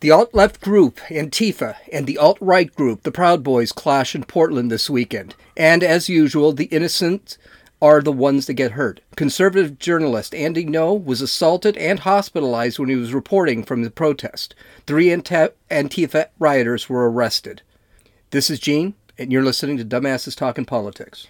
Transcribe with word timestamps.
The 0.00 0.12
alt 0.12 0.32
left 0.32 0.60
group, 0.60 0.98
Antifa, 1.08 1.74
and 1.92 2.06
the 2.06 2.18
alt 2.18 2.38
right 2.40 2.72
group, 2.72 3.02
the 3.02 3.10
Proud 3.10 3.42
Boys, 3.42 3.72
clash 3.72 4.14
in 4.14 4.22
Portland 4.22 4.70
this 4.70 4.88
weekend. 4.88 5.34
And 5.56 5.82
as 5.82 6.08
usual, 6.08 6.52
the 6.52 6.66
innocent 6.66 7.36
are 7.82 8.00
the 8.00 8.12
ones 8.12 8.46
that 8.46 8.54
get 8.54 8.72
hurt. 8.72 9.00
Conservative 9.16 9.80
journalist 9.80 10.36
Andy 10.36 10.64
Ngo 10.64 11.04
was 11.04 11.20
assaulted 11.20 11.76
and 11.76 11.98
hospitalized 11.98 12.78
when 12.78 12.88
he 12.88 12.94
was 12.94 13.12
reporting 13.12 13.64
from 13.64 13.82
the 13.82 13.90
protest. 13.90 14.54
Three 14.86 15.06
Antifa 15.06 16.26
rioters 16.38 16.88
were 16.88 17.10
arrested. 17.10 17.62
This 18.30 18.50
is 18.50 18.60
Gene, 18.60 18.94
and 19.18 19.32
you're 19.32 19.42
listening 19.42 19.78
to 19.78 19.84
Dumbasses 19.84 20.36
Talking 20.36 20.64
Politics. 20.64 21.26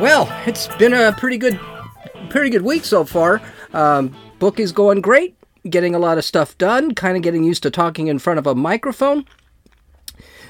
Well, 0.00 0.26
it's 0.46 0.68
been 0.76 0.94
a 0.94 1.12
pretty 1.12 1.36
good, 1.36 1.60
pretty 2.30 2.48
good 2.48 2.62
week 2.62 2.86
so 2.86 3.04
far. 3.04 3.42
Um, 3.74 4.16
Book 4.38 4.60
is 4.60 4.72
going 4.72 5.00
great, 5.00 5.36
getting 5.68 5.94
a 5.94 5.98
lot 5.98 6.18
of 6.18 6.24
stuff 6.24 6.56
done, 6.58 6.94
kind 6.94 7.16
of 7.16 7.22
getting 7.22 7.42
used 7.42 7.62
to 7.64 7.70
talking 7.70 8.06
in 8.06 8.18
front 8.18 8.38
of 8.38 8.46
a 8.46 8.54
microphone. 8.54 9.24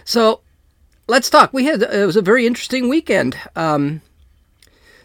So 0.05 0.43
let's 1.07 1.31
talk. 1.31 1.53
We 1.53 1.65
had 1.65 1.83
it 1.83 2.07
was 2.07 2.17
a 2.17 2.23
very 2.23 2.47
interesting 2.47 2.89
weekend. 2.89 3.37
Um, 3.57 4.03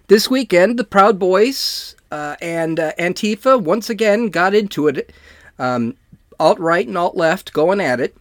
this 0.08 0.30
weekend, 0.30 0.78
the 0.78 0.84
Proud 0.84 1.18
Boys 1.18 1.96
uh, 2.12 2.36
and 2.42 2.80
uh, 2.80 2.92
Antifa 3.00 3.62
once 3.62 3.90
again 3.90 4.28
got 4.28 4.54
into 4.54 4.88
it. 4.88 5.14
Um, 5.58 5.96
alt 6.40 6.60
right 6.60 6.86
and 6.86 6.98
alt 6.98 7.16
left 7.16 7.54
going 7.54 7.80
at 7.80 8.02
it. 8.02 8.16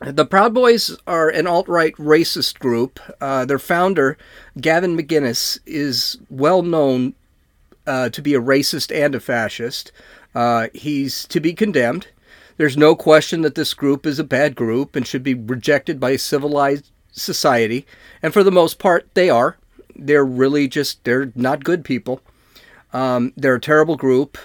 The 0.00 0.26
Proud 0.26 0.54
Boys 0.54 0.96
are 1.06 1.28
an 1.28 1.46
alt 1.46 1.68
right 1.68 1.94
racist 1.96 2.58
group. 2.58 3.00
Uh, 3.20 3.44
their 3.44 3.58
founder, 3.58 4.16
Gavin 4.60 4.96
McInnes, 4.96 5.58
is 5.66 6.18
well 6.28 6.62
known 6.62 7.14
uh, 7.86 8.08
to 8.10 8.22
be 8.22 8.34
a 8.34 8.40
racist 8.40 8.94
and 8.94 9.14
a 9.14 9.20
fascist. 9.20 9.92
Uh, 10.34 10.68
he's 10.74 11.26
to 11.28 11.40
be 11.40 11.52
condemned. 11.52 12.08
There's 12.56 12.76
no 12.76 12.94
question 12.94 13.42
that 13.42 13.54
this 13.54 13.72
group 13.72 14.04
is 14.04 14.18
a 14.18 14.24
bad 14.24 14.54
group 14.54 14.94
and 14.94 15.06
should 15.06 15.22
be 15.22 15.34
rejected 15.34 15.98
by 15.98 16.10
a 16.10 16.18
civilized 16.18 16.90
society. 17.10 17.86
And 18.22 18.32
for 18.32 18.42
the 18.42 18.52
most 18.52 18.78
part, 18.78 19.08
they 19.14 19.30
are. 19.30 19.56
They're 19.96 20.24
really 20.24 20.68
just, 20.68 21.02
they're 21.04 21.32
not 21.34 21.64
good 21.64 21.84
people. 21.84 22.20
Um, 22.92 23.32
they're 23.36 23.54
a 23.54 23.60
terrible 23.60 23.96
group. 23.96 24.36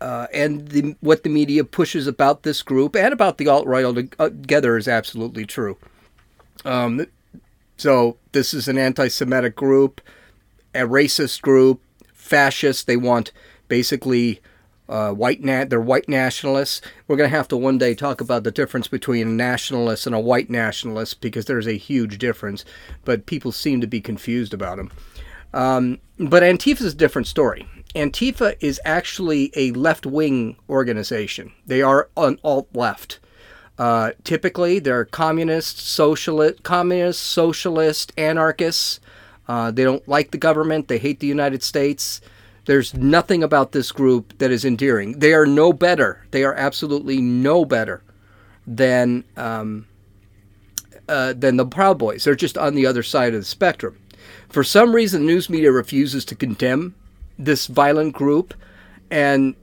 Uh, 0.00 0.26
and 0.32 0.68
the, 0.68 0.96
what 1.00 1.22
the 1.22 1.30
media 1.30 1.64
pushes 1.64 2.06
about 2.06 2.42
this 2.42 2.62
group 2.62 2.94
and 2.94 3.12
about 3.12 3.38
the 3.38 3.48
alt 3.48 3.66
right 3.66 3.84
altogether 3.84 4.76
is 4.76 4.86
absolutely 4.86 5.44
true. 5.44 5.76
Um, 6.64 7.06
so, 7.76 8.16
this 8.32 8.54
is 8.54 8.68
an 8.68 8.78
anti 8.78 9.08
Semitic 9.08 9.56
group, 9.56 10.00
a 10.74 10.80
racist 10.80 11.42
group, 11.42 11.80
fascists. 12.34 12.82
They 12.82 12.96
want 12.96 13.30
basically 13.68 14.40
uh, 14.88 15.12
white 15.12 15.42
na- 15.42 15.64
they're 15.64 15.80
white 15.80 16.08
nationalists. 16.08 16.80
We're 17.06 17.16
going 17.16 17.30
to 17.30 17.36
have 17.36 17.48
to 17.48 17.56
one 17.56 17.78
day 17.78 17.94
talk 17.94 18.20
about 18.20 18.42
the 18.42 18.50
difference 18.50 18.88
between 18.88 19.28
a 19.28 19.30
nationalist 19.30 20.04
and 20.06 20.14
a 20.16 20.20
white 20.20 20.50
nationalist 20.50 21.20
because 21.20 21.44
there's 21.44 21.68
a 21.68 21.76
huge 21.76 22.18
difference, 22.18 22.64
but 23.04 23.26
people 23.26 23.52
seem 23.52 23.80
to 23.80 23.86
be 23.86 24.00
confused 24.00 24.52
about 24.52 24.78
them. 24.78 24.90
Um, 25.52 26.00
but 26.18 26.42
Antifa 26.42 26.82
is 26.82 26.94
a 26.94 26.96
different 26.96 27.28
story. 27.28 27.68
Antifa 27.94 28.56
is 28.60 28.80
actually 28.84 29.52
a 29.54 29.70
left 29.70 30.04
wing 30.04 30.56
organization. 30.68 31.52
They 31.64 31.82
are 31.82 32.08
an 32.16 32.38
alt 32.42 32.68
left. 32.74 33.20
Uh, 33.78 34.10
typically, 34.24 34.80
they're 34.80 35.04
communists, 35.04 35.82
socialist, 35.82 36.64
communist, 36.64 37.22
socialist, 37.22 38.12
anarchists. 38.18 38.98
Uh, 39.46 39.70
they 39.70 39.84
don't 39.84 40.06
like 40.08 40.30
the 40.30 40.38
government. 40.38 40.88
They 40.88 40.98
hate 40.98 41.20
the 41.20 41.26
United 41.26 41.62
States. 41.62 42.20
There's 42.66 42.94
nothing 42.94 43.42
about 43.42 43.72
this 43.72 43.92
group 43.92 44.38
that 44.38 44.50
is 44.50 44.64
endearing. 44.64 45.18
They 45.18 45.34
are 45.34 45.46
no 45.46 45.72
better. 45.72 46.24
They 46.30 46.44
are 46.44 46.54
absolutely 46.54 47.20
no 47.20 47.64
better 47.64 48.02
than 48.66 49.24
um, 49.36 49.86
uh, 51.08 51.34
than 51.34 51.56
the 51.56 51.66
Proud 51.66 51.98
Boys. 51.98 52.24
They're 52.24 52.34
just 52.34 52.56
on 52.56 52.74
the 52.74 52.86
other 52.86 53.02
side 53.02 53.34
of 53.34 53.40
the 53.40 53.44
spectrum. 53.44 53.98
For 54.48 54.64
some 54.64 54.94
reason, 54.94 55.26
news 55.26 55.50
media 55.50 55.70
refuses 55.70 56.24
to 56.26 56.34
condemn 56.34 56.94
this 57.38 57.66
violent 57.66 58.14
group, 58.14 58.54
and 59.10 59.54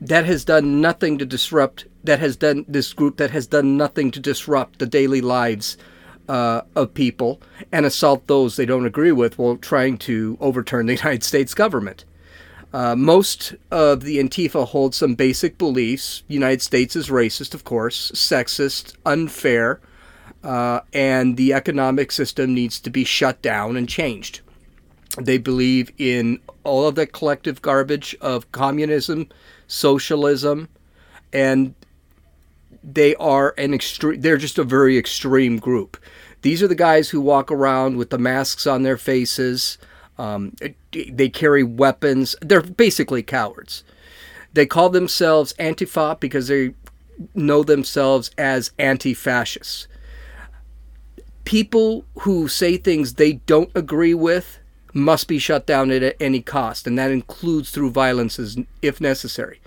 that 0.00 0.26
has 0.26 0.44
done 0.44 0.82
nothing 0.82 1.16
to 1.18 1.24
disrupt. 1.24 1.86
That 2.04 2.18
has 2.20 2.36
done 2.36 2.66
this 2.68 2.92
group 2.92 3.16
that 3.16 3.30
has 3.30 3.46
done 3.46 3.78
nothing 3.78 4.10
to 4.10 4.20
disrupt 4.20 4.78
the 4.78 4.86
daily 4.86 5.22
lives 5.22 5.78
uh, 6.28 6.62
of 6.74 6.94
people 6.94 7.40
and 7.72 7.86
assault 7.86 8.26
those 8.26 8.56
they 8.56 8.66
don't 8.66 8.86
agree 8.86 9.12
with 9.12 9.38
while 9.38 9.56
trying 9.56 9.98
to 9.98 10.36
overturn 10.40 10.86
the 10.86 10.94
United 11.02 11.24
States 11.24 11.54
government. 11.54 12.04
Uh, 12.72 12.94
most 12.96 13.54
of 13.70 14.02
the 14.02 14.18
Antifa 14.18 14.66
hold 14.66 14.94
some 14.94 15.14
basic 15.14 15.56
beliefs. 15.56 16.22
United 16.28 16.60
States 16.60 16.96
is 16.96 17.08
racist, 17.08 17.54
of 17.54 17.64
course, 17.64 18.10
sexist, 18.12 18.94
unfair, 19.06 19.80
uh, 20.44 20.80
and 20.92 21.36
the 21.36 21.52
economic 21.52 22.12
system 22.12 22.54
needs 22.54 22.78
to 22.80 22.90
be 22.90 23.04
shut 23.04 23.40
down 23.40 23.76
and 23.76 23.88
changed. 23.88 24.40
They 25.18 25.38
believe 25.38 25.90
in 25.96 26.40
all 26.64 26.86
of 26.86 26.96
the 26.96 27.06
collective 27.06 27.62
garbage 27.62 28.14
of 28.20 28.50
communism, 28.52 29.28
socialism, 29.66 30.68
and 31.32 31.74
they 32.82 33.14
are 33.16 33.54
an 33.58 33.74
extreme. 33.74 34.20
They're 34.20 34.36
just 34.36 34.58
a 34.58 34.64
very 34.64 34.96
extreme 34.98 35.58
group. 35.58 35.96
These 36.46 36.62
are 36.62 36.68
the 36.68 36.76
guys 36.76 37.10
who 37.10 37.20
walk 37.20 37.50
around 37.50 37.96
with 37.96 38.10
the 38.10 38.18
masks 38.18 38.68
on 38.68 38.84
their 38.84 38.96
faces. 38.96 39.78
Um, 40.16 40.54
they 40.92 41.28
carry 41.28 41.64
weapons. 41.64 42.36
They're 42.40 42.62
basically 42.62 43.24
cowards. 43.24 43.82
They 44.52 44.64
call 44.64 44.88
themselves 44.90 45.54
Antifa 45.58 46.20
because 46.20 46.46
they 46.46 46.74
know 47.34 47.64
themselves 47.64 48.30
as 48.38 48.70
anti 48.78 49.12
fascists. 49.12 49.88
People 51.44 52.04
who 52.20 52.46
say 52.46 52.76
things 52.76 53.14
they 53.14 53.32
don't 53.32 53.72
agree 53.74 54.14
with 54.14 54.60
must 54.94 55.26
be 55.26 55.40
shut 55.40 55.66
down 55.66 55.90
at 55.90 56.14
any 56.20 56.42
cost, 56.42 56.86
and 56.86 56.96
that 56.96 57.10
includes 57.10 57.72
through 57.72 57.90
violence 57.90 58.38
if 58.82 59.00
necessary. 59.00 59.60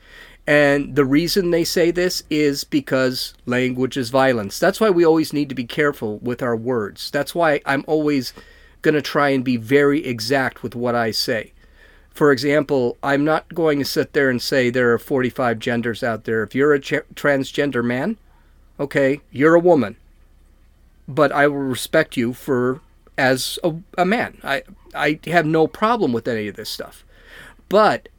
And 0.50 0.96
the 0.96 1.06
reason 1.06 1.52
they 1.52 1.64
say 1.64 1.92
this 1.92 2.24
is 2.28 2.64
because 2.64 3.36
language 3.46 3.96
is 3.96 4.10
violence. 4.10 4.58
That's 4.58 4.80
why 4.80 4.90
we 4.90 5.06
always 5.06 5.32
need 5.32 5.48
to 5.50 5.54
be 5.54 5.64
careful 5.64 6.18
with 6.24 6.42
our 6.42 6.56
words. 6.56 7.12
That's 7.12 7.36
why 7.36 7.62
I'm 7.68 7.84
always 7.86 8.34
going 8.82 8.96
to 8.96 9.02
try 9.04 9.30
and 9.30 9.44
be 9.44 9.58
very 9.58 10.04
exact 10.04 10.64
with 10.64 10.74
what 10.74 10.96
I 10.96 11.12
say. 11.12 11.54
For 12.10 12.32
example, 12.32 12.98
I'm 13.04 13.24
not 13.24 13.54
going 13.54 13.78
to 13.78 13.86
sit 13.86 14.14
there 14.14 14.32
and 14.32 14.42
say 14.42 14.72
there 14.72 14.92
are 14.92 14.98
45 14.98 15.60
genders 15.60 16.02
out 16.02 16.24
there. 16.24 16.42
If 16.42 16.56
you're 16.56 16.74
a 16.74 16.80
ch- 16.80 17.06
transgender 17.14 17.86
man, 17.86 18.18
okay, 18.80 19.22
you're 19.30 19.54
a 19.54 19.60
woman. 19.60 19.98
But 21.08 21.32
I 21.32 21.46
will 21.46 21.58
respect 21.58 22.18
you 22.18 22.34
for 22.34 22.82
as 23.20 23.60
a, 23.64 23.76
a 24.00 24.06
man. 24.06 24.40
I 24.44 24.64
I 24.96 25.20
have 25.26 25.46
no 25.46 25.68
problem 25.68 26.12
with 26.12 26.28
any 26.28 26.48
of 26.48 26.56
this 26.56 26.72
stuff. 26.72 27.06
But 27.70 28.10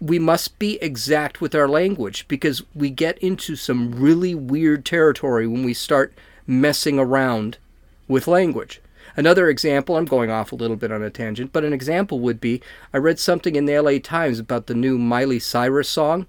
we 0.00 0.18
must 0.18 0.58
be 0.58 0.78
exact 0.82 1.40
with 1.40 1.54
our 1.54 1.68
language 1.68 2.26
because 2.28 2.62
we 2.74 2.90
get 2.90 3.16
into 3.18 3.56
some 3.56 3.92
really 3.92 4.34
weird 4.34 4.84
territory 4.84 5.46
when 5.46 5.64
we 5.64 5.72
start 5.74 6.12
messing 6.46 6.98
around 6.98 7.58
with 8.06 8.28
language. 8.28 8.80
Another 9.16 9.48
example, 9.48 9.96
I'm 9.96 10.04
going 10.04 10.30
off 10.30 10.52
a 10.52 10.56
little 10.56 10.76
bit 10.76 10.92
on 10.92 11.02
a 11.02 11.08
tangent, 11.08 11.52
but 11.52 11.64
an 11.64 11.72
example 11.72 12.20
would 12.20 12.40
be 12.40 12.60
I 12.92 12.98
read 12.98 13.18
something 13.18 13.56
in 13.56 13.64
the 13.64 13.78
LA 13.78 13.98
Times 13.98 14.38
about 14.38 14.66
the 14.66 14.74
new 14.74 14.98
Miley 14.98 15.38
Cyrus 15.38 15.88
song, 15.88 16.26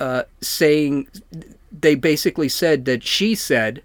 uh, 0.00 0.24
saying 0.40 1.08
they 1.70 1.94
basically 1.94 2.48
said 2.48 2.84
that 2.86 3.04
she 3.04 3.36
said 3.36 3.82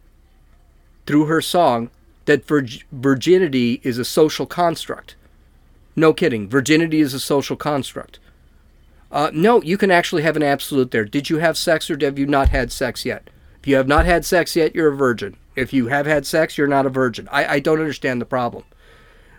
through 1.05 1.25
her 1.25 1.41
song 1.41 1.91
that 2.25 2.47
virg- 2.47 2.83
virginity 2.91 3.79
is 3.83 3.99
a 3.99 4.05
social 4.05 4.47
construct. 4.47 5.15
No 5.95 6.13
kidding, 6.13 6.49
virginity 6.49 7.01
is 7.01 7.13
a 7.13 7.19
social 7.19 7.55
construct. 7.55 8.19
Uh, 9.11 9.29
no, 9.33 9.61
you 9.61 9.77
can 9.77 9.91
actually 9.91 10.21
have 10.21 10.37
an 10.37 10.43
absolute 10.43 10.91
there. 10.91 11.03
Did 11.03 11.29
you 11.29 11.39
have 11.39 11.57
sex 11.57 11.89
or 11.89 11.97
have 11.99 12.17
you 12.17 12.25
not 12.25 12.49
had 12.49 12.71
sex 12.71 13.05
yet? 13.05 13.29
If 13.59 13.67
you 13.67 13.75
have 13.75 13.87
not 13.87 14.05
had 14.05 14.25
sex 14.25 14.55
yet, 14.55 14.73
you're 14.73 14.93
a 14.93 14.95
virgin. 14.95 15.35
If 15.55 15.73
you 15.73 15.87
have 15.87 16.05
had 16.05 16.25
sex, 16.25 16.57
you're 16.57 16.67
not 16.67 16.85
a 16.85 16.89
virgin. 16.89 17.27
I, 17.31 17.45
I 17.45 17.59
don't 17.59 17.79
understand 17.79 18.21
the 18.21 18.25
problem. 18.25 18.63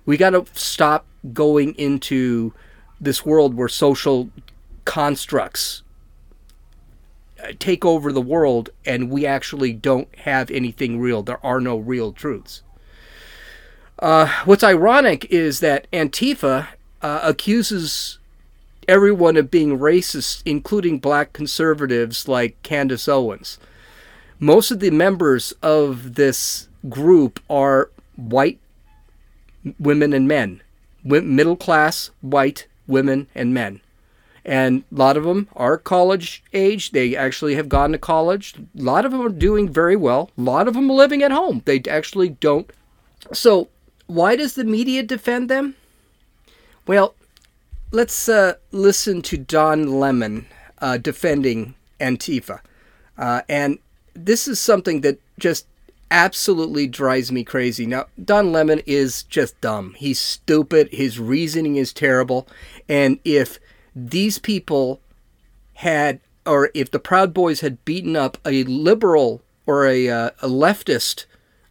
We 0.05 0.17
got 0.17 0.31
to 0.31 0.45
stop 0.53 1.07
going 1.33 1.75
into 1.75 2.53
this 3.01 3.25
world 3.25 3.55
where 3.55 3.69
social 3.69 4.31
constructs 4.85 5.83
uh, 7.43 7.53
take 7.59 7.85
over 7.85 8.13
the 8.13 8.21
world 8.21 8.71
and 8.85 9.11
we 9.11 9.25
actually 9.25 9.73
don't 9.73 10.15
have 10.19 10.51
anything 10.51 11.01
real. 11.01 11.23
There 11.23 11.45
are 11.45 11.61
no 11.61 11.79
real 11.79 12.13
truths. 12.13 12.63
Uh, 13.99 14.27
what's 14.45 14.65
ironic 14.65 15.25
is 15.31 15.61
that 15.61 15.91
Antifa 15.93 16.69
uh, 17.01 17.21
accuses 17.23 18.19
everyone 18.89 19.37
of 19.37 19.51
being 19.51 19.79
racist, 19.79 20.43
including 20.45 20.99
black 20.99 21.33
conservatives 21.33 22.29
like 22.29 22.63
Candace 22.63 23.09
Owens 23.09 23.59
most 24.43 24.73
of 24.73 24.81
the 24.81 24.91
members 24.91 25.55
of 25.63 26.17
this 26.17 26.69
group 26.89 27.39
are 27.49 27.91
white 28.17 28.59
women 29.79 30.13
and 30.13 30.27
men, 30.27 30.61
middle 31.05 31.55
class 31.55 32.11
white 32.23 32.67
women 32.89 33.29
and 33.37 33.55
men. 33.55 33.81
And 34.45 34.83
a 34.91 34.99
lot 34.99 35.17
of 35.17 35.23
them 35.23 35.47
are 35.55 35.79
college 35.79 36.43
age. 36.53 36.91
They 36.91 37.15
actually 37.15 37.55
have 37.55 37.69
gone 37.69 37.93
to 37.93 37.99
college. 37.99 38.57
A 38.57 38.83
lot 38.83 39.05
of 39.05 39.13
them 39.13 39.25
are 39.25 39.29
doing 39.29 39.69
very 39.69 39.95
well. 39.95 40.33
A 40.37 40.41
lot 40.41 40.67
of 40.67 40.75
them 40.75 40.91
are 40.91 40.95
living 40.95 41.23
at 41.23 41.31
home. 41.31 41.63
They 41.65 41.81
actually 41.89 42.31
don't. 42.31 42.69
So, 43.33 43.69
why 44.09 44.35
does 44.35 44.55
the 44.55 44.65
media 44.65 45.05
defend 45.05 45.49
them? 45.49 45.77
Well, 46.89 47.15
let's 47.93 48.27
uh, 48.29 48.55
listen 48.73 49.21
to 49.23 49.37
Don 49.37 50.01
Lemon 50.01 50.47
uh, 50.79 50.97
defending 50.97 51.75
Antifa. 52.01 52.61
Uh, 53.17 53.43
and 53.49 53.79
this 54.15 54.49
is 54.49 54.59
something 54.59 55.03
that 55.03 55.21
just 55.39 55.67
absolutely 56.11 56.87
drives 56.87 57.31
me 57.31 57.45
crazy. 57.45 57.87
Now, 57.87 58.07
Don 58.23 58.51
Lemon 58.51 58.81
is 58.87 59.23
just 59.25 59.61
dumb. 59.61 59.95
He's 59.97 60.19
stupid. 60.19 60.89
His 60.91 61.21
reasoning 61.21 61.77
is 61.77 61.93
terrible. 61.93 62.49
And 62.89 63.19
if 63.25 63.59
these 63.95 64.39
people 64.39 65.01
had, 65.75 66.21
or 66.47 66.71
if 66.75 66.91
the 66.91 66.99
Proud 66.99 67.33
Boys 67.33 67.61
had 67.61 67.85
beaten 67.85 68.17
up 68.17 68.39
a 68.45 68.65
liberal 68.65 69.43
or 69.67 69.87
a, 69.87 70.09
uh, 70.09 70.31
a 70.41 70.49
leftist 70.49 71.27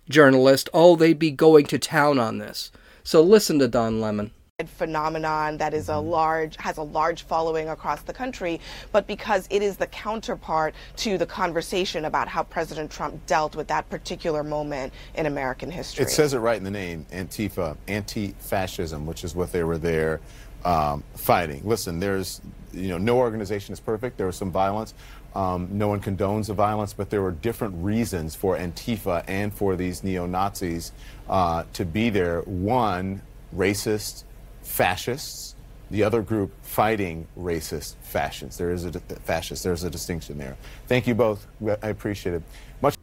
journalist, 0.07 0.69
oh, 0.73 0.95
they'd 0.95 1.19
be 1.19 1.31
going 1.31 1.65
to 1.65 1.79
town 1.79 2.19
on 2.19 2.38
this. 2.38 2.71
So 3.03 3.21
listen 3.21 3.57
to 3.59 3.68
Don 3.68 4.00
Lemon 4.00 4.31
phenomenon 4.69 5.58
that 5.58 5.74
is 5.74 5.90
a 5.90 5.98
large 5.98 6.56
has 6.58 6.78
a 6.78 6.84
large 6.84 7.24
following 7.24 7.69
across 7.69 8.02
the 8.04 8.13
country 8.13 8.60
but 8.92 9.08
because 9.08 9.48
it 9.50 9.62
is 9.62 9.78
the 9.78 9.88
counterpart 9.88 10.74
to 10.96 11.18
the 11.18 11.25
conversation 11.25 12.06
about 12.06 12.28
how 12.28 12.44
president 12.44 12.90
trump 12.90 13.25
dealt 13.25 13.56
with 13.56 13.68
that 13.68 13.90
particular 13.90 14.44
moment 14.44 14.94
in 15.16 15.25
american 15.25 15.69
history 15.69 16.04
it 16.04 16.10
says 16.10 16.34
it 16.34 16.40
right 16.40 16.58
in 16.58 16.63
the 16.63 16.72
name 16.72 17.06
antifa 17.12 17.75
anti-fascism 17.88 19.06
which 19.06 19.24
is 19.24 19.36
what 19.36 19.52
they 19.52 19.63
were 19.63 19.78
there 19.78 20.19
um, 20.66 21.04
fighting. 21.16 21.62
Listen, 21.64 22.00
there's, 22.00 22.42
you 22.72 22.90
know, 22.90 22.98
no 22.98 23.18
organization 23.18 23.74
is 23.74 23.80
perfect. 23.80 24.18
There 24.18 24.28
was 24.28 24.36
some 24.36 24.52
violence. 24.52 24.94
Um, 25.36 25.69
no 25.72 25.88
one 25.88 26.02
condones 26.02 26.48
the 26.48 26.54
violence, 26.54 26.94
but 26.94 27.10
there 27.10 27.22
were 27.22 27.31
different 27.31 27.84
reasons 27.84 28.36
for 28.36 28.57
Antifa 28.57 29.24
and 29.28 29.54
for 29.54 29.75
these 29.75 30.04
neo 30.04 30.25
Nazis 30.25 30.92
uh, 31.30 31.64
to 31.74 31.86
be 31.86 32.10
there. 32.10 32.42
One, 32.42 33.22
racist, 33.56 34.24
fascists. 34.71 35.56
The 35.89 36.03
other 36.03 36.21
group 36.21 36.53
fighting 36.63 37.27
racist 37.38 37.95
fascists. 38.01 38.57
There 38.57 38.71
is 38.71 38.85
a 38.85 38.91
fascist. 38.91 39.63
There's 39.63 39.83
a 39.83 39.89
distinction 39.89 40.38
there. 40.38 40.56
Thank 40.88 41.06
you 41.06 41.13
both. 41.13 41.45
I 41.83 41.89
appreciate 41.89 42.35
it. 42.35 42.44
Much. 42.81 42.95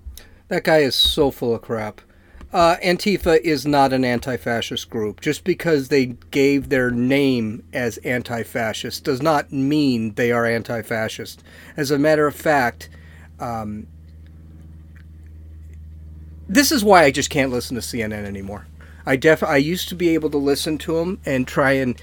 That 0.48 0.64
guy 0.64 0.78
is 0.78 0.94
so 0.94 1.30
full 1.30 1.54
of 1.54 1.60
crap 1.60 2.00
uh, 2.52 2.76
Antifa 2.76 3.38
is 3.40 3.66
not 3.66 3.92
an 3.92 4.04
anti 4.04 4.36
fascist 4.36 4.88
group. 4.88 5.20
Just 5.20 5.44
because 5.44 5.88
they 5.88 6.06
gave 6.30 6.68
their 6.68 6.90
name 6.90 7.62
as 7.72 7.98
anti 7.98 8.42
fascist 8.42 9.04
does 9.04 9.20
not 9.20 9.52
mean 9.52 10.14
they 10.14 10.32
are 10.32 10.46
anti 10.46 10.82
fascist. 10.82 11.42
As 11.76 11.90
a 11.90 11.98
matter 11.98 12.26
of 12.26 12.34
fact, 12.34 12.88
um, 13.38 13.86
this 16.48 16.72
is 16.72 16.82
why 16.82 17.04
I 17.04 17.10
just 17.10 17.30
can't 17.30 17.52
listen 17.52 17.74
to 17.74 17.82
CNN 17.82 18.24
anymore. 18.24 18.66
I 19.08 19.16
def 19.16 19.42
I 19.42 19.56
used 19.56 19.88
to 19.88 19.94
be 19.94 20.10
able 20.10 20.28
to 20.30 20.36
listen 20.36 20.76
to 20.78 20.96
them 20.96 21.18
and 21.24 21.48
try 21.48 21.72
and 21.72 22.00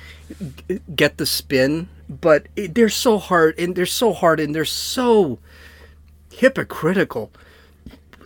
get 0.95 1.17
the 1.17 1.27
spin, 1.27 1.87
but 2.09 2.47
it, 2.55 2.73
they're 2.73 2.89
so 2.89 3.19
hard 3.19 3.59
and 3.59 3.75
they're 3.75 3.85
so 3.85 4.11
hard 4.11 4.39
and 4.39 4.55
they're 4.55 4.65
so 4.65 5.37
hypocritical. 6.33 7.31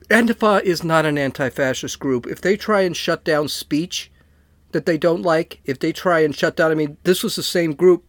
Antifa 0.09 0.63
is 0.63 0.81
not 0.81 1.05
an 1.05 1.17
anti 1.17 1.49
fascist 1.49 1.99
group. 1.99 2.25
If 2.25 2.39
they 2.39 2.55
try 2.55 2.81
and 2.81 2.95
shut 2.95 3.25
down 3.25 3.49
speech 3.49 4.09
that 4.71 4.85
they 4.85 4.97
don't 4.97 5.23
like, 5.23 5.59
if 5.65 5.79
they 5.79 5.91
try 5.91 6.21
and 6.21 6.33
shut 6.33 6.55
down, 6.55 6.71
I 6.71 6.75
mean, 6.75 6.95
this 7.03 7.21
was 7.21 7.35
the 7.35 7.43
same 7.43 7.73
group 7.73 8.05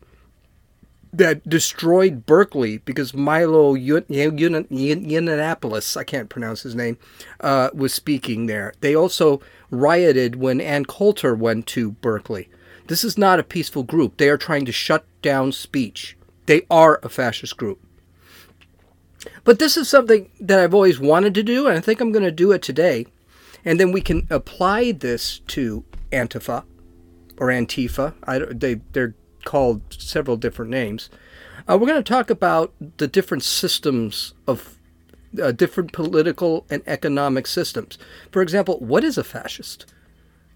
that 1.13 1.49
destroyed 1.49 2.27
Berkeley 2.27 2.79
because 2.79 3.13
Milo 3.13 3.75
Yiannopoulos, 3.75 5.97
I 5.97 6.05
can't 6.05 6.29
pronounce 6.29 6.63
his 6.63 6.77
name, 6.77 6.97
uh, 7.41 7.71
was 7.75 7.93
speaking 7.93 8.47
there. 8.47 8.73
They 8.81 8.95
also 8.95 9.41
rioted 9.71 10.37
when 10.37 10.61
Ann 10.61 10.85
Coulter 10.85 11.35
went 11.35 11.67
to 11.69 11.93
Berkeley. 11.93 12.49
This 12.89 13.05
is 13.05 13.17
not 13.17 13.39
a 13.39 13.45
peaceful 13.45 13.83
group. 13.83 14.17
They 14.17 14.29
are 14.29 14.39
trying 14.39 14.65
to 14.67 14.73
shut 14.73 15.05
down 15.23 15.53
speech. 15.53 16.17
They 16.47 16.63
are 16.71 16.99
a 17.03 17.09
fascist 17.09 17.57
group. 17.57 17.79
But 19.45 19.59
this 19.59 19.77
is 19.77 19.89
something 19.89 20.31
that 20.41 20.59
I've 20.59 20.75
always 20.75 20.99
wanted 20.99 21.35
to 21.35 21.43
do, 21.43 21.67
and 21.67 21.77
I 21.77 21.81
think 21.81 22.01
I'm 22.01 22.13
going 22.13 22.25
to 22.25 22.33
do 22.33 22.53
it 22.53 22.63
today. 22.63 23.07
And 23.65 23.79
then 23.79 23.93
we 23.93 24.01
can 24.01 24.27
apply 24.31 24.93
this 24.93 25.41
to 25.49 25.85
Antifa 26.11 26.65
or 27.37 27.49
Antifa. 27.49 28.15
I, 28.25 28.39
they, 28.39 28.81
they're 28.93 29.15
called 29.45 29.83
several 29.91 30.37
different 30.37 30.71
names. 30.71 31.11
Uh, 31.69 31.79
we're 31.79 31.87
going 31.87 32.03
to 32.03 32.13
talk 32.13 32.31
about 32.31 32.73
the 32.97 33.07
different 33.07 33.45
systems 33.45 34.35
of 34.47 34.80
uh, 35.41 35.53
different 35.53 35.93
political 35.93 36.67
and 36.71 36.83
economic 36.87 37.47
systems. 37.47 37.99
For 38.31 38.43
example, 38.43 38.79
what 38.79 39.05
is 39.05 39.19
a 39.19 39.25
fascist? 39.25 39.87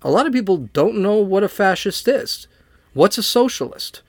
A 0.02 0.10
lot 0.10 0.26
of 0.26 0.32
people 0.32 0.68
don't 0.72 0.98
know 0.98 1.16
what 1.16 1.42
a 1.42 1.48
fascist 1.48 2.06
is. 2.08 2.46
What's 2.92 3.18
a 3.18 3.22
socialist? 3.22 4.02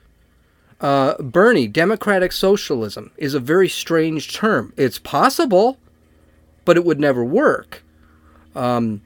Uh, 0.80 1.20
Bernie, 1.22 1.68
democratic 1.68 2.32
socialism, 2.32 3.10
is 3.16 3.34
a 3.34 3.40
very 3.40 3.68
strange 3.68 4.34
term. 4.34 4.72
It's 4.76 4.98
possible, 4.98 5.78
but 6.64 6.76
it 6.76 6.84
would 6.84 7.00
never 7.00 7.24
work. 7.24 7.82
Um, 8.54 9.02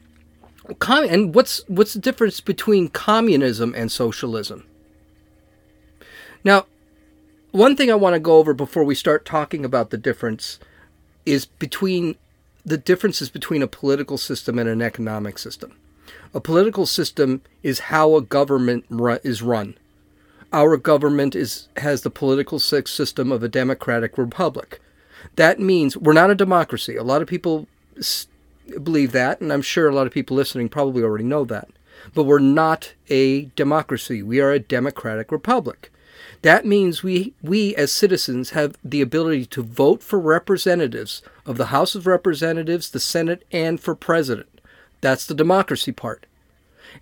com- 0.80 1.08
and 1.08 1.34
what's 1.34 1.62
what's 1.68 1.94
the 1.94 2.00
difference 2.00 2.40
between 2.40 2.88
communism 2.88 3.72
and 3.76 3.90
socialism? 3.90 4.66
Now, 6.42 6.66
one 7.52 7.76
thing 7.76 7.90
I 7.90 7.96
want 7.96 8.14
to 8.14 8.20
go 8.20 8.38
over 8.38 8.52
before 8.52 8.84
we 8.84 8.94
start 8.94 9.24
talking 9.24 9.64
about 9.64 9.90
the 9.90 9.98
difference 9.98 10.58
is 11.26 11.46
between 11.46 12.17
the 12.64 12.78
differences 12.78 13.31
between 13.31 13.62
a 13.62 13.67
political 13.67 14.19
system 14.19 14.58
and 14.58 14.69
an 14.69 14.82
economic 14.82 15.38
system. 15.38 15.72
A 16.34 16.40
political 16.40 16.87
system 16.87 17.43
is 17.62 17.81
how 17.81 18.17
a 18.17 18.22
government 18.22 18.84
is 19.25 19.43
run 19.43 19.76
our 20.52 20.76
government 20.76 21.34
is 21.34 21.69
has 21.76 22.02
the 22.02 22.11
political 22.11 22.58
system 22.58 23.32
of 23.32 23.43
a 23.43 23.49
democratic 23.49 24.19
republic. 24.19 24.81
That 25.37 25.61
means 25.61 25.96
we're 25.96 26.12
not 26.12 26.31
a 26.31 26.34
democracy. 26.34 26.96
A 26.96 27.02
lot 27.02 27.22
of 27.22 27.28
people 27.28 27.69
believe 28.82 29.12
that, 29.12 29.40
and 29.40 29.52
I'm 29.52 29.62
sure 29.62 29.88
a 29.88 29.94
lot 29.94 30.06
of 30.06 30.12
people 30.12 30.37
listening 30.37 30.69
probably 30.69 31.02
already 31.02 31.25
know 31.25 31.44
that. 31.44 31.69
But 32.14 32.25
we're 32.25 32.38
not 32.38 32.94
a 33.08 33.44
democracy. 33.56 34.22
We 34.22 34.40
are 34.40 34.50
a 34.50 34.58
democratic 34.58 35.31
republic. 35.31 35.93
That 36.42 36.64
means 36.64 37.02
we, 37.02 37.34
we 37.42 37.75
as 37.76 37.92
citizens 37.92 38.50
have 38.50 38.76
the 38.82 39.02
ability 39.02 39.46
to 39.46 39.62
vote 39.62 40.03
for 40.03 40.19
representatives 40.19 41.22
of 41.44 41.58
the 41.58 41.67
House 41.67 41.94
of 41.94 42.06
Representatives, 42.06 42.91
the 42.91 43.00
Senate, 43.00 43.44
and 43.53 43.79
for 43.79 43.94
president. 43.94 44.60
That's 45.00 45.26
the 45.26 45.34
democracy 45.34 45.93
part. 45.93 46.26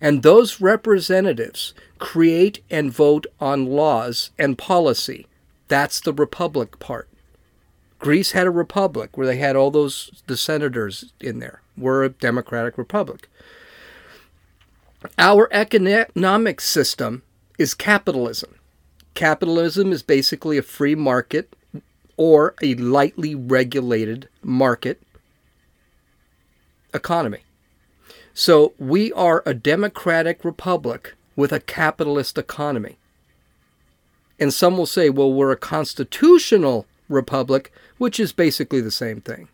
And 0.01 0.23
those 0.23 0.61
representatives 0.61 1.73
create 1.99 2.63
and 2.69 2.91
vote 2.91 3.27
on 3.39 3.65
laws 3.65 4.31
and 4.37 4.57
policy. 4.57 5.25
That's 5.67 5.99
the 6.01 6.13
republic 6.13 6.79
part. 6.79 7.07
Greece 7.97 8.31
had 8.31 8.47
a 8.47 8.51
republic 8.51 9.17
where 9.17 9.27
they 9.27 9.37
had 9.37 9.55
all 9.55 9.71
those 9.71 10.23
the 10.27 10.37
senators 10.37 11.13
in 11.19 11.39
there. 11.39 11.61
We're 11.77 12.03
a 12.03 12.09
democratic 12.09 12.77
republic. 12.77 13.29
Our 15.17 15.49
economic 15.51 16.61
system 16.61 17.23
is 17.57 17.73
capitalism. 17.73 18.58
Capitalism 19.19 19.91
is 19.91 20.01
basically 20.01 20.57
a 20.57 20.61
free 20.61 20.95
market 20.95 21.53
or 22.15 22.55
a 22.61 22.73
lightly 22.75 23.35
regulated 23.35 24.29
market 24.41 25.01
economy. 26.93 27.39
So 28.33 28.71
we 28.79 29.11
are 29.11 29.43
a 29.45 29.53
democratic 29.53 30.45
republic 30.45 31.15
with 31.35 31.51
a 31.51 31.59
capitalist 31.59 32.37
economy. 32.37 32.97
And 34.39 34.53
some 34.53 34.77
will 34.77 34.85
say, 34.85 35.09
well, 35.09 35.33
we're 35.33 35.51
a 35.51 35.57
constitutional 35.57 36.85
republic, 37.09 37.73
which 37.97 38.21
is 38.21 38.31
basically 38.31 38.79
the 38.79 38.89
same 38.89 39.19
thing. 39.19 39.49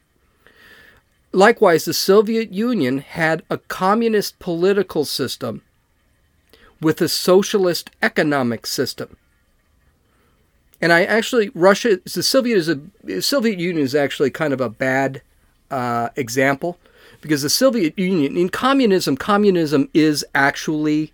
Likewise, 1.32 1.86
the 1.86 1.94
Soviet 1.96 2.54
Union 2.54 3.00
had 3.00 3.42
a 3.50 3.58
communist 3.58 4.38
political 4.38 5.06
system 5.06 5.64
with 6.80 7.02
a 7.02 7.10
socialist 7.10 7.90
economic 8.04 8.68
system. 8.68 9.18
And 10.82 10.92
I 10.92 11.04
actually, 11.04 11.50
Russia, 11.56 12.00
the 12.04 12.24
Soviet, 12.24 12.58
is 12.58 12.70
a, 12.70 13.22
Soviet 13.22 13.60
Union 13.60 13.84
is 13.84 13.96
actually 13.96 14.30
kind 14.30 14.54
of 14.54 14.62
a 14.62 14.70
bad 14.70 15.22
uh, 15.72 16.10
example 16.16 16.78
because 17.22 17.42
the 17.42 17.50
Soviet 17.50 17.98
Union, 17.98 18.38
in 18.38 18.50
communism, 18.50 19.18
communism 19.18 19.90
is 19.94 20.26
actually 20.36 21.12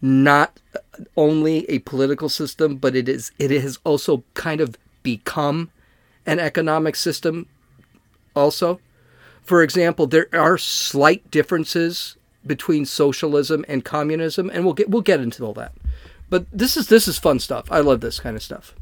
not 0.00 0.60
only 1.16 1.68
a 1.70 1.78
political 1.80 2.28
system, 2.28 2.76
but 2.76 2.94
it 2.96 3.08
is 3.08 3.32
it 3.38 3.50
has 3.50 3.78
also 3.84 4.24
kind 4.34 4.60
of 4.60 4.76
become 5.02 5.70
an 6.26 6.38
economic 6.38 6.96
system 6.96 7.46
also. 8.34 8.80
For 9.42 9.62
example, 9.62 10.06
there 10.06 10.28
are 10.32 10.58
slight 10.58 11.30
differences 11.30 12.16
between 12.44 12.84
socialism 12.84 13.64
and 13.68 13.84
communism, 13.84 14.50
and 14.50 14.64
we'll 14.64 14.74
get 14.74 14.90
we'll 14.90 15.02
get 15.02 15.20
into 15.20 15.44
all 15.44 15.54
that. 15.54 15.72
But 16.28 16.46
this 16.52 16.76
is 16.76 16.88
this 16.88 17.06
is 17.06 17.18
fun 17.18 17.38
stuff. 17.38 17.70
I 17.70 17.80
love 17.80 18.00
this 18.00 18.20
kind 18.20 18.36
of 18.36 18.42
stuff. 18.42 18.74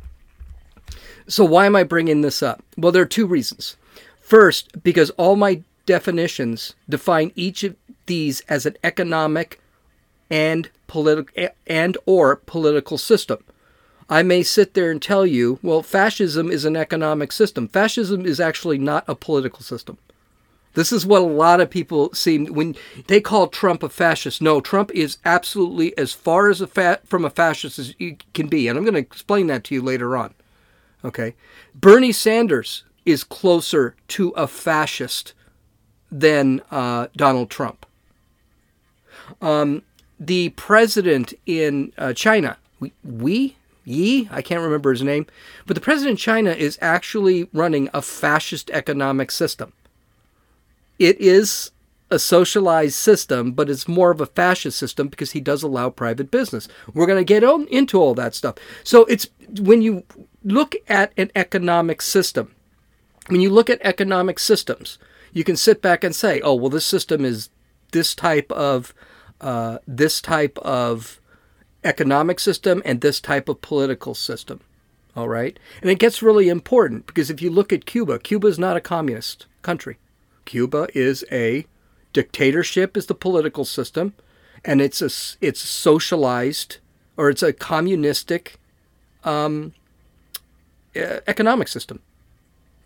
So, 1.26 1.44
why 1.44 1.66
am 1.66 1.76
I 1.76 1.84
bringing 1.84 2.20
this 2.20 2.42
up? 2.42 2.62
Well, 2.76 2.92
there 2.92 3.02
are 3.02 3.06
two 3.06 3.26
reasons. 3.26 3.76
First, 4.20 4.82
because 4.82 5.10
all 5.10 5.36
my 5.36 5.62
definitions 5.86 6.74
define 6.88 7.32
each 7.34 7.64
of 7.64 7.76
these 8.06 8.40
as 8.48 8.66
an 8.66 8.76
economic 8.82 9.60
and 10.30 10.70
political 10.86 11.48
and 11.66 11.96
or 12.06 12.36
political 12.36 12.98
system. 12.98 13.42
I 14.08 14.22
may 14.22 14.42
sit 14.42 14.74
there 14.74 14.90
and 14.90 15.00
tell 15.00 15.24
you, 15.24 15.58
well, 15.62 15.82
fascism 15.82 16.50
is 16.50 16.64
an 16.64 16.76
economic 16.76 17.32
system. 17.32 17.68
Fascism 17.68 18.26
is 18.26 18.38
actually 18.38 18.78
not 18.78 19.04
a 19.08 19.14
political 19.14 19.60
system. 19.60 19.96
This 20.74 20.92
is 20.92 21.06
what 21.06 21.22
a 21.22 21.26
lot 21.26 21.60
of 21.60 21.70
people 21.70 22.12
seem 22.12 22.46
when 22.46 22.74
they 23.06 23.20
call 23.20 23.46
Trump 23.46 23.82
a 23.82 23.88
fascist. 23.88 24.42
No, 24.42 24.60
Trump 24.60 24.90
is 24.92 25.18
absolutely 25.24 25.96
as 25.96 26.12
far 26.12 26.50
as 26.50 26.60
a 26.60 26.66
fa- 26.66 27.00
from 27.04 27.24
a 27.24 27.30
fascist 27.30 27.78
as 27.78 27.94
you 27.98 28.16
can 28.34 28.48
be, 28.48 28.66
and 28.66 28.76
I'm 28.76 28.84
going 28.84 28.94
to 28.94 29.00
explain 29.00 29.46
that 29.46 29.64
to 29.64 29.74
you 29.74 29.82
later 29.82 30.16
on. 30.16 30.34
Okay, 31.04 31.34
Bernie 31.74 32.12
Sanders 32.12 32.84
is 33.04 33.24
closer 33.24 33.94
to 34.08 34.30
a 34.30 34.46
fascist 34.46 35.34
than 36.10 36.62
uh, 36.70 37.08
Donald 37.16 37.50
Trump. 37.50 37.84
Um, 39.42 39.82
the 40.18 40.50
president 40.50 41.34
in 41.44 41.92
uh, 41.98 42.12
China, 42.14 42.56
we, 42.80 42.92
we 43.02 43.56
Yi, 43.84 44.28
I 44.30 44.40
can't 44.40 44.62
remember 44.62 44.90
his 44.90 45.02
name, 45.02 45.26
but 45.66 45.74
the 45.74 45.80
president 45.80 46.12
in 46.12 46.16
China 46.16 46.50
is 46.52 46.78
actually 46.80 47.48
running 47.52 47.90
a 47.92 48.00
fascist 48.00 48.70
economic 48.70 49.30
system. 49.30 49.72
It 50.98 51.20
is 51.20 51.70
a 52.10 52.18
socialized 52.18 52.94
system, 52.94 53.52
but 53.52 53.68
it's 53.68 53.88
more 53.88 54.10
of 54.10 54.20
a 54.20 54.26
fascist 54.26 54.78
system 54.78 55.08
because 55.08 55.32
he 55.32 55.40
does 55.40 55.62
allow 55.62 55.90
private 55.90 56.30
business. 56.30 56.68
We're 56.94 57.06
going 57.06 57.18
to 57.18 57.24
get 57.24 57.44
on, 57.44 57.66
into 57.66 58.00
all 58.00 58.14
that 58.14 58.34
stuff. 58.34 58.54
So 58.84 59.04
it's 59.04 59.28
when 59.60 59.82
you 59.82 60.04
look 60.44 60.76
at 60.88 61.12
an 61.16 61.30
economic 61.34 62.02
system, 62.02 62.54
when 63.28 63.40
you 63.40 63.50
look 63.50 63.70
at 63.70 63.80
economic 63.82 64.38
systems, 64.38 64.98
you 65.32 65.42
can 65.42 65.56
sit 65.56 65.82
back 65.82 66.04
and 66.04 66.14
say, 66.14 66.40
"Oh, 66.42 66.54
well, 66.54 66.70
this 66.70 66.86
system 66.86 67.24
is 67.24 67.48
this 67.92 68.14
type 68.14 68.52
of 68.52 68.94
uh, 69.40 69.78
this 69.86 70.20
type 70.20 70.58
of 70.58 71.20
economic 71.82 72.38
system 72.38 72.82
and 72.84 73.00
this 73.00 73.20
type 73.20 73.48
of 73.48 73.62
political 73.62 74.14
system." 74.14 74.60
All 75.16 75.28
right, 75.28 75.58
and 75.80 75.90
it 75.90 75.98
gets 75.98 76.22
really 76.22 76.48
important 76.48 77.06
because 77.06 77.30
if 77.30 77.40
you 77.40 77.50
look 77.50 77.72
at 77.72 77.86
Cuba, 77.86 78.18
Cuba 78.18 78.48
is 78.48 78.58
not 78.58 78.76
a 78.76 78.80
communist 78.80 79.46
country. 79.62 79.98
Cuba 80.44 80.88
is 80.94 81.24
a 81.32 81.66
dictatorship 82.12 82.96
is 82.96 83.06
the 83.06 83.14
political 83.14 83.64
system, 83.64 84.14
and 84.64 84.80
it's 84.80 85.00
a 85.00 85.10
it's 85.40 85.60
socialized 85.60 86.78
or 87.16 87.30
it's 87.30 87.42
a 87.42 87.52
communistic 87.52 88.58
um, 89.22 89.72
Uh, 90.96 91.20
economic 91.26 91.68
system. 91.68 92.00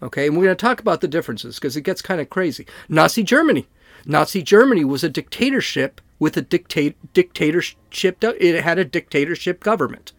Okay, 0.02 0.26
and 0.28 0.36
we're 0.36 0.44
going 0.44 0.56
to 0.56 0.60
talk 0.60 0.80
about 0.80 1.00
the 1.00 1.08
differences 1.08 1.56
because 1.56 1.76
it 1.76 1.82
gets 1.82 2.00
kind 2.00 2.20
of 2.20 2.30
crazy. 2.30 2.66
Nazi 2.88 3.22
Germany, 3.22 3.66
Nazi 4.06 4.42
Germany 4.42 4.84
was 4.84 5.02
a 5.02 5.08
dictatorship 5.08 6.00
with 6.18 6.36
a 6.36 6.42
dictate 6.42 6.96
dictatorship. 7.12 8.22
It 8.22 8.62
had 8.62 8.78
a 8.78 8.84
dictatorship 8.84 9.60
government. 9.60 10.12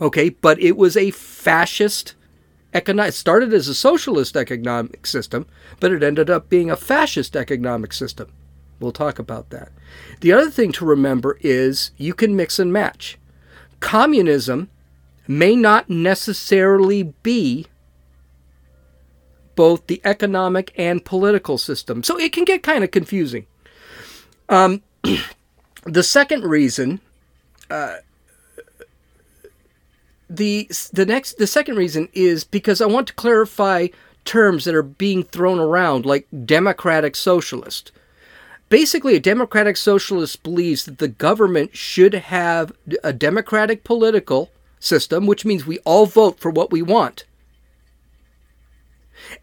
Okay, 0.00 0.30
but 0.30 0.60
it 0.60 0.76
was 0.76 0.96
a 0.96 1.10
fascist 1.10 2.14
economic. 2.72 3.10
It 3.10 3.16
started 3.16 3.52
as 3.52 3.68
a 3.68 3.74
socialist 3.74 4.36
economic 4.36 5.06
system, 5.06 5.46
but 5.80 5.92
it 5.92 6.02
ended 6.02 6.30
up 6.30 6.48
being 6.48 6.70
a 6.70 6.76
fascist 6.76 7.36
economic 7.36 7.92
system. 7.92 8.28
We'll 8.78 8.92
talk 8.92 9.18
about 9.18 9.50
that. 9.50 9.70
The 10.20 10.32
other 10.32 10.50
thing 10.50 10.70
to 10.72 10.84
remember 10.84 11.38
is 11.40 11.90
you 11.96 12.14
can 12.14 12.36
mix 12.36 12.58
and 12.58 12.72
match. 12.72 13.18
Communism 13.80 14.68
may 15.28 15.56
not 15.56 15.88
necessarily 15.90 17.14
be 17.22 17.66
both 19.54 19.86
the 19.86 20.00
economic 20.04 20.72
and 20.76 21.04
political 21.04 21.58
system. 21.58 22.02
So 22.02 22.18
it 22.18 22.32
can 22.32 22.44
get 22.44 22.62
kind 22.62 22.84
of 22.84 22.90
confusing. 22.90 23.46
Um, 24.48 24.82
the 25.84 26.02
second 26.02 26.44
reason, 26.44 27.00
uh, 27.70 27.96
the 30.28 30.70
the 30.92 31.06
next 31.06 31.38
the 31.38 31.46
second 31.46 31.76
reason 31.76 32.08
is 32.12 32.44
because 32.44 32.80
I 32.80 32.86
want 32.86 33.08
to 33.08 33.14
clarify 33.14 33.88
terms 34.24 34.64
that 34.64 34.74
are 34.74 34.82
being 34.82 35.22
thrown 35.22 35.58
around 35.58 36.04
like 36.04 36.26
democratic 36.44 37.16
socialist. 37.16 37.92
Basically, 38.68 39.14
a 39.14 39.20
democratic 39.20 39.76
socialist 39.76 40.42
believes 40.42 40.84
that 40.84 40.98
the 40.98 41.06
government 41.06 41.76
should 41.76 42.14
have 42.14 42.72
a 43.04 43.12
democratic 43.12 43.84
political 43.84 44.50
system, 44.86 45.26
which 45.26 45.44
means 45.44 45.66
we 45.66 45.78
all 45.80 46.06
vote 46.06 46.40
for 46.40 46.50
what 46.50 46.70
we 46.70 46.82
want 46.82 47.24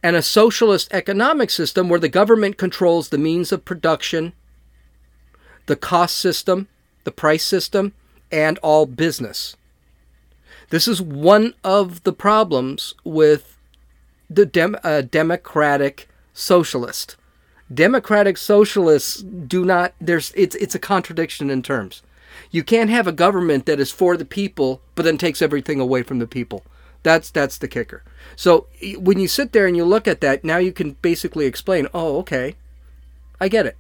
and 0.02 0.16
a 0.16 0.22
socialist 0.22 0.88
economic 0.92 1.50
system 1.50 1.90
where 1.90 2.00
the 2.00 2.10
government 2.10 2.58
controls 2.58 3.10
the 3.10 3.18
means 3.18 3.52
of 3.52 3.66
production, 3.66 4.34
the 5.66 5.76
cost 5.76 6.18
system, 6.18 6.68
the 7.04 7.12
price 7.12 7.44
system, 7.44 7.94
and 8.32 8.58
all 8.60 8.86
business. 8.86 9.56
This 10.70 10.88
is 10.88 11.02
one 11.02 11.54
of 11.64 12.04
the 12.04 12.14
problems 12.14 12.96
with 13.04 13.58
the 14.30 14.46
dem- 14.46 14.78
uh, 14.84 15.02
democratic 15.02 16.10
socialist. 16.34 17.16
Democratic 17.74 18.38
socialists 18.38 19.22
do 19.22 19.64
not 19.66 19.94
there's 20.00 20.32
it's 20.36 20.56
it's 20.56 20.76
a 20.76 20.80
contradiction 20.80 21.50
in 21.50 21.62
terms. 21.62 22.02
You 22.52 22.64
can't 22.64 22.90
have 22.90 23.08
a 23.08 23.12
government 23.12 23.66
that 23.66 23.80
is 23.80 23.92
for 23.92 24.18
the 24.18 24.26
people 24.26 24.82
but 24.96 25.04
then 25.04 25.18
takes 25.18 25.42
everything 25.42 25.80
away 25.80 26.04
from 26.04 26.20
the 26.20 26.28
people. 26.28 26.64
That's 27.04 27.30
that's 27.30 27.58
the 27.58 27.68
kicker. 27.68 28.04
So 28.36 28.68
when 28.98 29.20
you 29.20 29.28
sit 29.28 29.52
there 29.52 29.68
and 29.68 29.76
you 29.76 29.86
look 29.86 30.08
at 30.08 30.22
that, 30.22 30.44
now 30.44 30.58
you 30.58 30.72
can 30.72 30.92
basically 31.02 31.46
explain, 31.46 31.88
"Oh, 31.94 32.18
okay. 32.20 32.56
I 33.42 33.50
get 33.50 33.66
it." 33.66 33.78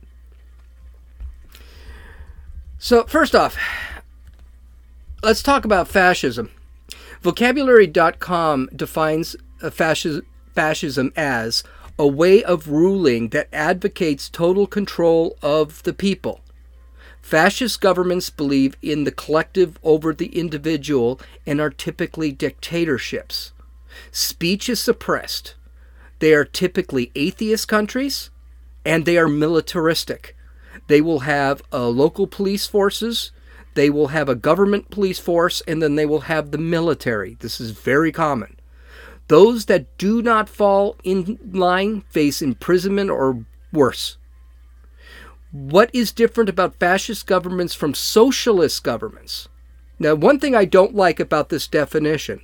So, 2.77 3.05
first 3.05 3.33
off, 3.33 3.57
let's 5.23 5.41
talk 5.41 5.63
about 5.63 5.87
fascism. 5.87 6.51
Vocabulary.com 7.21 8.69
defines 8.75 9.37
uh, 9.61 9.69
fascism 9.69 11.13
as 11.15 11.63
a 11.97 12.05
way 12.05 12.43
of 12.43 12.67
ruling 12.67 13.29
that 13.29 13.47
advocates 13.53 14.27
total 14.27 14.67
control 14.67 15.37
of 15.41 15.81
the 15.83 15.93
people 15.93 16.41
Fascist 17.23 17.79
governments 17.79 18.29
believe 18.29 18.75
in 18.81 19.05
the 19.05 19.11
collective 19.11 19.79
over 19.81 20.13
the 20.13 20.37
individual 20.37 21.19
and 21.47 21.61
are 21.61 21.69
typically 21.69 22.33
dictatorships. 22.33 23.53
Speech 24.11 24.67
is 24.67 24.81
suppressed. 24.81 25.55
They 26.19 26.33
are 26.33 26.43
typically 26.43 27.11
atheist 27.15 27.69
countries 27.69 28.29
and 28.85 29.05
they 29.05 29.17
are 29.17 29.29
militaristic. 29.29 30.35
They 30.87 30.99
will 30.99 31.19
have 31.19 31.63
uh, 31.71 31.87
local 31.87 32.27
police 32.27 32.67
forces, 32.67 33.31
they 33.73 33.89
will 33.89 34.09
have 34.09 34.27
a 34.27 34.35
government 34.35 34.91
police 34.91 35.17
force, 35.17 35.61
and 35.65 35.81
then 35.81 35.95
they 35.95 36.05
will 36.05 36.21
have 36.21 36.51
the 36.51 36.57
military. 36.57 37.37
This 37.39 37.61
is 37.61 37.71
very 37.71 38.11
common. 38.11 38.59
Those 39.29 39.65
that 39.65 39.97
do 39.97 40.21
not 40.21 40.49
fall 40.49 40.97
in 41.05 41.39
line 41.51 42.01
face 42.09 42.41
imprisonment 42.41 43.09
or 43.09 43.45
worse. 43.71 44.17
What 45.53 45.91
is 45.93 46.11
different 46.11 46.49
about 46.49 46.79
fascist 46.79 47.27
governments 47.27 47.75
from 47.75 47.93
socialist 47.93 48.83
governments? 48.83 49.49
Now, 49.99 50.15
one 50.15 50.39
thing 50.39 50.55
I 50.55 50.65
don't 50.65 50.95
like 50.95 51.19
about 51.19 51.49
this 51.49 51.67
definition 51.67 52.41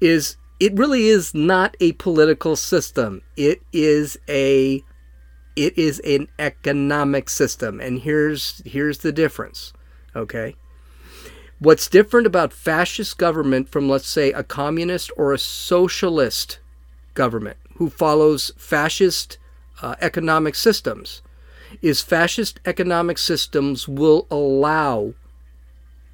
is 0.00 0.38
it 0.58 0.72
really 0.72 1.08
is 1.08 1.34
not 1.34 1.76
a 1.80 1.92
political 1.92 2.56
system. 2.56 3.20
It 3.36 3.60
is 3.74 4.18
a 4.26 4.82
it 5.54 5.76
is 5.76 6.00
an 6.00 6.28
economic 6.38 7.28
system. 7.28 7.78
And 7.78 8.00
here's 8.00 8.62
here's 8.64 8.98
the 8.98 9.12
difference. 9.12 9.74
Okay? 10.14 10.56
What's 11.58 11.88
different 11.88 12.26
about 12.26 12.54
fascist 12.54 13.18
government 13.18 13.68
from 13.68 13.86
let's 13.86 14.08
say 14.08 14.32
a 14.32 14.42
communist 14.42 15.10
or 15.18 15.34
a 15.34 15.38
socialist 15.38 16.60
government 17.12 17.58
who 17.74 17.90
follows 17.90 18.50
fascist 18.56 19.36
uh, 19.82 19.94
economic 20.00 20.54
systems 20.54 21.20
is 21.82 22.00
fascist 22.00 22.60
economic 22.64 23.18
systems 23.18 23.88
will 23.88 24.26
allow 24.30 25.14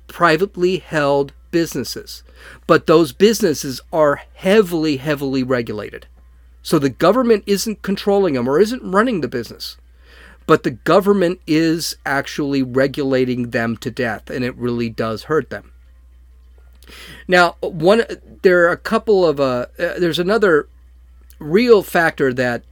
privately 0.06 0.78
held 0.78 1.32
businesses. 1.50 2.23
But 2.66 2.87
those 2.87 3.12
businesses 3.12 3.80
are 3.92 4.23
heavily, 4.35 4.97
heavily 4.97 5.42
regulated. 5.42 6.06
So 6.62 6.78
the 6.78 6.90
government 6.90 7.44
isn't 7.47 7.82
controlling 7.82 8.35
them 8.35 8.49
or 8.49 8.61
isn't 8.61 8.82
running 8.82 9.21
the 9.21 9.28
business. 9.28 9.76
But 10.47 10.64
the 10.64 10.71
government 10.73 11.40
is 11.47 11.97
actually 12.04 12.62
regulating 12.62 13.50
them 13.50 13.76
to 13.78 13.90
death, 13.90 14.28
and 14.28 14.44
it 14.44 14.56
really 14.56 14.88
does 14.88 15.25
hurt 15.25 15.50
them. 15.50 15.73
Now, 17.28 17.56
one 17.61 18.02
there 18.42 18.64
are 18.64 18.73
a 18.73 18.76
couple 18.76 19.25
of 19.25 19.38
uh, 19.38 19.66
uh 19.78 19.99
there's 19.99 20.18
another 20.18 20.68
real 21.38 21.82
factor 21.82 22.35
that 22.35 22.64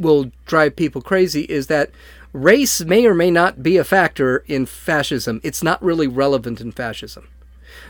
will 0.00 0.30
drive 0.46 0.76
people 0.76 1.02
crazy 1.02 1.42
is 1.42 1.66
that 1.68 1.90
race 2.32 2.80
may 2.80 3.06
or 3.06 3.14
may 3.14 3.30
not 3.30 3.62
be 3.62 3.76
a 3.76 3.84
factor 3.84 4.38
in 4.46 4.66
fascism. 4.66 5.40
It's 5.42 5.62
not 5.62 5.82
really 5.82 6.06
relevant 6.06 6.60
in 6.60 6.72
fascism. 6.72 7.28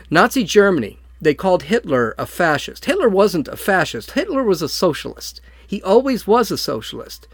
Nazi 0.09 0.43
Germany 0.43 0.99
they 1.21 1.35
called 1.35 1.63
Hitler 1.63 2.15
a 2.17 2.25
fascist. 2.25 2.85
Hitler 2.85 3.07
wasn't 3.07 3.47
a 3.47 3.55
fascist. 3.55 4.11
Hitler 4.11 4.43
was 4.43 4.63
a 4.63 4.67
socialist. 4.67 5.39
He 5.65 5.81
always 5.83 6.25
was 6.25 6.49
a 6.49 6.57
socialist. 6.57 7.27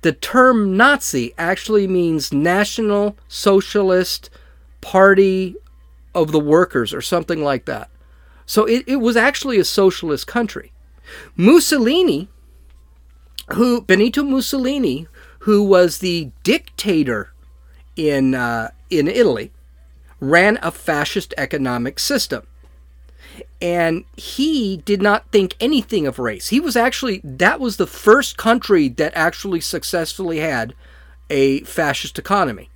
The 0.00 0.12
term 0.12 0.76
Nazi 0.76 1.34
actually 1.36 1.86
means 1.86 2.32
National 2.32 3.16
Socialist 3.28 4.30
Party 4.80 5.56
of 6.14 6.32
the 6.32 6.40
Workers 6.40 6.94
or 6.94 7.02
something 7.02 7.44
like 7.44 7.66
that. 7.66 7.90
So 8.46 8.64
it, 8.64 8.84
it 8.86 8.96
was 8.96 9.16
actually 9.16 9.58
a 9.58 9.64
socialist 9.64 10.26
country. 10.26 10.72
Mussolini, 11.36 12.28
who 13.52 13.82
Benito 13.82 14.22
Mussolini, 14.22 15.06
who 15.40 15.62
was 15.62 15.98
the 15.98 16.30
dictator 16.42 17.32
in 17.96 18.34
uh, 18.34 18.70
in 18.90 19.08
Italy, 19.08 19.52
ran 20.20 20.58
a 20.62 20.70
fascist 20.70 21.34
economic 21.36 21.98
system. 21.98 22.46
And 23.60 24.04
he 24.16 24.78
did 24.78 25.02
not 25.02 25.30
think 25.32 25.56
anything 25.58 26.06
of 26.06 26.18
race. 26.18 26.48
He 26.48 26.60
was 26.60 26.76
actually, 26.76 27.20
that 27.24 27.60
was 27.60 27.76
the 27.76 27.86
first 27.86 28.36
country 28.36 28.88
that 28.90 29.12
actually 29.16 29.60
successfully 29.60 30.38
had 30.38 30.74
a 31.30 31.60
fascist 31.60 32.18
economy. 32.18 32.70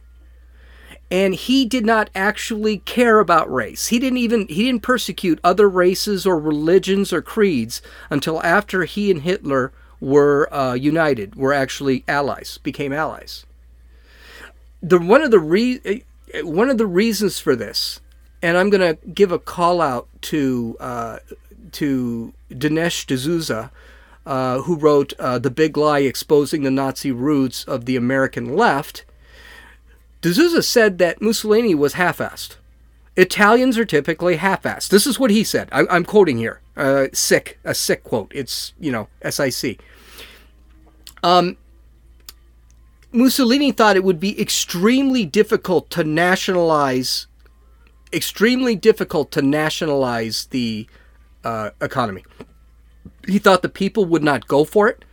And 1.11 1.35
he 1.35 1.65
did 1.65 1.87
not 1.87 2.11
actually 2.15 2.79
care 2.79 3.19
about 3.19 3.53
race. 3.53 3.89
He 3.89 3.99
didn't 3.99 4.19
even, 4.19 4.49
he 4.49 4.65
didn't 4.65 4.83
persecute 4.83 5.41
other 5.45 5.69
races 5.69 6.27
or 6.27 6.39
religions 6.39 7.13
or 7.13 7.23
creeds 7.23 7.81
until 8.11 8.43
after 8.43 8.85
he 8.85 9.11
and 9.11 9.23
Hitler 9.23 9.73
were 10.01 10.53
uh, 10.53 10.75
united, 10.75 11.35
were 11.35 11.53
actually 11.53 12.05
allies, 12.07 12.59
became 12.63 12.93
allies. 12.93 13.45
The, 14.83 14.99
one 14.99 15.23
of 15.23 15.31
the 15.31 15.41
re- 15.41 16.05
one 16.43 16.71
of 16.71 16.79
the 16.79 16.87
reasons 16.87 17.39
for 17.39 17.57
this, 17.57 18.01
and 18.43 18.57
I'm 18.57 18.71
going 18.71 18.97
to 18.97 19.07
give 19.09 19.33
a 19.33 19.39
call 19.39 19.81
out 19.81 20.09
to 20.23 20.77
uh, 20.79 21.19
to 21.73 22.33
Dinesh 22.51 23.07
D'Souza, 23.07 23.71
uh, 24.25 24.63
who 24.63 24.77
wrote 24.77 25.15
uh, 25.19 25.39
"The 25.39 25.51
Big 25.51 25.77
Lie: 25.77 26.01
Exposing 26.01 26.63
the 26.63 26.71
Nazi 26.71 27.11
Roots 27.11 27.65
of 27.65 27.87
the 27.87 27.97
American 27.97 28.55
Left." 28.55 29.05
D'Souza 30.21 30.63
said 30.63 30.99
that 30.99 31.23
Mussolini 31.23 31.75
was 31.75 31.93
half-assed. 31.93 32.57
Italians 33.19 33.77
are 33.77 33.85
typically 33.85 34.37
half-assed. 34.37 34.91
This 34.91 35.05
is 35.05 35.19
what 35.19 35.33
he 35.33 35.43
said. 35.43 35.69
I, 35.73 35.85
am 35.95 36.05
quoting 36.05 36.39
here. 36.39 36.61
Uh, 36.77 37.09
sick, 37.13 37.59
a 37.65 37.75
sick 37.75 38.05
quote. 38.05 38.31
It's 38.33 38.75
you 38.79 38.93
know 38.93 39.09
SIC. 39.29 39.83
Um, 41.25 41.57
Mussolini 43.11 43.73
thought 43.73 43.97
it 43.97 44.05
would 44.05 44.21
be 44.21 44.41
extremely 44.41 45.27
difficult 45.27 45.91
to 45.91 46.05
nationalize, 46.05 47.27
extremely 48.13 48.77
difficult 48.77 49.33
to 49.33 49.43
nationalize 49.43 50.47
the 50.47 50.87
uh, 51.43 51.71
economy. 51.81 52.25
He 53.27 53.41
thought 53.41 53.63
the 53.63 53.69
people 53.69 54.05
would 54.05 54.23
not 54.23 54.47
go 54.47 54.65
for 54.65 54.89
it. 54.89 55.05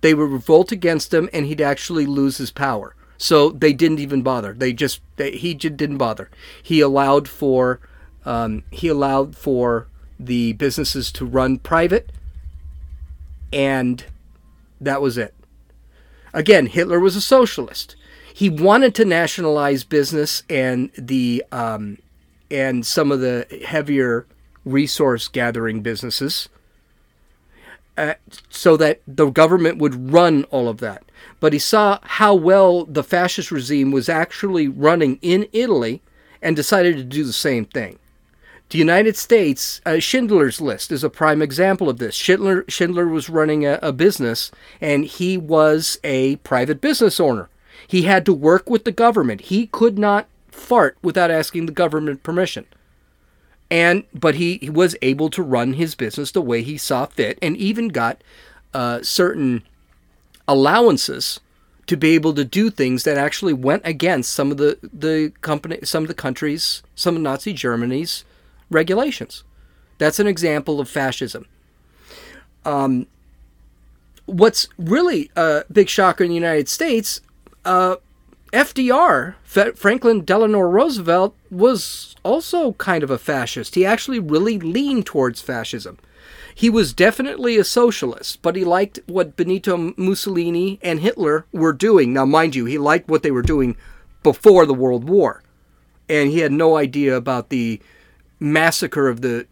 They 0.00 0.14
would 0.14 0.30
revolt 0.30 0.70
against 0.70 1.12
him, 1.12 1.28
and 1.32 1.44
he'd 1.44 1.60
actually 1.60 2.06
lose 2.06 2.36
his 2.36 2.52
power. 2.52 2.94
So 3.18 3.50
they 3.50 3.72
didn't 3.72 3.98
even 3.98 4.22
bother. 4.22 4.54
They 4.54 4.72
just 4.72 5.00
they, 5.16 5.32
he 5.32 5.54
just 5.54 5.76
didn't 5.76 5.98
bother. 5.98 6.30
He 6.62 6.80
allowed 6.80 7.28
for 7.28 7.80
um, 8.24 8.62
he 8.70 8.88
allowed 8.88 9.36
for 9.36 9.88
the 10.18 10.52
businesses 10.54 11.10
to 11.12 11.24
run 11.24 11.58
private, 11.58 12.12
and 13.52 14.04
that 14.80 15.02
was 15.02 15.18
it. 15.18 15.34
Again, 16.32 16.66
Hitler 16.66 17.00
was 17.00 17.16
a 17.16 17.20
socialist. 17.20 17.96
He 18.32 18.48
wanted 18.48 18.94
to 18.96 19.04
nationalize 19.04 19.82
business 19.82 20.44
and 20.48 20.90
the 20.96 21.44
um, 21.50 21.98
and 22.50 22.86
some 22.86 23.10
of 23.10 23.20
the 23.20 23.46
heavier 23.66 24.26
resource 24.64 25.26
gathering 25.26 25.80
businesses, 25.80 26.48
uh, 27.96 28.14
so 28.48 28.76
that 28.76 29.00
the 29.08 29.30
government 29.30 29.78
would 29.78 30.12
run 30.12 30.44
all 30.44 30.68
of 30.68 30.78
that. 30.78 31.02
But 31.40 31.52
he 31.52 31.58
saw 31.58 31.98
how 32.02 32.34
well 32.34 32.84
the 32.84 33.04
fascist 33.04 33.50
regime 33.50 33.92
was 33.92 34.08
actually 34.08 34.68
running 34.68 35.18
in 35.22 35.48
Italy, 35.52 36.02
and 36.42 36.56
decided 36.56 36.96
to 36.96 37.04
do 37.04 37.24
the 37.24 37.32
same 37.32 37.64
thing. 37.64 37.98
The 38.70 38.78
United 38.78 39.16
States, 39.16 39.80
uh, 39.86 39.98
Schindler's 39.98 40.60
List 40.60 40.92
is 40.92 41.02
a 41.02 41.10
prime 41.10 41.40
example 41.40 41.88
of 41.88 41.98
this. 41.98 42.14
Schindler, 42.14 42.64
Schindler 42.68 43.08
was 43.08 43.30
running 43.30 43.64
a, 43.64 43.78
a 43.80 43.92
business 43.92 44.50
and 44.80 45.06
he 45.06 45.38
was 45.38 45.98
a 46.04 46.36
private 46.36 46.80
business 46.80 47.18
owner. 47.18 47.48
He 47.86 48.02
had 48.02 48.26
to 48.26 48.34
work 48.34 48.68
with 48.68 48.84
the 48.84 48.92
government. 48.92 49.42
He 49.42 49.68
could 49.68 49.98
not 49.98 50.28
fart 50.48 50.98
without 51.02 51.30
asking 51.30 51.64
the 51.64 51.72
government 51.72 52.22
permission. 52.22 52.66
And 53.70 54.04
but 54.12 54.34
he, 54.34 54.58
he 54.58 54.70
was 54.70 54.96
able 55.00 55.30
to 55.30 55.42
run 55.42 55.74
his 55.74 55.94
business 55.94 56.30
the 56.30 56.42
way 56.42 56.62
he 56.62 56.78
saw 56.78 57.06
fit, 57.06 57.38
and 57.42 57.56
even 57.56 57.88
got 57.88 58.22
uh, 58.72 59.02
certain 59.02 59.62
allowances 60.48 61.38
to 61.86 61.96
be 61.96 62.14
able 62.14 62.34
to 62.34 62.44
do 62.44 62.70
things 62.70 63.04
that 63.04 63.16
actually 63.16 63.52
went 63.52 63.82
against 63.84 64.32
some 64.32 64.50
of 64.50 64.56
the 64.56 64.78
the 64.82 65.32
company, 65.42 65.78
some 65.84 66.02
of 66.02 66.08
the 66.08 66.14
countries, 66.14 66.82
some 66.94 67.16
of 67.16 67.22
Nazi 67.22 67.52
Germany's 67.52 68.24
regulations. 68.70 69.44
That's 69.98 70.18
an 70.18 70.26
example 70.26 70.80
of 70.80 70.88
fascism. 70.88 71.46
Um, 72.64 73.06
what's 74.26 74.68
really 74.78 75.30
a 75.36 75.64
big 75.70 75.88
shocker 75.88 76.24
in 76.24 76.30
the 76.30 76.34
United 76.34 76.68
States, 76.68 77.20
uh, 77.64 77.96
FDR, 78.52 79.34
Franklin 79.44 80.24
Delano 80.24 80.60
Roosevelt, 80.60 81.34
was 81.50 82.16
also 82.22 82.72
kind 82.72 83.02
of 83.02 83.10
a 83.10 83.18
fascist. 83.18 83.74
He 83.74 83.84
actually 83.84 84.20
really 84.20 84.58
leaned 84.58 85.06
towards 85.06 85.40
fascism. 85.40 85.98
He 86.58 86.70
was 86.70 86.92
definitely 86.92 87.56
a 87.56 87.62
socialist, 87.62 88.42
but 88.42 88.56
he 88.56 88.64
liked 88.64 88.98
what 89.06 89.36
Benito 89.36 89.94
Mussolini 89.96 90.80
and 90.82 90.98
Hitler 90.98 91.46
were 91.52 91.72
doing. 91.72 92.12
Now, 92.12 92.24
mind 92.24 92.56
you, 92.56 92.64
he 92.64 92.78
liked 92.78 93.08
what 93.08 93.22
they 93.22 93.30
were 93.30 93.42
doing 93.42 93.76
before 94.24 94.66
the 94.66 94.74
World 94.74 95.08
War. 95.08 95.44
And 96.08 96.32
he 96.32 96.40
had 96.40 96.50
no 96.50 96.76
idea 96.76 97.14
about 97.14 97.50
the 97.50 97.80
massacre 98.40 99.06
of 99.06 99.20
the 99.20 99.46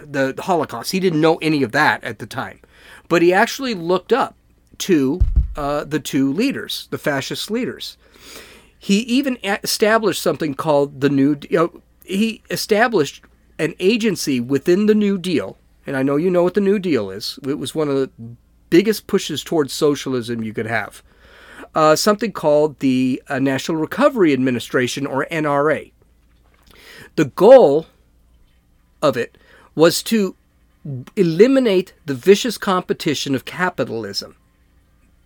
the 0.00 0.34
Holocaust. 0.38 0.92
He 0.92 1.00
didn't 1.00 1.20
know 1.20 1.38
any 1.42 1.64
of 1.64 1.72
that 1.72 2.04
at 2.04 2.20
the 2.20 2.26
time, 2.26 2.60
but 3.08 3.20
he 3.20 3.32
actually 3.32 3.74
looked 3.74 4.12
up 4.12 4.36
to 4.78 5.22
uh, 5.56 5.82
the 5.82 5.98
two 5.98 6.32
leaders, 6.32 6.86
the 6.92 6.98
fascist 6.98 7.50
leaders. 7.50 7.96
He 8.78 9.00
even 9.00 9.38
established 9.42 10.22
something 10.22 10.54
called 10.54 11.00
the 11.00 11.10
New. 11.10 11.36
You 11.50 11.58
know, 11.58 11.82
he 12.04 12.42
established 12.48 13.24
an 13.58 13.74
agency 13.80 14.38
within 14.38 14.86
the 14.86 14.94
New 14.94 15.18
Deal, 15.18 15.58
and 15.86 15.96
I 15.96 16.02
know 16.02 16.16
you 16.16 16.30
know 16.30 16.42
what 16.42 16.54
the 16.54 16.60
New 16.60 16.78
Deal 16.78 17.10
is. 17.10 17.38
It 17.46 17.58
was 17.58 17.74
one 17.74 17.88
of 17.88 17.96
the 17.96 18.10
biggest 18.70 19.06
pushes 19.06 19.44
towards 19.44 19.72
socialism 19.72 20.42
you 20.42 20.52
could 20.52 20.66
have. 20.66 21.02
Uh, 21.74 21.96
something 21.96 22.32
called 22.32 22.78
the 22.80 23.22
uh, 23.28 23.38
National 23.38 23.78
Recovery 23.78 24.32
Administration, 24.32 25.06
or 25.06 25.26
NRA. 25.30 25.92
The 27.16 27.26
goal 27.26 27.86
of 29.00 29.16
it 29.16 29.36
was 29.74 30.02
to 30.04 30.36
eliminate 31.16 31.94
the 32.04 32.14
vicious 32.14 32.58
competition 32.58 33.34
of 33.34 33.44
capitalism. 33.44 34.36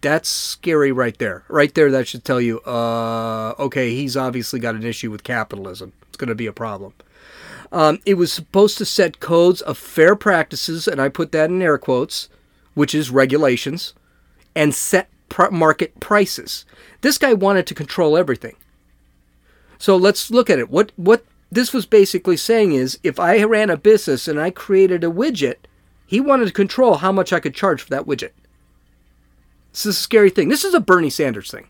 That's 0.02 0.28
scary 0.28 0.92
right 0.92 1.16
there. 1.18 1.44
Right 1.48 1.74
there, 1.74 1.90
that 1.90 2.06
should 2.06 2.24
tell 2.24 2.40
you, 2.40 2.60
uh, 2.60 3.54
okay, 3.58 3.94
he's 3.94 4.16
obviously 4.16 4.60
got 4.60 4.74
an 4.74 4.84
issue 4.84 5.10
with 5.10 5.24
capitalism. 5.24 5.92
It's 6.08 6.16
going 6.16 6.28
to 6.28 6.34
be 6.34 6.46
a 6.46 6.52
problem. 6.52 6.92
Um, 7.72 7.98
it 8.06 8.14
was 8.14 8.32
supposed 8.32 8.78
to 8.78 8.84
set 8.84 9.20
codes 9.20 9.60
of 9.60 9.76
fair 9.78 10.14
practices, 10.14 10.86
and 10.86 11.00
I 11.00 11.08
put 11.08 11.32
that 11.32 11.50
in 11.50 11.60
air 11.60 11.78
quotes, 11.78 12.28
which 12.74 12.94
is 12.94 13.10
regulations, 13.10 13.94
and 14.54 14.74
set 14.74 15.08
pr- 15.28 15.50
market 15.50 15.98
prices. 16.00 16.64
This 17.00 17.18
guy 17.18 17.32
wanted 17.32 17.66
to 17.66 17.74
control 17.74 18.16
everything. 18.16 18.56
So 19.78 19.96
let's 19.96 20.30
look 20.30 20.48
at 20.48 20.58
it. 20.58 20.70
What 20.70 20.92
what 20.96 21.24
this 21.50 21.72
was 21.72 21.86
basically 21.86 22.36
saying 22.36 22.72
is 22.72 22.98
if 23.02 23.20
I 23.20 23.42
ran 23.44 23.70
a 23.70 23.76
business 23.76 24.26
and 24.26 24.40
I 24.40 24.50
created 24.50 25.04
a 25.04 25.10
widget, 25.10 25.56
he 26.06 26.20
wanted 26.20 26.46
to 26.46 26.52
control 26.52 26.96
how 26.96 27.12
much 27.12 27.32
I 27.32 27.40
could 27.40 27.54
charge 27.54 27.82
for 27.82 27.90
that 27.90 28.06
widget. 28.06 28.30
This 29.72 29.86
is 29.86 29.96
a 29.96 30.00
scary 30.00 30.30
thing. 30.30 30.48
This 30.48 30.64
is 30.64 30.74
a 30.74 30.80
Bernie 30.80 31.10
Sanders 31.10 31.50
thing. 31.50 31.68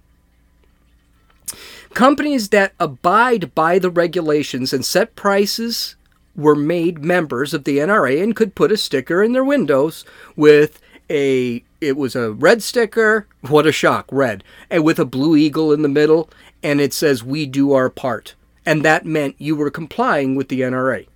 Companies 1.96 2.50
that 2.50 2.74
abide 2.78 3.54
by 3.54 3.78
the 3.78 3.88
regulations 3.88 4.74
and 4.74 4.84
set 4.84 5.16
prices 5.16 5.96
were 6.34 6.54
made 6.54 7.02
members 7.02 7.54
of 7.54 7.64
the 7.64 7.78
NRA 7.78 8.22
and 8.22 8.36
could 8.36 8.54
put 8.54 8.70
a 8.70 8.76
sticker 8.76 9.22
in 9.22 9.32
their 9.32 9.42
windows 9.42 10.04
with 10.36 10.78
a 11.08 11.64
it 11.80 11.96
was 11.96 12.14
a 12.14 12.32
red 12.32 12.62
sticker, 12.62 13.26
what 13.48 13.66
a 13.66 13.72
shock, 13.72 14.04
red, 14.12 14.44
and 14.68 14.84
with 14.84 14.98
a 14.98 15.06
blue 15.06 15.36
eagle 15.36 15.72
in 15.72 15.80
the 15.80 15.88
middle. 15.88 16.28
And 16.62 16.82
it 16.82 16.92
says 16.92 17.24
we 17.24 17.46
do 17.46 17.72
our 17.72 17.88
part. 17.88 18.34
And 18.66 18.84
that 18.84 19.06
meant 19.06 19.36
you 19.38 19.56
were 19.56 19.70
complying 19.70 20.34
with 20.34 20.48
the 20.50 20.60
NRA. 20.60 21.06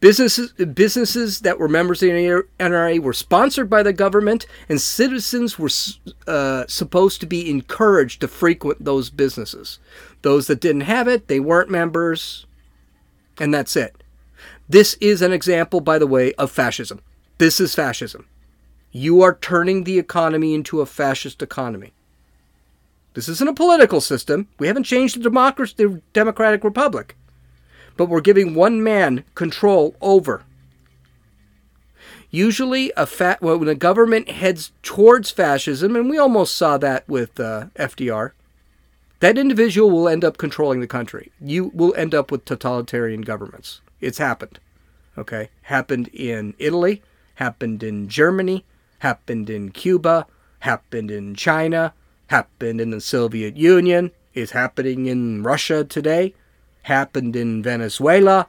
Businesses, 0.00 0.52
businesses 0.52 1.40
that 1.40 1.58
were 1.58 1.68
members 1.68 2.02
of 2.02 2.08
the 2.08 2.44
NRA 2.58 2.98
were 2.98 3.12
sponsored 3.12 3.70
by 3.70 3.82
the 3.82 3.92
government, 3.92 4.46
and 4.68 4.80
citizens 4.80 5.58
were 5.58 5.70
uh, 6.26 6.64
supposed 6.66 7.20
to 7.20 7.26
be 7.26 7.48
encouraged 7.48 8.20
to 8.20 8.28
frequent 8.28 8.84
those 8.84 9.10
businesses. 9.10 9.78
Those 10.22 10.46
that 10.48 10.60
didn't 10.60 10.82
have 10.82 11.08
it, 11.08 11.28
they 11.28 11.40
weren't 11.40 11.70
members, 11.70 12.46
and 13.38 13.52
that's 13.52 13.76
it. 13.76 14.02
This 14.68 14.94
is 15.00 15.22
an 15.22 15.32
example, 15.32 15.80
by 15.80 15.98
the 15.98 16.06
way, 16.06 16.32
of 16.34 16.50
fascism. 16.50 17.00
This 17.38 17.60
is 17.60 17.74
fascism. 17.74 18.26
You 18.90 19.22
are 19.22 19.34
turning 19.34 19.84
the 19.84 19.98
economy 19.98 20.54
into 20.54 20.80
a 20.80 20.86
fascist 20.86 21.42
economy. 21.42 21.92
This 23.14 23.28
isn't 23.28 23.48
a 23.48 23.54
political 23.54 24.00
system. 24.00 24.48
We 24.58 24.66
haven't 24.66 24.84
changed 24.84 25.16
the 25.16 25.22
democracy, 25.22 25.74
the 25.76 26.02
democratic 26.12 26.64
republic. 26.64 27.16
But 27.96 28.06
we're 28.06 28.20
giving 28.20 28.54
one 28.54 28.82
man 28.82 29.24
control 29.34 29.96
over. 30.00 30.44
Usually, 32.30 32.90
a 32.96 33.04
fat 33.04 33.42
when 33.42 33.68
a 33.68 33.74
government 33.74 34.30
heads 34.30 34.72
towards 34.82 35.30
fascism, 35.30 35.94
and 35.94 36.08
we 36.08 36.16
almost 36.16 36.56
saw 36.56 36.78
that 36.78 37.06
with 37.06 37.38
uh, 37.38 37.66
FDR, 37.76 38.32
that 39.20 39.36
individual 39.36 39.90
will 39.90 40.08
end 40.08 40.24
up 40.24 40.38
controlling 40.38 40.80
the 40.80 40.86
country. 40.86 41.30
You 41.40 41.70
will 41.74 41.94
end 41.94 42.14
up 42.14 42.32
with 42.32 42.46
totalitarian 42.46 43.20
governments. 43.20 43.82
It's 44.00 44.18
happened. 44.18 44.58
Okay, 45.16 45.50
happened 45.62 46.08
in 46.08 46.54
Italy, 46.58 47.02
happened 47.34 47.82
in 47.82 48.08
Germany, 48.08 48.64
happened 49.00 49.50
in 49.50 49.70
Cuba, 49.70 50.26
happened 50.60 51.10
in 51.10 51.34
China, 51.34 51.92
happened 52.28 52.80
in 52.80 52.90
the 52.90 53.00
Soviet 53.00 53.56
Union, 53.56 54.10
is 54.32 54.52
happening 54.52 55.06
in 55.06 55.42
Russia 55.42 55.84
today, 55.84 56.34
happened 56.82 57.36
in 57.36 57.62
Venezuela. 57.62 58.46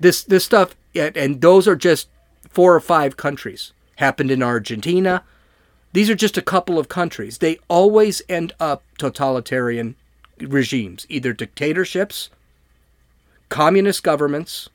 This 0.00 0.22
this 0.22 0.44
stuff 0.44 0.74
and 0.94 1.40
those 1.40 1.68
are 1.68 1.76
just 1.76 2.08
four 2.48 2.74
or 2.74 2.80
five 2.80 3.16
countries. 3.16 3.72
Happened 3.96 4.30
in 4.30 4.42
Argentina. 4.42 5.24
These 5.92 6.10
are 6.10 6.14
just 6.14 6.36
a 6.36 6.42
couple 6.42 6.78
of 6.78 6.88
countries. 6.88 7.38
They 7.38 7.58
always 7.68 8.22
end 8.28 8.52
up 8.60 8.82
totalitarian 8.98 9.96
regimes, 10.40 11.06
either 11.08 11.32
dictatorships, 11.32 12.30
communist 13.48 14.02
governments, 14.02 14.68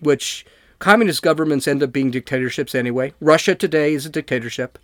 which 0.00 0.44
communist 0.78 1.22
governments 1.22 1.68
end 1.68 1.82
up 1.82 1.92
being 1.92 2.10
dictatorships 2.10 2.74
anyway. 2.74 3.12
Russia 3.20 3.54
today 3.54 3.94
is 3.94 4.06
a 4.06 4.10
dictatorship. 4.10 4.78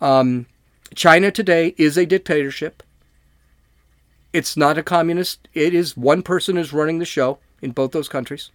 Um, 0.00 0.46
China 0.94 1.30
today 1.30 1.74
is 1.76 1.98
a 1.98 2.06
dictatorship. 2.06 2.82
It's 4.32 4.56
not 4.56 4.78
a 4.78 4.82
communist. 4.82 5.48
It 5.54 5.74
is 5.74 5.96
one 5.96 6.22
person 6.22 6.56
is 6.56 6.72
running 6.72 6.98
the 6.98 7.04
show 7.04 7.38
in 7.60 7.72
both 7.72 7.92
those 7.92 8.08
countries. 8.08 8.50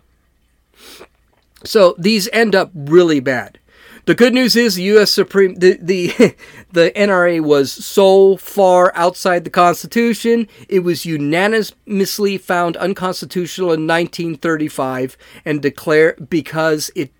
So 1.63 1.95
these 1.97 2.29
end 2.31 2.55
up 2.55 2.71
really 2.73 3.19
bad. 3.19 3.59
The 4.05 4.15
good 4.15 4.35
news 4.35 4.55
is 4.55 4.75
the 4.75 4.83
U.S. 4.83 5.11
Supreme 5.11 5.55
the 5.55 5.79
the 5.81 6.35
the 6.71 6.91
NRA 6.95 7.41
was 7.41 7.71
so 7.71 8.37
far 8.37 8.91
outside 8.95 9.43
the 9.43 9.49
Constitution, 9.49 10.47
it 10.69 10.81
was 10.81 11.05
unanimously 11.05 12.37
found 12.37 12.77
unconstitutional 12.77 13.69
in 13.69 13.87
1935 13.87 15.17
and 15.43 15.61
declared 15.61 16.29
because 16.29 16.91
it 16.95 17.11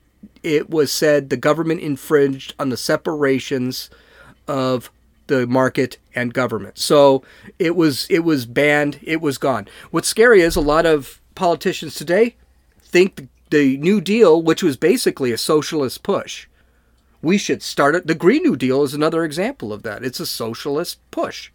it 0.44 0.70
was 0.70 0.92
said 0.92 1.30
the 1.30 1.38
government 1.38 1.82
infringed 1.82 2.54
on 2.60 2.70
the 2.70 2.78
separations 2.78 3.90
of 4.48 4.92
the 5.28 5.48
market 5.48 5.98
and 6.14 6.34
government. 6.34 6.78
So 6.78 7.24
it 7.60 7.76
was 7.76 8.08
it 8.10 8.20
was 8.20 8.46
banned, 8.46 9.00
it 9.02 9.22
was 9.22 9.38
gone. 9.38 9.68
What's 9.92 10.08
scary 10.08 10.42
is 10.42 10.56
a 10.56 10.62
lot 10.62 10.86
of 10.86 11.22
politicians 11.36 11.96
today 11.96 12.36
think 12.80 13.28
the 13.50 13.78
New 13.78 14.02
Deal, 14.02 14.42
which 14.42 14.64
was 14.64 14.78
basically 14.78 15.32
a 15.32 15.38
socialist 15.38 16.04
push. 16.04 16.48
We 17.22 17.38
should 17.38 17.64
start 17.64 17.96
it. 17.96 18.08
The 18.08 18.16
Green 18.16 18.44
New 18.44 18.56
Deal 18.56 18.84
is 18.84 18.94
another 18.94 19.24
example 19.24 19.74
of 19.74 19.84
that. 19.84 20.04
It's 20.04 20.20
a 20.20 20.26
socialist 20.26 21.00
push. 21.12 21.52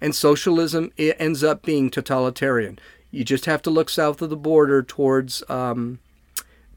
And 0.00 0.14
socialism 0.14 0.92
it 0.96 1.16
ends 1.18 1.44
up 1.44 1.62
being 1.62 1.90
totalitarian. 1.90 2.78
You 3.10 3.24
just 3.24 3.46
have 3.46 3.62
to 3.62 3.70
look 3.70 3.90
south 3.90 4.22
of 4.22 4.30
the 4.30 4.36
border 4.36 4.82
towards 4.82 5.42
um, 5.48 6.00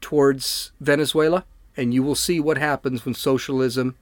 towards 0.00 0.72
Venezuela, 0.80 1.44
and 1.76 1.92
you 1.94 2.02
will 2.02 2.14
see 2.14 2.38
what 2.38 2.58
happens 2.58 3.04
when 3.04 3.14
socialism 3.14 3.96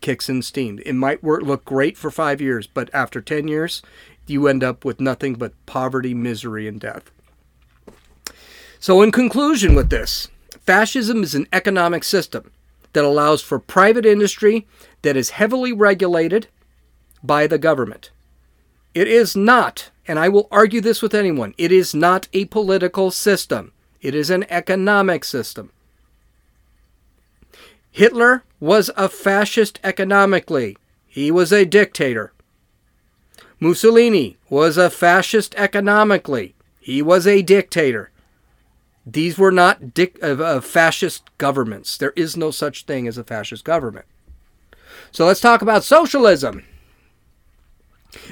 kicks 0.00 0.28
in 0.28 0.42
steam. 0.42 0.80
It 0.84 0.94
might 0.94 1.22
work, 1.22 1.42
look 1.42 1.64
great 1.64 1.96
for 1.96 2.10
five 2.10 2.40
years, 2.40 2.66
but 2.66 2.90
after 2.92 3.20
10 3.20 3.48
years, 3.48 3.82
you 4.26 4.48
end 4.48 4.64
up 4.64 4.84
with 4.84 5.00
nothing 5.00 5.34
but 5.34 5.52
poverty, 5.66 6.14
misery, 6.14 6.66
and 6.66 6.80
death. 6.80 7.10
So, 8.78 9.02
in 9.02 9.12
conclusion, 9.12 9.74
with 9.74 9.90
this, 9.90 10.28
fascism 10.60 11.22
is 11.22 11.34
an 11.34 11.46
economic 11.52 12.04
system 12.04 12.50
that 12.92 13.04
allows 13.04 13.42
for 13.42 13.58
private 13.58 14.06
industry 14.06 14.66
that 15.02 15.16
is 15.16 15.30
heavily 15.30 15.72
regulated 15.72 16.48
by 17.22 17.46
the 17.46 17.58
government. 17.58 18.10
It 18.94 19.08
is 19.08 19.36
not, 19.36 19.90
and 20.08 20.18
I 20.18 20.28
will 20.28 20.48
argue 20.50 20.80
this 20.80 21.02
with 21.02 21.14
anyone, 21.14 21.54
it 21.58 21.70
is 21.72 21.94
not 21.94 22.28
a 22.32 22.46
political 22.46 23.10
system. 23.10 23.72
It 24.00 24.14
is 24.14 24.30
an 24.30 24.44
economic 24.50 25.24
system. 25.24 25.70
Hitler 27.96 28.44
was 28.60 28.90
a 28.94 29.08
fascist 29.08 29.80
economically. 29.82 30.76
He 31.06 31.30
was 31.30 31.50
a 31.50 31.64
dictator. 31.64 32.34
Mussolini 33.58 34.36
was 34.50 34.76
a 34.76 34.90
fascist 34.90 35.54
economically. 35.54 36.54
He 36.78 37.00
was 37.00 37.26
a 37.26 37.40
dictator. 37.40 38.10
These 39.06 39.38
were 39.38 39.50
not 39.50 39.94
dic- 39.94 40.22
uh, 40.22 40.36
uh, 40.36 40.60
fascist 40.60 41.22
governments. 41.38 41.96
There 41.96 42.12
is 42.16 42.36
no 42.36 42.50
such 42.50 42.84
thing 42.84 43.08
as 43.08 43.16
a 43.16 43.24
fascist 43.24 43.64
government. 43.64 44.04
So 45.10 45.24
let's 45.24 45.40
talk 45.40 45.62
about 45.62 45.82
socialism. 45.82 46.64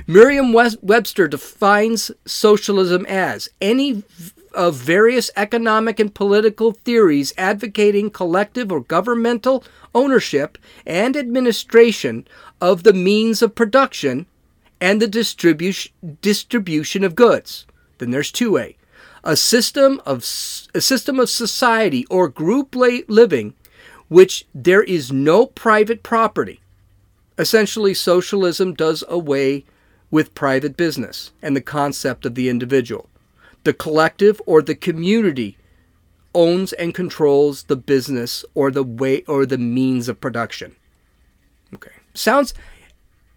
Merriam 0.06 0.52
Webster 0.52 1.26
defines 1.26 2.10
socialism 2.26 3.06
as 3.06 3.48
any 3.62 4.02
of 4.54 4.74
various 4.74 5.30
economic 5.36 6.00
and 6.00 6.14
political 6.14 6.72
theories 6.72 7.32
advocating 7.36 8.10
collective 8.10 8.72
or 8.72 8.80
governmental 8.80 9.64
ownership 9.94 10.58
and 10.86 11.16
administration 11.16 12.26
of 12.60 12.82
the 12.82 12.92
means 12.92 13.42
of 13.42 13.54
production 13.54 14.26
and 14.80 15.00
the 15.00 15.08
distribution 15.08 15.92
distribution 16.20 17.04
of 17.04 17.14
goods. 17.14 17.66
Then 17.98 18.10
there's 18.10 18.32
2A 18.32 18.76
a 19.24 19.36
system 19.36 20.00
of 20.04 20.18
a 20.74 20.80
system 20.80 21.18
of 21.18 21.30
society 21.30 22.06
or 22.10 22.28
group 22.28 22.74
living 22.76 23.54
which 24.08 24.46
there 24.54 24.82
is 24.82 25.10
no 25.10 25.46
private 25.46 26.02
property. 26.02 26.60
Essentially, 27.38 27.94
socialism 27.94 28.74
does 28.74 29.02
away 29.08 29.64
with 30.10 30.34
private 30.34 30.76
business 30.76 31.32
and 31.42 31.56
the 31.56 31.60
concept 31.60 32.26
of 32.26 32.34
the 32.34 32.48
individual. 32.48 33.08
The 33.64 33.72
collective 33.72 34.40
or 34.46 34.62
the 34.62 34.74
community 34.74 35.58
owns 36.34 36.72
and 36.74 36.94
controls 36.94 37.64
the 37.64 37.76
business 37.76 38.44
or 38.54 38.70
the 38.70 38.82
way 38.82 39.22
or 39.24 39.46
the 39.46 39.58
means 39.58 40.08
of 40.08 40.20
production. 40.20 40.76
Okay. 41.74 41.92
Sounds 42.14 42.54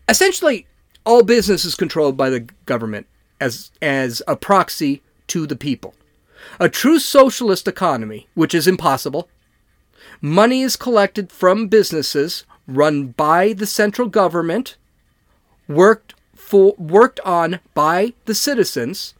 essentially 0.10 0.68
all 1.06 1.24
business 1.24 1.63
is 1.66 1.76
controlled 1.76 2.18
by 2.18 2.30
the 2.30 2.42
government 2.66 3.08
as 3.40 3.72
as 3.82 4.22
a 4.28 4.36
proxy 4.36 5.02
to 5.28 5.48
the 5.48 5.56
people. 5.56 5.94
A 6.60 6.70
true 6.70 7.00
socialist 7.00 7.68
economy, 7.68 8.28
which 8.34 8.54
is 8.54 8.68
impossible, 8.68 9.30
money 10.22 10.62
is 10.62 10.76
collected 10.76 11.32
from 11.32 11.68
businesses 11.68 12.46
run 12.68 13.08
by 13.08 13.54
the 13.54 13.66
central 13.66 14.10
government, 14.10 14.76
worked 15.68 16.13
for 16.36 16.76
worked 16.78 17.20
on 17.22 17.60
by 17.74 18.13
the 18.26 18.36
citizens. 18.36 19.13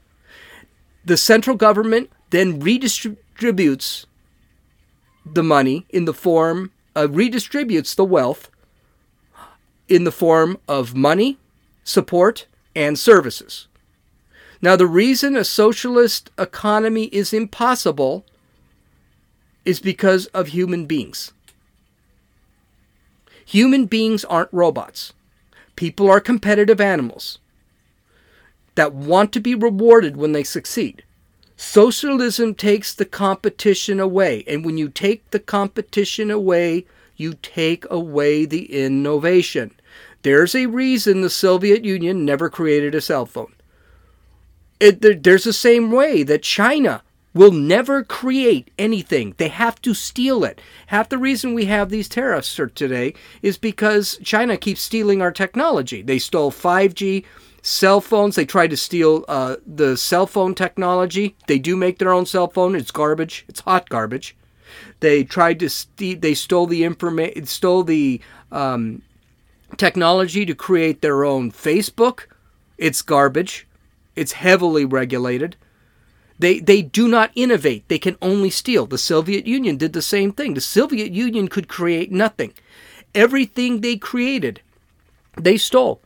The 1.08 1.16
central 1.16 1.56
government 1.56 2.10
then 2.32 2.60
redistributes 2.60 4.08
the 5.26 5.42
money 5.42 5.86
in 5.90 6.04
the 6.04 6.14
form 6.14 6.72
uh, 6.98 7.08
redistributes 7.08 7.96
the 7.96 8.04
wealth 8.04 8.52
in 9.88 10.04
the 10.04 10.12
form 10.12 10.58
of 10.68 10.96
money, 10.96 11.38
support, 11.86 12.46
and 12.76 13.00
services. 13.00 13.68
Now, 14.62 14.76
the 14.76 14.86
reason 14.86 15.38
a 15.38 15.46
socialist 15.46 16.30
economy 16.38 17.06
is 17.06 17.32
impossible 17.32 18.26
is 19.64 19.80
because 19.80 20.26
of 20.28 20.48
human 20.48 20.88
beings. 20.88 21.32
Human 23.46 23.86
beings 23.86 24.26
aren't 24.26 24.52
robots. 24.52 25.14
People 25.78 26.12
are 26.12 26.20
competitive 26.20 26.82
animals 26.82 27.40
that 28.78 28.94
want 28.94 29.34
to 29.34 29.40
be 29.40 29.56
rewarded 29.56 30.16
when 30.16 30.34
they 30.34 30.44
succeed. 30.44 31.04
Socialism 31.56 32.54
takes 32.54 32.94
the 32.94 33.06
competition 33.06 34.00
away, 34.00 34.44
and 34.48 34.64
when 34.64 34.78
you 34.78 34.88
take 34.88 35.32
the 35.32 35.40
competition 35.40 36.30
away, 36.30 36.86
you 37.16 37.34
take 37.42 37.90
away 37.90 38.46
the 38.46 38.72
innovation. 38.72 39.72
There's 40.22 40.54
a 40.54 40.68
reason 40.68 41.22
the 41.22 41.30
Soviet 41.32 41.84
Union 41.84 42.24
never 42.24 42.52
created 42.52 42.94
a 42.94 43.02
cell 43.02 43.26
phone. 43.26 43.54
It, 44.80 45.24
there's 45.24 45.46
the 45.46 45.54
same 45.54 45.92
way 45.92 46.22
that 46.22 46.44
China 46.44 47.02
will 47.34 47.52
never 47.52 48.04
create 48.04 48.70
anything. 48.78 49.34
They 49.38 49.48
have 49.48 49.82
to 49.82 49.96
steal 49.96 50.44
it. 50.44 50.62
Half 50.88 51.10
the 51.10 51.18
reason 51.18 51.56
we 51.56 51.66
have 51.66 51.90
these 51.90 52.08
tariffs 52.08 52.56
today 52.76 53.16
is 53.42 53.58
because 53.58 54.20
China 54.24 54.56
keeps 54.56 54.82
stealing 54.82 55.22
our 55.22 55.32
technology. 55.32 56.04
They 56.04 56.20
stole 56.20 56.52
5G, 56.52 57.26
Cell 57.68 58.00
phones, 58.00 58.38
they 58.38 58.46
tried 58.46 58.70
to 58.70 58.78
steal 58.78 59.26
uh, 59.28 59.58
the 59.66 59.98
cell 59.98 60.26
phone 60.26 60.56
technology. 60.56 61.36
They 61.48 61.60
do 61.60 61.76
make 61.76 62.00
their 62.00 62.14
own 62.14 62.26
cell 62.26 62.48
phone. 62.48 62.76
It's 62.76 62.92
garbage. 62.92 63.44
It's 63.50 63.60
hot 63.60 63.90
garbage. 63.90 64.38
They 65.02 65.26
tried 65.26 65.60
to 65.60 65.70
st- 65.70 66.22
they 66.22 66.34
stole 66.34 66.68
the 66.68 66.86
information, 66.86 67.46
stole 67.46 67.84
the 67.84 68.22
um, 68.54 69.02
technology 69.76 70.46
to 70.46 70.56
create 70.56 71.02
their 71.02 71.26
own 71.26 71.52
Facebook. 71.52 72.28
It's 72.78 73.02
garbage. 73.02 73.68
It's 74.16 74.32
heavily 74.32 74.86
regulated. 74.86 75.58
They 76.40 76.60
they 76.60 76.82
do 76.82 77.06
not 77.10 77.32
innovate. 77.36 77.86
They 77.90 78.00
can 78.00 78.16
only 78.22 78.50
steal. 78.50 78.86
The 78.86 78.98
Soviet 78.98 79.46
Union 79.46 79.76
did 79.76 79.92
the 79.92 80.02
same 80.02 80.32
thing. 80.32 80.54
The 80.54 80.62
Soviet 80.62 81.12
Union 81.12 81.50
could 81.50 81.68
create 81.68 82.14
nothing. 82.14 82.54
Everything 83.14 83.82
they 83.82 83.98
created, 83.98 84.62
they 85.36 85.58
stole. 85.58 86.00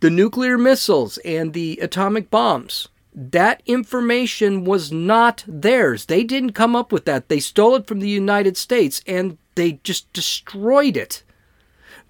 The 0.00 0.10
nuclear 0.10 0.58
missiles 0.58 1.18
and 1.18 1.52
the 1.52 1.78
atomic 1.80 2.30
bombs. 2.30 2.88
That 3.14 3.62
information 3.64 4.64
was 4.64 4.92
not 4.92 5.42
theirs. 5.48 6.04
They 6.04 6.22
didn't 6.22 6.52
come 6.52 6.76
up 6.76 6.92
with 6.92 7.06
that. 7.06 7.28
They 7.28 7.40
stole 7.40 7.74
it 7.76 7.86
from 7.86 8.00
the 8.00 8.08
United 8.08 8.56
States 8.58 9.02
and 9.06 9.38
they 9.54 9.80
just 9.84 10.12
destroyed 10.12 10.96
it. 10.96 11.22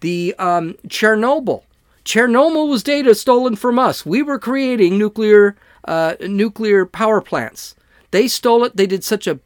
The 0.01 0.35
um, 0.38 0.75
Chernobyl. 0.88 1.62
Chernobyl 2.05 2.68
was 2.68 2.83
data 2.83 3.14
stolen 3.14 3.57
from 3.57 3.79
us. 3.79 4.05
We 4.05 4.22
were 4.22 4.38
creating 4.38 4.99
nuclear 4.99 5.57
uh, 5.87 6.14
nuclear 6.20 6.85
power 6.85 7.20
plants. 7.20 7.77
They 8.11 8.29
stole 8.29 8.64
it. 8.64 8.77
They 8.77 8.87
did 8.87 9.05
such 9.05 9.27
a 9.27 9.38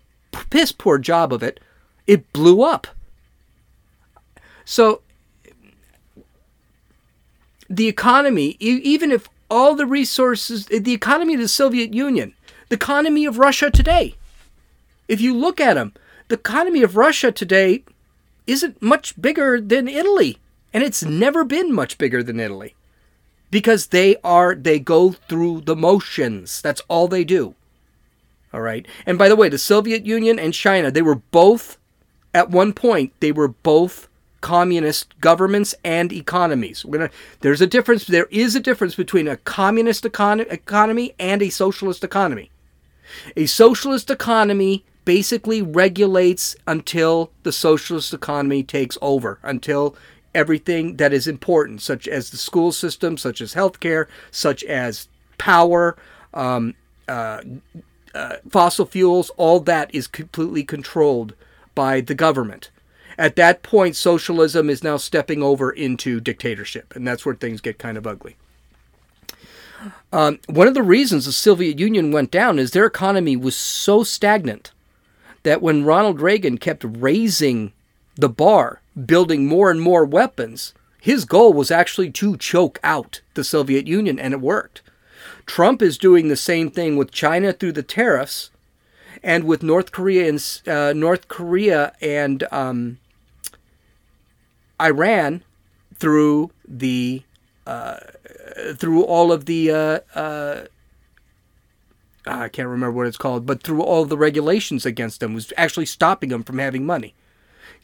piss 0.48 0.72
poor 0.72 0.98
job 0.98 1.33
of 1.33 1.42
it. 1.42 1.61
It 2.07 2.33
blew 2.33 2.62
up. 2.62 2.87
So 4.64 5.03
the 7.70 7.88
economy, 7.88 8.56
even 8.59 9.12
if 9.12 9.28
all 9.48 9.74
the 9.74 9.87
resources, 9.87 10.66
the 10.66 10.92
economy 10.92 11.35
of 11.35 11.40
the 11.40 11.48
Soviet 11.48 11.94
Union, 11.94 12.35
the 12.68 12.74
economy 12.74 13.24
of 13.24 13.38
Russia 13.38 13.70
today, 13.70 14.16
if 15.09 15.20
you 15.20 15.35
look 15.35 15.61
at 15.61 15.74
them, 15.74 15.92
the 16.28 16.35
economy 16.35 16.83
of 16.83 16.96
Russia 16.96 17.33
today 17.33 17.85
isn't 18.46 18.83
much 18.83 19.20
bigger 19.20 19.61
than 19.61 19.88
Italy. 19.88 20.38
And 20.72 20.85
it's 20.85 21.02
never 21.02 21.44
been 21.44 21.72
much 21.72 21.98
bigger 21.98 22.22
than 22.22 22.38
Italy. 22.38 22.74
Because 23.50 23.88
they 23.88 24.16
are, 24.22 24.54
they 24.54 24.78
go 24.78 25.12
through 25.12 25.62
the 25.62 25.74
motions. 25.74 26.62
That's 26.62 26.83
all 26.87 27.09
they 27.09 27.24
do. 27.24 27.54
All 28.52 28.61
right. 28.61 28.87
And 29.06 29.18
by 29.18 29.28
the 29.28 29.35
way, 29.35 29.48
the 29.48 29.59
Soviet 29.59 30.06
Union 30.06 30.38
and 30.38 30.54
China, 30.54 30.90
they 30.90 31.02
were 31.02 31.16
both, 31.16 31.76
at 32.33 32.50
one 32.50 32.72
point, 32.72 33.12
they 33.18 33.33
were 33.33 33.48
both 33.48 34.09
communist 34.40 35.18
governments 35.20 35.74
and 35.85 36.12
economies. 36.12 36.85
Gonna, 36.85 37.11
there's 37.40 37.61
a 37.61 37.66
difference. 37.66 38.07
There 38.07 38.29
is 38.31 38.55
a 38.55 38.61
difference 38.61 38.94
between 38.94 39.29
a 39.29 39.37
communist 39.37 40.05
econ- 40.05 40.50
economy 40.50 41.14
and 41.18 41.42
a 41.42 41.50
socialist 41.50 42.05
economy. 42.05 42.50
A 43.37 43.46
socialist 43.46 44.11
economy 44.11 44.85
basically 45.05 45.62
regulates 45.62 46.57
until 46.66 47.33
the 47.42 47.53
socialist 47.53 48.14
economy 48.14 48.62
takes 48.62 48.96
over, 49.03 49.38
until 49.42 49.96
everything 50.35 50.96
that 50.96 51.12
is 51.12 51.26
important, 51.26 51.83
such 51.83 52.07
as 52.07 52.31
the 52.31 52.37
school 52.37 52.70
system, 52.70 53.16
such 53.16 53.40
as 53.40 53.55
healthcare, 53.55 54.07
such 54.31 54.62
as 54.64 55.09
power, 55.38 55.96
um, 56.33 56.74
uh, 57.09 57.42
uh, 58.14 58.37
fossil 58.48 58.87
fuels, 58.87 59.31
all 59.31 59.61
that 59.61 59.92
is 59.94 60.07
completely 60.07 60.62
controlled 60.62 61.35
by 61.74 62.00
the 62.00 62.14
government. 62.14 62.70
At 63.18 63.37
that 63.37 63.62
point, 63.62 63.96
socialism 63.96 64.70
is 64.70 64.85
now 64.85 64.96
stepping 64.96 65.42
over 65.42 65.70
into 65.70 66.20
dictatorship, 66.20 66.94
and 66.94 67.07
that's 67.07 67.27
where 67.27 67.35
things 67.35 67.61
get 67.61 67.79
kind 67.79 67.99
of 67.99 68.07
ugly. 68.07 68.37
Um, 70.12 70.38
one 70.46 70.68
of 70.68 70.75
the 70.75 70.83
reasons 70.83 71.25
the 71.25 71.33
Soviet 71.33 71.79
Union 71.79 72.12
went 72.12 72.31
down 72.31 72.59
is 72.59 72.70
their 72.70 72.85
economy 72.87 73.37
was 73.37 73.57
so 73.57 74.03
stagnant 74.03 74.73
that 75.42 75.62
when 75.62 75.85
Ronald 75.85 76.20
Reagan 76.20 76.59
kept 76.59 76.85
raising 76.87 77.73
the 78.16 78.29
bar, 78.29 78.83
building 79.07 79.46
more 79.46 79.70
and 79.70 79.81
more 79.81 80.05
weapons, 80.05 80.75
his 81.01 81.25
goal 81.25 81.53
was 81.55 81.70
actually 81.70 82.11
to 82.11 82.37
choke 82.37 82.79
out 82.85 83.23
the 83.35 83.44
Soviet 83.44 83.87
Union, 83.87 84.18
and 84.18 84.35
it 84.35 84.40
worked. 84.40 84.83
Trump 85.46 85.81
is 85.81 85.96
doing 85.96 86.29
the 86.29 86.37
same 86.37 86.70
thing 86.70 86.96
with 86.96 87.11
China 87.11 87.53
through 87.53 87.73
the 87.73 87.83
tariffs, 87.83 88.51
and 89.22 89.44
with 89.44 89.62
North 89.62 89.92
Korea 89.92 90.28
and 90.28 90.68
uh, 90.68 90.92
North 90.92 91.28
Korea 91.28 91.92
and 92.00 92.44
um, 92.50 92.98
Iran 94.80 95.42
through 95.94 96.50
the 96.66 97.22
uh, 97.66 97.98
through 98.76 99.04
all 99.04 99.33
of 99.33 99.44
the 99.46 99.70
uh, 99.70 99.98
uh 100.18 100.64
I 102.26 102.48
can't 102.48 102.68
remember 102.68 102.92
what 102.92 103.06
it's 103.06 103.16
called, 103.16 103.46
but 103.46 103.62
through 103.62 103.83
all 103.83 104.04
the 104.04 104.18
regulations 104.18 104.85
against 104.85 105.20
them 105.20 105.35
was 105.35 105.52
actually 105.56 105.87
stopping 105.87 106.28
them 106.28 106.42
from 106.42 106.59
having 106.59 106.85
money. 106.85 107.14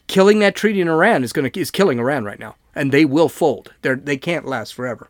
Killing 0.09 0.39
that 0.41 0.55
treaty 0.55 0.81
in 0.81 0.89
Iran 0.89 1.25
is 1.25 1.33
going 1.33 1.51
to 1.51 1.61
is 1.61 1.71
killing 1.71 1.99
Iran 1.99 2.25
right 2.25 2.39
now, 2.39 2.57
and 2.75 2.93
they 2.93 3.05
will 3.05 3.29
fold. 3.29 3.73
They 3.83 3.95
they 3.95 4.17
can't 4.17 4.47
last 4.47 4.75
forever. 4.75 5.09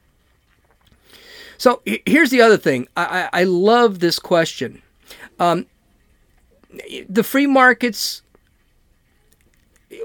So 1.59 1.83
here's 1.85 2.31
the 2.31 2.43
other 2.43 2.59
thing. 2.59 2.87
I, 2.97 3.29
I, 3.33 3.41
I 3.41 3.45
love 3.45 3.99
this 3.99 4.19
question. 4.19 4.83
Um, 5.39 5.67
the 7.09 7.23
free 7.23 7.47
markets 7.47 8.23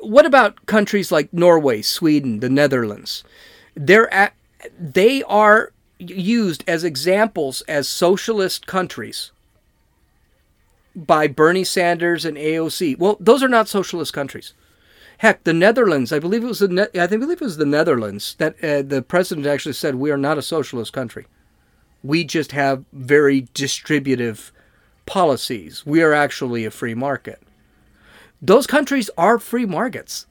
what 0.01 0.25
about 0.25 0.65
countries 0.65 1.11
like 1.11 1.33
Norway, 1.33 1.81
Sweden, 1.81 2.39
the 2.39 2.49
Netherlands? 2.49 3.23
They're 3.75 4.13
at, 4.13 4.33
they 4.79 5.23
are 5.23 5.71
used 5.97 6.63
as 6.67 6.83
examples 6.83 7.61
as 7.61 7.87
socialist 7.87 8.67
countries 8.67 9.31
by 10.95 11.27
Bernie 11.27 11.63
Sanders 11.63 12.25
and 12.25 12.37
AOC. 12.37 12.97
Well, 12.97 13.17
those 13.19 13.41
are 13.43 13.47
not 13.47 13.67
socialist 13.67 14.13
countries. 14.13 14.53
Heck, 15.19 15.43
the 15.43 15.53
Netherlands, 15.53 16.11
I 16.11 16.19
believe 16.19 16.43
it 16.43 16.47
was 16.47 16.59
the 16.59 16.67
ne- 16.67 16.99
I 16.99 17.07
believe 17.07 17.41
it 17.41 17.41
was 17.41 17.57
the 17.57 17.65
Netherlands 17.65 18.35
that 18.39 18.63
uh, 18.63 18.81
the 18.81 19.03
president 19.03 19.45
actually 19.45 19.73
said 19.73 19.95
we 19.95 20.11
are 20.11 20.17
not 20.17 20.39
a 20.39 20.41
socialist 20.41 20.93
country. 20.93 21.27
We 22.03 22.23
just 22.23 22.51
have 22.53 22.83
very 22.91 23.47
distributive 23.53 24.51
policies. 25.05 25.85
We 25.85 26.01
are 26.01 26.13
actually 26.13 26.65
a 26.65 26.71
free 26.71 26.93
market. 26.93 27.41
Those 28.41 28.67
countries 28.67 29.09
are 29.17 29.37
free 29.39 29.65
markets 29.65 30.25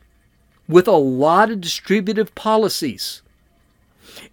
with 0.68 0.88
a 0.88 0.92
lot 0.92 1.50
of 1.50 1.60
distributive 1.60 2.34
policies. 2.34 3.22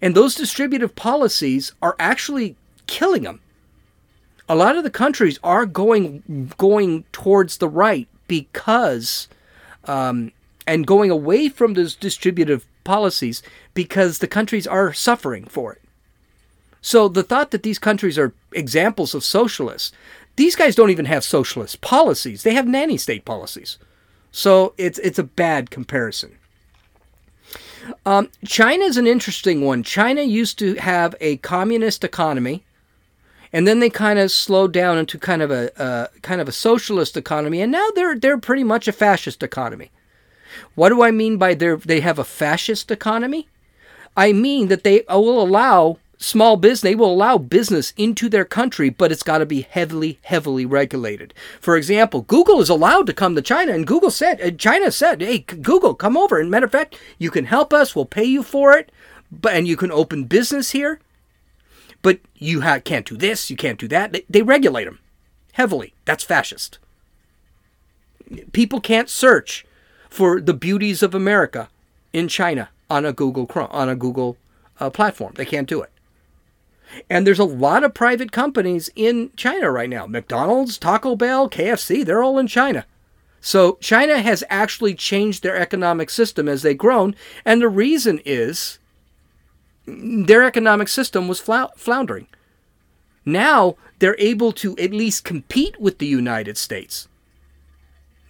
And 0.02 0.16
those 0.16 0.36
distributive 0.36 0.96
policies 0.96 1.74
are 1.82 1.96
actually 2.00 2.56
killing 2.88 3.24
them. 3.24 3.42
A 4.50 4.56
lot 4.56 4.78
of 4.78 4.84
the 4.84 4.90
countries 4.90 5.40
are 5.44 5.66
going 5.66 6.54
going 6.58 7.04
towards 7.12 7.58
the 7.58 7.68
right 7.68 8.08
because 8.28 9.28
um, 9.86 10.32
and 10.66 10.88
going 10.88 11.12
away 11.12 11.50
from 11.50 11.74
those 11.74 11.96
distributive 11.96 12.66
policies 12.84 13.44
because 13.74 14.20
the 14.20 14.28
countries 14.28 14.66
are 14.66 14.94
suffering 14.94 15.46
for 15.46 15.74
it. 15.74 15.82
So 16.82 17.10
the 17.10 17.24
thought 17.24 17.52
that 17.52 17.64
these 17.64 17.80
countries 17.80 18.18
are 18.18 18.34
examples 18.54 19.14
of 19.14 19.24
socialists, 19.24 19.92
these 20.38 20.56
guys 20.56 20.76
don't 20.76 20.92
even 20.92 21.06
have 21.06 21.24
socialist 21.24 21.82
policies. 21.82 22.44
They 22.44 22.54
have 22.54 22.68
nanny 22.68 22.98
state 22.98 23.26
policies. 23.26 23.78
So 24.32 24.74
it's 24.78 25.00
it's 25.00 25.20
a 25.20 25.24
bad 25.24 25.70
comparison. 25.70 26.38
Um, 28.06 28.30
China 28.46 28.86
is 28.86 28.98
an 28.98 29.08
interesting 29.08 29.62
one. 29.62 29.82
China 29.84 30.22
used 30.22 30.60
to 30.60 30.76
have 30.76 31.16
a 31.20 31.38
communist 31.38 32.04
economy, 32.04 32.66
and 33.52 33.68
then 33.68 33.80
they 33.80 33.90
kind 33.90 34.20
of 34.20 34.32
slowed 34.32 34.74
down 34.74 34.98
into 34.98 35.18
kind 35.18 35.42
of 35.42 35.52
a 35.52 36.10
kind 36.22 36.40
of 36.40 36.48
a 36.48 36.52
socialist 36.52 37.18
economy, 37.18 37.62
and 37.62 37.72
now 37.72 37.88
they're 37.96 38.18
they're 38.18 38.38
pretty 38.38 38.64
much 38.64 38.88
a 38.88 38.92
fascist 38.94 39.42
economy. 39.42 39.92
What 40.76 40.90
do 40.90 41.02
I 41.02 41.12
mean 41.12 41.38
by 41.38 41.54
they 41.56 41.76
they 41.76 42.00
have 42.02 42.20
a 42.20 42.24
fascist 42.24 42.92
economy? 42.92 43.48
I 44.16 44.34
mean 44.34 44.68
that 44.68 44.84
they 44.84 45.04
will 45.10 45.42
allow 45.42 45.98
small 46.18 46.58
business 46.58 46.82
they 46.82 46.96
will 46.96 47.12
allow 47.12 47.38
business 47.38 47.94
into 47.96 48.28
their 48.28 48.46
country 48.46 48.90
but 48.90 49.12
it's 49.12 49.24
got 49.24 49.38
to 49.38 49.46
be 49.46 49.62
heavily 49.62 50.20
heavily 50.24 50.66
regulated. 50.66 51.34
For 51.62 51.78
example 51.78 52.22
google 52.22 52.60
is 52.60 52.70
allowed 52.70 53.06
to 53.08 53.14
come 53.14 53.36
to 53.36 53.42
china 53.42 53.74
and 53.74 53.86
google 53.86 54.10
said 54.10 54.42
uh, 54.42 54.52
china 54.52 54.92
said 54.92 55.22
hey 55.22 55.40
google 55.40 55.94
come 55.94 56.18
over. 56.18 56.40
And 56.40 56.50
matter 56.50 56.66
of 56.66 56.72
fact 56.72 56.98
you 57.20 57.30
can 57.30 57.46
help 57.46 57.72
us 57.72 57.96
we'll 57.96 58.06
pay 58.06 58.24
you 58.24 58.42
for 58.42 58.74
it 58.74 58.92
but 59.32 59.54
and 59.54 59.68
you 59.68 59.78
can 59.78 59.92
open 59.92 60.24
business 60.24 60.72
here 60.72 61.00
but 62.02 62.20
you 62.36 62.62
ha- 62.62 62.80
can't 62.80 63.06
do 63.06 63.16
this 63.16 63.50
you 63.52 63.56
can't 63.56 63.80
do 63.80 63.88
that. 63.88 64.12
They, 64.12 64.26
they 64.30 64.42
regulate 64.42 64.86
them 64.86 65.00
heavily. 65.54 65.94
That's 66.06 66.24
fascist. 66.24 66.80
People 68.54 68.82
can't 68.82 69.10
search 69.10 69.66
for 70.10 70.42
the 70.42 70.54
beauties 70.54 71.04
of 71.04 71.14
america 71.14 71.70
in 72.12 72.28
china 72.28 72.70
on 72.90 73.06
a 73.06 73.14
google 73.14 73.48
on 73.56 73.88
a 73.88 73.96
google 73.96 74.38
uh, 74.80 74.90
platform. 74.90 75.34
They 75.36 75.46
can't 75.46 75.70
do 75.70 75.82
it 75.84 75.92
and 77.10 77.26
there's 77.26 77.40
a 77.40 77.44
lot 77.44 77.84
of 77.84 77.94
private 77.94 78.32
companies 78.32 78.90
in 78.96 79.32
China 79.36 79.72
right 79.72 79.90
now. 79.90 80.06
McDonald's, 80.06 80.78
Taco 80.78 81.16
Bell, 81.16 81.50
KFC, 81.50 82.06
they're 82.06 82.24
all 82.24 82.40
in 82.40 82.48
China. 82.48 82.86
So 83.42 83.78
China 83.82 84.20
has 84.20 84.44
actually 84.50 84.94
changed 84.96 85.44
their 85.44 85.56
economic 85.56 86.10
system 86.10 86.48
as 86.48 86.64
they've 86.64 86.78
grown. 86.78 87.16
And 87.46 87.62
the 87.62 87.70
reason 87.70 88.20
is 88.26 88.80
their 89.86 90.44
economic 90.44 90.88
system 90.88 91.28
was 91.28 91.42
flou- 91.42 91.70
floundering. 91.78 92.28
Now 93.26 93.78
they're 94.00 94.16
able 94.20 94.52
to 94.54 94.78
at 94.78 94.92
least 94.92 95.24
compete 95.24 95.80
with 95.80 96.00
the 96.00 96.08
United 96.08 96.58
States. 96.58 97.08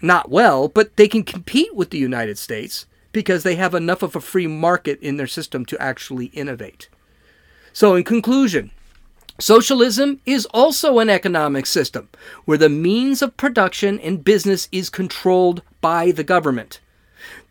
Not 0.01 0.29
well, 0.29 0.67
but 0.67 0.95
they 0.97 1.07
can 1.07 1.23
compete 1.23 1.75
with 1.75 1.89
the 1.89 1.97
United 1.97 2.37
States 2.37 2.85
because 3.11 3.43
they 3.43 3.55
have 3.55 3.73
enough 3.73 4.03
of 4.03 4.15
a 4.15 4.21
free 4.21 4.45
market 4.45 4.99
in 5.01 5.17
their 5.17 5.27
system 5.27 5.65
to 5.65 5.81
actually 5.81 6.27
innovate. 6.27 6.89
So, 7.77 7.93
in 7.93 8.05
conclusion, 8.05 8.71
Socialism 9.37 10.19
is 10.25 10.47
also 10.47 10.97
an 10.97 11.11
economic 11.11 11.67
system 11.67 12.09
where 12.45 12.57
the 12.57 12.69
means 12.69 13.21
of 13.21 13.37
production 13.37 13.99
and 13.99 14.23
business 14.23 14.67
is 14.71 14.89
controlled 14.89 15.61
by 15.79 16.09
the 16.09 16.23
government. 16.23 16.79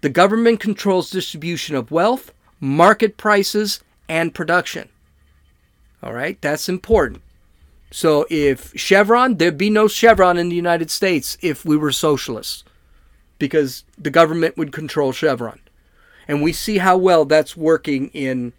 The 0.01 0.09
government 0.09 0.59
controls 0.59 1.11
distribution 1.11 1.77
of 1.77 1.93
wealth, 1.93 2.33
market 2.59 3.17
prices, 3.17 3.85
and 4.09 4.35
production. 4.35 4.89
All 6.03 6.13
right, 6.13 6.43
that's 6.43 6.69
important. 6.69 7.23
So 7.93 8.27
if 8.29 8.73
Chevron, 8.75 9.37
there'd 9.37 9.57
be 9.57 9.71
no 9.71 9.87
Chevron 9.87 10.39
in 10.39 10.49
the 10.49 10.57
United 10.57 10.91
States 10.91 11.39
if 11.41 11.65
we 11.65 11.77
were 11.77 11.93
socialists 11.93 12.65
because 13.39 13.85
the 13.97 14.11
government 14.11 14.57
would 14.57 14.73
control 14.73 15.13
Chevron. 15.13 15.61
And 16.27 16.43
we 16.43 16.53
see 16.53 16.79
how 16.79 16.97
well 16.97 17.25
that's 17.27 17.57
working 17.57 18.09
in 18.09 18.55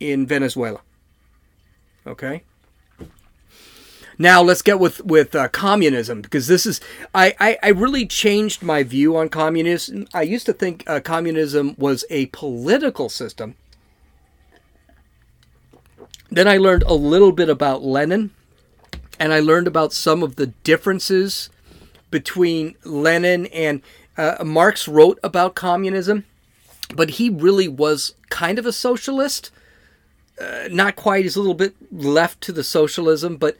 in 0.00 0.26
Venezuela. 0.26 0.80
Okay. 2.06 2.42
Now 4.18 4.42
let's 4.42 4.60
get 4.60 4.78
with 4.78 5.02
with 5.02 5.34
uh, 5.34 5.48
communism 5.48 6.20
because 6.20 6.46
this 6.46 6.66
is 6.66 6.78
I, 7.14 7.34
I, 7.40 7.58
I 7.62 7.68
really 7.68 8.06
changed 8.06 8.62
my 8.62 8.82
view 8.82 9.16
on 9.16 9.30
communism. 9.30 10.06
I 10.12 10.22
used 10.22 10.44
to 10.46 10.52
think 10.52 10.84
uh, 10.86 11.00
communism 11.00 11.74
was 11.78 12.04
a 12.10 12.26
political 12.26 13.08
system. 13.08 13.56
Then 16.30 16.46
I 16.46 16.58
learned 16.58 16.82
a 16.82 16.92
little 16.92 17.32
bit 17.32 17.48
about 17.48 17.82
Lenin, 17.82 18.30
and 19.18 19.32
I 19.32 19.40
learned 19.40 19.66
about 19.66 19.94
some 19.94 20.22
of 20.22 20.36
the 20.36 20.48
differences 20.48 21.48
between 22.10 22.76
Lenin 22.84 23.46
and 23.46 23.80
uh, 24.18 24.44
Marx 24.44 24.86
wrote 24.86 25.18
about 25.22 25.54
communism, 25.54 26.26
but 26.94 27.10
he 27.12 27.30
really 27.30 27.68
was 27.68 28.14
kind 28.28 28.58
of 28.58 28.66
a 28.66 28.72
socialist 28.72 29.50
uh, 30.40 30.68
not 30.70 30.96
quite. 30.96 31.24
He's 31.24 31.36
a 31.36 31.40
little 31.40 31.54
bit 31.54 31.74
left 31.92 32.40
to 32.42 32.52
the 32.52 32.64
socialism, 32.64 33.36
but 33.36 33.56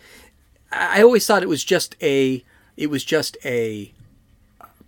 I 0.73 1.03
always 1.03 1.27
thought 1.27 1.43
it 1.43 1.49
was 1.49 1.65
just 1.65 1.97
a 2.03 2.43
it 2.77 2.89
was 2.89 3.05
just 3.05 3.37
a 3.45 3.93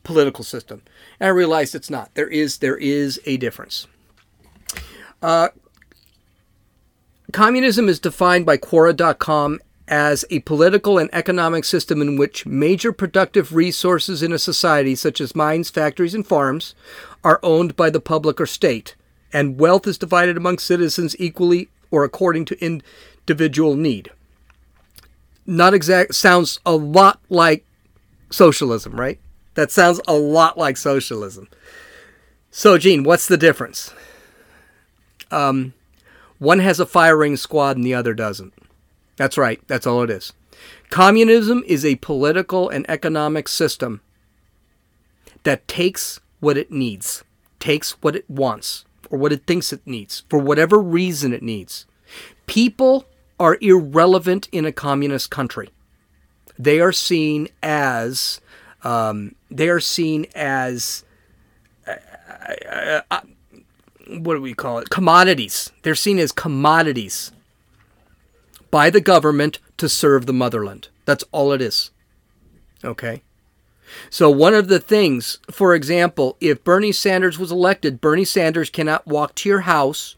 political 0.02 0.44
system, 0.44 0.82
and 1.20 1.28
I 1.28 1.30
realized 1.30 1.74
it's 1.74 1.90
not. 1.90 2.14
There 2.14 2.28
is 2.28 2.58
there 2.58 2.76
is 2.76 3.20
a 3.26 3.36
difference. 3.36 3.86
Uh, 5.20 5.48
communism 7.32 7.88
is 7.88 8.00
defined 8.00 8.46
by 8.46 8.56
Quora.com 8.56 9.60
as 9.86 10.24
a 10.30 10.40
political 10.40 10.96
and 10.96 11.10
economic 11.12 11.64
system 11.64 12.00
in 12.00 12.16
which 12.16 12.46
major 12.46 12.92
productive 12.92 13.54
resources 13.54 14.22
in 14.22 14.32
a 14.32 14.38
society, 14.38 14.94
such 14.94 15.20
as 15.20 15.36
mines, 15.36 15.68
factories, 15.68 16.14
and 16.14 16.26
farms, 16.26 16.74
are 17.22 17.38
owned 17.42 17.76
by 17.76 17.90
the 17.90 18.00
public 18.00 18.40
or 18.40 18.46
state, 18.46 18.96
and 19.32 19.60
wealth 19.60 19.86
is 19.86 19.98
divided 19.98 20.36
among 20.36 20.58
citizens 20.58 21.14
equally 21.18 21.68
or 21.92 22.02
according 22.02 22.46
to 22.46 22.64
individual 22.64 23.76
need. 23.76 24.10
Not 25.46 25.74
exact 25.74 26.16
sounds 26.16 26.58
a 26.66 26.74
lot 26.74 27.20
like 27.28 27.64
socialism, 28.30 28.94
right? 28.96 29.20
That 29.54 29.70
sounds 29.70 30.00
a 30.08 30.14
lot 30.14 30.58
like 30.58 30.76
socialism. 30.76 31.48
So, 32.50 32.78
Gene, 32.78 33.04
what's 33.04 33.28
the 33.28 33.36
difference? 33.36 33.94
Um, 35.30 35.74
one 36.38 36.58
has 36.58 36.80
a 36.80 36.86
firing 36.86 37.36
squad 37.36 37.76
and 37.76 37.86
the 37.86 37.94
other 37.94 38.14
doesn't. 38.14 38.54
That's 39.16 39.38
right. 39.38 39.60
That's 39.68 39.86
all 39.86 40.02
it 40.02 40.10
is. 40.10 40.32
Communism 40.90 41.62
is 41.66 41.84
a 41.84 41.96
political 41.96 42.68
and 42.68 42.88
economic 42.88 43.48
system 43.48 44.00
that 45.42 45.66
takes 45.68 46.20
what 46.40 46.56
it 46.56 46.70
needs, 46.70 47.24
takes 47.60 47.92
what 48.02 48.16
it 48.16 48.28
wants, 48.28 48.84
or 49.12 49.18
what 49.18 49.32
it 49.32 49.46
thinks 49.46 49.72
it 49.72 49.86
needs 49.86 50.24
for 50.28 50.38
whatever 50.40 50.80
reason 50.80 51.32
it 51.32 51.42
needs. 51.42 51.86
People 52.46 53.04
are 53.38 53.58
irrelevant 53.60 54.48
in 54.50 54.64
a 54.64 54.72
communist 54.72 55.30
country. 55.30 55.68
They 56.58 56.80
are 56.80 56.92
seen 56.92 57.48
as 57.62 58.40
um, 58.82 59.36
they 59.50 59.68
are 59.68 59.80
seen 59.80 60.26
as 60.34 61.04
uh, 61.86 61.94
uh, 62.68 63.00
uh, 63.10 63.20
what 64.08 64.34
do 64.34 64.42
we 64.42 64.54
call 64.54 64.78
it? 64.78 64.90
Commodities. 64.90 65.70
They're 65.82 65.94
seen 65.94 66.18
as 66.18 66.32
commodities 66.32 67.32
by 68.70 68.90
the 68.90 69.00
government 69.00 69.58
to 69.76 69.88
serve 69.88 70.26
the 70.26 70.32
motherland. 70.32 70.88
That's 71.04 71.24
all 71.32 71.52
it 71.52 71.60
is. 71.60 71.90
Okay. 72.84 73.22
So, 74.10 74.30
one 74.30 74.54
of 74.54 74.68
the 74.68 74.78
things, 74.78 75.38
for 75.50 75.74
example, 75.74 76.36
if 76.40 76.62
Bernie 76.64 76.92
Sanders 76.92 77.38
was 77.38 77.52
elected, 77.52 78.00
Bernie 78.00 78.24
Sanders 78.24 78.70
cannot 78.70 79.06
walk 79.06 79.34
to 79.36 79.48
your 79.48 79.60
house 79.60 80.16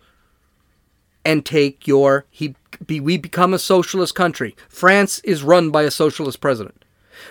and 1.25 1.45
take 1.45 1.87
your 1.87 2.27
he 2.31 2.55
be, 2.87 3.01
we 3.01 3.17
become 3.17 3.55
a 3.55 3.59
socialist 3.59 4.15
country. 4.15 4.57
France 4.69 5.21
is 5.21 5.43
run 5.43 5.71
by 5.71 5.83
a 5.83 5.91
socialist 5.91 6.41
president. 6.41 6.85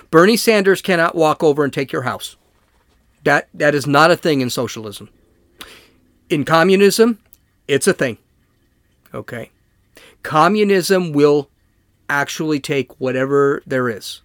Bernie 0.09 0.37
Sanders 0.37 0.81
cannot 0.81 1.15
walk 1.15 1.43
over 1.43 1.63
and 1.63 1.73
take 1.73 1.91
your 1.91 2.03
house. 2.03 2.35
That 3.23 3.47
that 3.53 3.75
is 3.75 3.87
not 3.87 4.11
a 4.11 4.17
thing 4.17 4.41
in 4.41 4.49
socialism. 4.49 5.09
In 6.29 6.45
communism, 6.45 7.19
it's 7.67 7.87
a 7.87 7.93
thing. 7.93 8.17
Okay. 9.13 9.51
Communism 10.23 11.11
will 11.11 11.49
actually 12.09 12.59
take 12.59 12.99
whatever 12.99 13.61
there 13.65 13.89
is. 13.89 14.21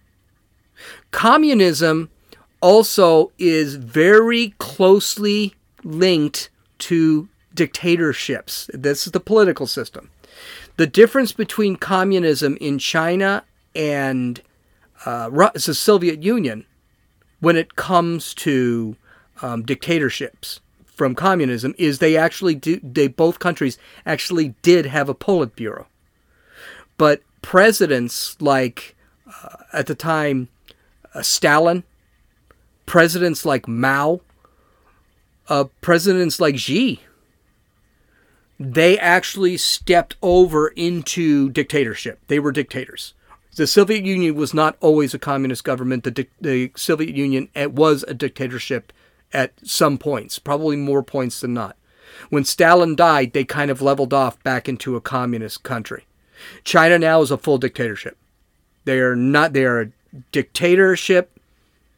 Communism 1.11 2.09
also 2.61 3.31
is 3.37 3.75
very 3.75 4.53
closely 4.57 5.55
linked 5.83 6.49
to 6.79 7.27
dictatorships. 7.53 8.69
This 8.73 9.05
is 9.05 9.11
the 9.11 9.19
political 9.19 9.67
system. 9.67 10.09
The 10.77 10.87
difference 10.87 11.31
between 11.31 11.75
communism 11.75 12.57
in 12.61 12.79
China 12.79 13.43
and 13.75 14.41
uh, 15.05 15.29
the 15.29 15.73
Soviet 15.73 16.23
Union 16.23 16.65
when 17.39 17.55
it 17.55 17.75
comes 17.75 18.33
to 18.35 18.95
um, 19.41 19.63
dictatorships 19.63 20.59
from 20.85 21.15
communism 21.15 21.73
is 21.77 21.99
they 21.99 22.17
actually 22.17 22.55
do, 22.55 22.79
they 22.83 23.07
both 23.07 23.39
countries 23.39 23.77
actually 24.05 24.55
did 24.61 24.85
have 24.85 25.07
a 25.07 25.15
Politburo. 25.15 25.85
But 26.97 27.21
presidents 27.41 28.35
like 28.41 28.97
uh, 29.25 29.55
at 29.71 29.87
the 29.87 29.95
time 29.95 30.49
uh, 31.13 31.21
Stalin, 31.21 31.83
presidents 32.85 33.45
like 33.45 33.67
Mao, 33.67 34.21
uh, 35.47 35.65
presidents 35.81 36.39
like 36.39 36.57
Xi, 36.57 37.01
they 38.59 38.99
actually 38.99 39.57
stepped 39.57 40.15
over 40.21 40.67
into 40.69 41.49
dictatorship. 41.49 42.19
They 42.27 42.39
were 42.39 42.51
dictators. 42.51 43.13
The 43.55 43.67
Soviet 43.67 44.05
Union 44.05 44.35
was 44.35 44.53
not 44.53 44.77
always 44.79 45.13
a 45.13 45.19
communist 45.19 45.63
government. 45.63 46.03
The, 46.03 46.27
the 46.39 46.71
Soviet 46.75 47.15
Union 47.15 47.49
was 47.55 48.03
a 48.07 48.13
dictatorship 48.13 48.93
at 49.33 49.53
some 49.63 49.97
points, 49.97 50.39
probably 50.39 50.75
more 50.75 51.03
points 51.03 51.41
than 51.41 51.53
not. 51.53 51.75
When 52.29 52.43
Stalin 52.43 52.95
died, 52.95 53.33
they 53.33 53.43
kind 53.43 53.71
of 53.71 53.81
leveled 53.81 54.13
off 54.13 54.41
back 54.43 54.67
into 54.67 54.95
a 54.95 55.01
communist 55.01 55.63
country. 55.63 56.05
China 56.63 56.99
now 56.99 57.21
is 57.21 57.31
a 57.31 57.37
full 57.37 57.57
dictatorship. 57.57 58.17
They 58.85 58.99
are 58.99 59.15
not. 59.15 59.53
They 59.53 59.65
are 59.65 59.91
dictatorship 60.31 61.39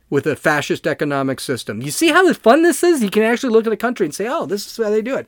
with 0.09 0.27
a 0.27 0.35
fascist 0.35 0.85
economic 0.85 1.39
system. 1.39 1.81
You 1.81 1.91
see 1.91 2.09
how 2.09 2.31
fun 2.33 2.63
this 2.63 2.83
is? 2.83 3.01
You 3.01 3.09
can 3.09 3.23
actually 3.23 3.53
look 3.53 3.65
at 3.65 3.73
a 3.73 3.77
country 3.77 4.05
and 4.05 4.13
say, 4.13 4.27
"Oh, 4.27 4.45
this 4.45 4.65
is 4.65 4.77
how 4.83 4.89
they 4.89 5.01
do 5.01 5.15
it." 5.15 5.27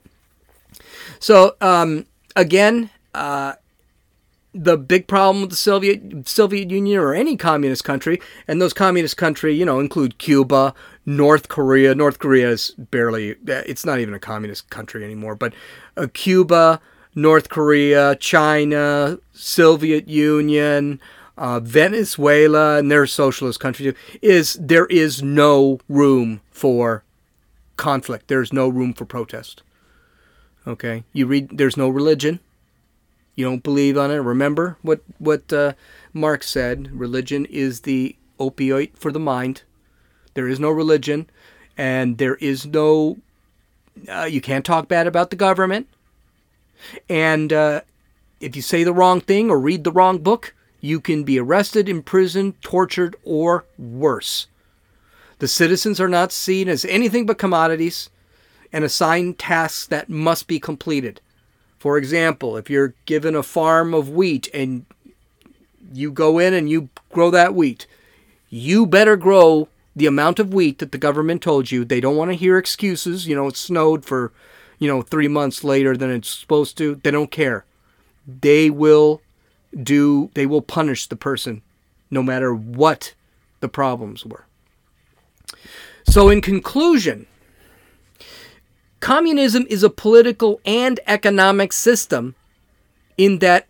So 1.19 1.55
um, 1.61 2.05
again, 2.35 2.89
uh, 3.13 3.53
the 4.53 4.77
big 4.77 5.07
problem 5.07 5.41
with 5.41 5.49
the 5.49 5.55
Soviet 5.55 6.27
Soviet 6.27 6.69
Union 6.69 6.99
or 6.99 7.13
any 7.13 7.35
communist 7.35 7.83
country, 7.83 8.21
and 8.47 8.61
those 8.61 8.73
communist 8.73 9.17
country, 9.17 9.53
you 9.55 9.65
know, 9.65 9.79
include 9.79 10.19
Cuba, 10.19 10.73
North 11.05 11.49
Korea. 11.49 11.95
North 11.95 12.19
Korea 12.19 12.49
is 12.49 12.71
barely, 12.77 13.35
it's 13.47 13.85
not 13.85 13.99
even 13.99 14.13
a 14.13 14.19
communist 14.19 14.69
country 14.69 15.03
anymore, 15.03 15.35
but 15.35 15.53
uh, 15.97 16.07
Cuba, 16.13 16.79
North 17.15 17.49
Korea, 17.49 18.15
China, 18.15 19.17
Soviet 19.33 20.07
Union, 20.07 20.99
uh, 21.37 21.59
Venezuela, 21.59 22.77
and 22.77 22.91
their 22.91 23.07
socialist 23.07 23.59
country 23.59 23.95
is 24.21 24.53
there 24.59 24.85
is 24.87 25.23
no 25.23 25.79
room 25.89 26.41
for 26.51 27.03
conflict. 27.77 28.27
There's 28.27 28.53
no 28.53 28.67
room 28.69 28.93
for 28.93 29.05
protest. 29.05 29.63
Okay, 30.65 31.03
you 31.11 31.25
read. 31.25 31.57
There's 31.57 31.77
no 31.77 31.89
religion. 31.89 32.39
You 33.35 33.45
don't 33.45 33.63
believe 33.63 33.97
on 33.97 34.11
it. 34.11 34.17
Remember 34.17 34.77
what 34.81 35.01
what 35.17 35.51
uh, 35.51 35.73
Marx 36.13 36.49
said. 36.49 36.89
Religion 36.97 37.45
is 37.45 37.81
the 37.81 38.15
opioid 38.39 38.95
for 38.95 39.11
the 39.11 39.19
mind. 39.19 39.63
There 40.35 40.47
is 40.47 40.59
no 40.59 40.69
religion, 40.69 41.29
and 41.77 42.17
there 42.17 42.35
is 42.35 42.65
no. 42.65 43.17
Uh, 44.07 44.23
you 44.23 44.41
can't 44.41 44.65
talk 44.65 44.87
bad 44.87 45.07
about 45.07 45.29
the 45.29 45.35
government. 45.35 45.87
And 47.09 47.53
uh, 47.53 47.81
if 48.39 48.55
you 48.55 48.61
say 48.61 48.83
the 48.83 48.93
wrong 48.93 49.21
thing 49.21 49.49
or 49.49 49.59
read 49.59 49.83
the 49.83 49.91
wrong 49.91 50.17
book, 50.19 50.53
you 50.83 50.99
can 50.99 51.23
be 51.23 51.39
arrested, 51.39 51.87
imprisoned, 51.87 52.61
tortured, 52.61 53.15
or 53.23 53.63
worse. 53.77 54.47
The 55.39 55.47
citizens 55.47 56.01
are 56.01 56.09
not 56.09 56.33
seen 56.33 56.67
as 56.67 56.83
anything 56.83 57.25
but 57.25 57.37
commodities 57.37 58.09
and 58.73 58.83
assigned 58.83 59.39
tasks 59.39 59.87
that 59.87 60.09
must 60.09 60.45
be 60.45 60.59
completed. 60.59 61.21
For 61.79 61.97
example, 61.97 62.57
if 62.57 62.69
you're 62.69 62.95
given 63.05 63.33
a 63.33 63.43
farm 63.43 63.93
of 63.93 64.09
wheat 64.09 64.49
and 64.53 64.85
you 65.93 66.11
go 66.11 66.37
in 66.37 66.53
and 66.53 66.69
you 66.69 66.89
grow 67.13 67.31
that 67.31 67.55
wheat, 67.55 67.87
you 68.49 68.85
better 68.85 69.15
grow 69.15 69.69
the 69.95 70.05
amount 70.05 70.37
of 70.37 70.53
wheat 70.53 70.79
that 70.79 70.91
the 70.91 70.97
government 70.97 71.41
told 71.41 71.71
you. 71.71 71.85
They 71.85 72.01
don't 72.01 72.17
want 72.17 72.31
to 72.31 72.35
hear 72.35 72.57
excuses. 72.57 73.25
You 73.25 73.37
know, 73.37 73.47
it 73.47 73.55
snowed 73.55 74.03
for, 74.03 74.33
you 74.79 74.89
know, 74.89 75.01
three 75.01 75.29
months 75.29 75.63
later 75.63 75.95
than 75.95 76.11
it's 76.11 76.27
supposed 76.27 76.77
to. 76.79 76.95
They 76.95 77.11
don't 77.11 77.31
care. 77.31 77.63
They 78.27 78.69
will 78.69 79.21
do, 79.81 80.29
they 80.33 80.45
will 80.45 80.61
punish 80.61 81.07
the 81.07 81.15
person 81.15 81.61
no 82.11 82.21
matter 82.21 82.53
what 82.53 83.13
the 83.59 83.69
problems 83.69 84.25
were. 84.25 84.45
So, 86.07 86.29
in 86.29 86.41
conclusion, 86.41 87.25
communism 88.99 89.65
is 89.69 89.83
a 89.83 89.89
political 89.89 90.59
and 90.65 90.99
economic 91.07 91.73
system 91.73 92.35
in 93.17 93.39
that 93.39 93.67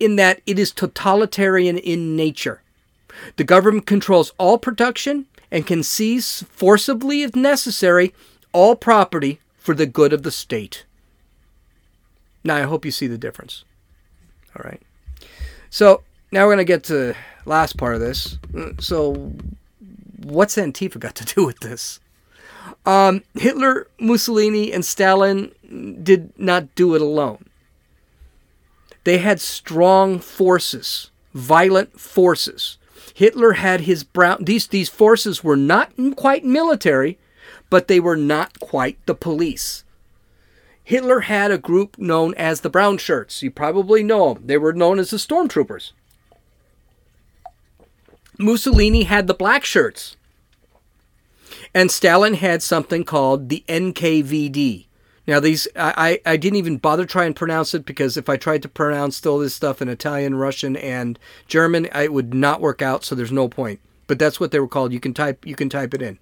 in 0.00 0.16
that 0.16 0.40
it 0.46 0.58
is 0.58 0.72
totalitarian 0.72 1.78
in 1.78 2.16
nature. 2.16 2.60
The 3.36 3.44
government 3.44 3.86
controls 3.86 4.32
all 4.38 4.58
production 4.58 5.26
and 5.50 5.66
can 5.66 5.84
seize 5.84 6.44
forcibly, 6.50 7.22
if 7.22 7.36
necessary, 7.36 8.12
all 8.52 8.74
property 8.74 9.38
for 9.56 9.74
the 9.74 9.86
good 9.86 10.12
of 10.12 10.24
the 10.24 10.32
state. 10.32 10.84
Now, 12.42 12.56
I 12.56 12.62
hope 12.62 12.84
you 12.84 12.90
see 12.90 13.06
the 13.06 13.16
difference. 13.16 13.64
All 14.56 14.62
right. 14.64 14.82
So, 15.74 16.02
now 16.30 16.44
we're 16.44 16.54
going 16.54 16.58
to 16.58 16.72
get 16.72 16.84
to 16.84 17.14
last 17.46 17.76
part 17.76 17.94
of 17.94 18.00
this. 18.00 18.38
So, 18.78 19.32
what's 20.22 20.56
Antifa 20.56 21.00
got 21.00 21.14
to 21.16 21.34
do 21.34 21.44
with 21.44 21.60
this? 21.60 22.00
Um, 22.86 23.22
Hitler, 23.34 23.88
Mussolini, 23.98 24.72
and 24.72 24.84
Stalin 24.84 25.50
did 26.02 26.32
not 26.38 26.74
do 26.74 26.94
it 26.94 27.02
alone. 27.02 27.46
They 29.02 29.18
had 29.18 29.40
strong 29.40 30.18
forces, 30.18 31.10
violent 31.34 31.98
forces 31.98 32.78
Hitler 33.14 33.52
had 33.52 33.82
his 33.82 34.02
brown 34.02 34.44
these 34.44 34.66
these 34.66 34.88
forces 34.88 35.44
were 35.44 35.56
not 35.56 35.92
quite 36.16 36.44
military, 36.44 37.16
but 37.70 37.86
they 37.86 38.00
were 38.00 38.16
not 38.16 38.58
quite 38.58 38.98
the 39.06 39.14
police. 39.14 39.84
Hitler 40.84 41.20
had 41.20 41.50
a 41.50 41.58
group 41.58 41.98
known 41.98 42.34
as 42.34 42.60
the 42.60 42.70
Brown 42.70 42.98
Shirts. 42.98 43.42
You 43.42 43.50
probably 43.50 44.02
know 44.02 44.34
them. 44.34 44.46
They 44.46 44.58
were 44.58 44.72
known 44.72 44.98
as 44.98 45.10
the 45.10 45.16
Stormtroopers. 45.16 45.92
Mussolini 48.38 49.04
had 49.04 49.26
the 49.26 49.34
Black 49.34 49.64
Shirts. 49.64 50.16
And 51.74 51.90
Stalin 51.90 52.34
had 52.34 52.62
something 52.62 53.04
called 53.04 53.48
the 53.48 53.64
NKVD, 53.68 54.86
now 55.26 55.40
these 55.40 55.66
I, 55.74 56.20
I 56.26 56.36
didn't 56.36 56.58
even 56.58 56.76
bother 56.76 57.06
try 57.06 57.24
and 57.24 57.34
pronounce 57.34 57.74
it 57.74 57.86
because 57.86 58.16
if 58.16 58.28
I 58.28 58.36
tried 58.36 58.62
to 58.62 58.68
pronounce 58.68 59.24
all 59.24 59.38
this 59.38 59.54
stuff 59.54 59.80
in 59.80 59.88
Italian, 59.88 60.34
Russian, 60.34 60.76
and 60.76 61.18
German, 61.48 61.86
it 61.94 62.12
would 62.12 62.34
not 62.34 62.60
work 62.60 62.82
out. 62.82 63.04
So 63.04 63.14
there's 63.14 63.32
no 63.32 63.48
point. 63.48 63.80
But 64.06 64.18
that's 64.18 64.38
what 64.38 64.50
they 64.50 64.60
were 64.60 64.68
called. 64.68 64.92
You 64.92 65.00
can 65.00 65.14
type 65.14 65.46
you 65.46 65.54
can 65.54 65.70
type 65.70 65.94
it 65.94 66.02
in, 66.02 66.18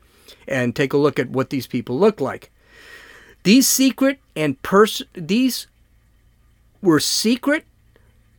and 0.46 0.76
take 0.76 0.92
a 0.92 0.98
look 0.98 1.18
at 1.18 1.30
what 1.30 1.50
these 1.50 1.66
people 1.66 1.98
look 1.98 2.20
like. 2.20 2.51
These 3.42 3.68
secret 3.68 4.20
and 4.36 4.60
pers 4.62 5.02
these 5.14 5.66
were 6.80 7.00
secret 7.00 7.64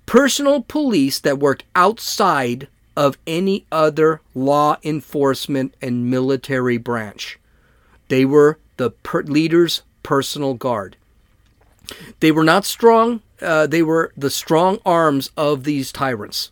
personal 0.05 0.61
police 0.61 1.19
that 1.19 1.39
worked 1.39 1.63
outside 1.75 2.67
of 2.95 3.17
any 3.25 3.65
other 3.71 4.21
law 4.35 4.77
enforcement 4.83 5.75
and 5.81 6.09
military 6.09 6.77
branch. 6.77 7.39
They 8.09 8.25
were 8.25 8.59
the 8.77 8.91
per- 8.91 9.23
leaders 9.23 9.81
personal 10.03 10.53
guard. 10.53 10.95
They 12.19 12.31
were 12.31 12.43
not 12.43 12.65
strong, 12.65 13.21
uh, 13.41 13.67
they 13.67 13.81
were 13.81 14.13
the 14.15 14.29
strong 14.29 14.79
arms 14.85 15.31
of 15.35 15.63
these 15.63 15.91
tyrants. 15.91 16.51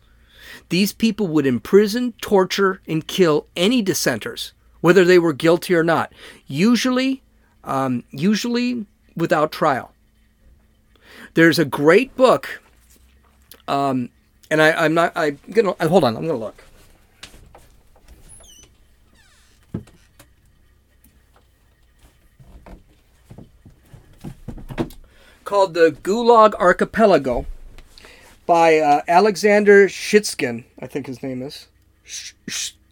These 0.69 0.93
people 0.93 1.27
would 1.27 1.45
imprison, 1.45 2.13
torture, 2.21 2.81
and 2.87 3.07
kill 3.07 3.47
any 3.55 3.81
dissenters, 3.81 4.53
whether 4.81 5.05
they 5.05 5.19
were 5.19 5.33
guilty 5.33 5.75
or 5.75 5.83
not, 5.83 6.13
usually, 6.47 7.21
um, 7.63 8.03
usually 8.11 8.85
without 9.15 9.51
trial. 9.51 9.93
There's 11.33 11.59
a 11.59 11.65
great 11.65 12.15
book, 12.15 12.61
um, 13.67 14.09
and 14.49 14.61
I, 14.61 14.71
I'm 14.71 14.93
not. 14.93 15.13
I'm 15.15 15.39
gonna 15.51 15.75
hold 15.87 16.03
on. 16.03 16.15
I'm 16.17 16.27
gonna 16.27 16.37
look. 16.37 16.63
called 25.51 25.73
the 25.73 25.91
Gulag 26.01 26.53
Archipelago 26.53 27.45
by 28.45 28.77
uh, 28.77 29.01
Alexander 29.05 29.89
Shitskin, 29.89 30.63
I 30.79 30.87
think 30.87 31.07
his 31.07 31.21
name 31.21 31.41
is. 31.41 31.67
Sh- 32.05 32.31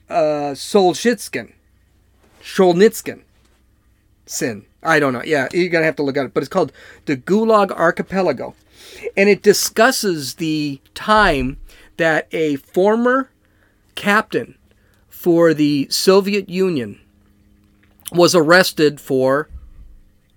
uh, 0.09 0.51
Solzhenitsyn. 0.55 1.53
Sin. 4.30 4.63
I 4.84 4.99
don't 4.99 5.11
know. 5.11 5.23
Yeah, 5.25 5.47
you're 5.51 5.71
to 5.71 5.84
have 5.84 5.95
to 5.95 6.03
look 6.03 6.15
at 6.15 6.25
it. 6.25 6.34
But 6.36 6.43
it's 6.43 6.49
called 6.49 6.71
the 7.05 7.17
Gulag 7.17 7.71
Archipelago. 7.71 8.53
And 9.17 9.27
it 9.27 9.41
discusses 9.41 10.36
the 10.36 10.80
time 10.93 11.57
that 11.97 12.27
a 12.32 12.57
former 12.57 13.32
captain 13.95 14.55
for 15.09 15.55
the 15.55 15.88
Soviet 15.89 16.47
Union 16.47 17.01
was 18.11 18.36
arrested 18.36 19.01
for 19.01 19.49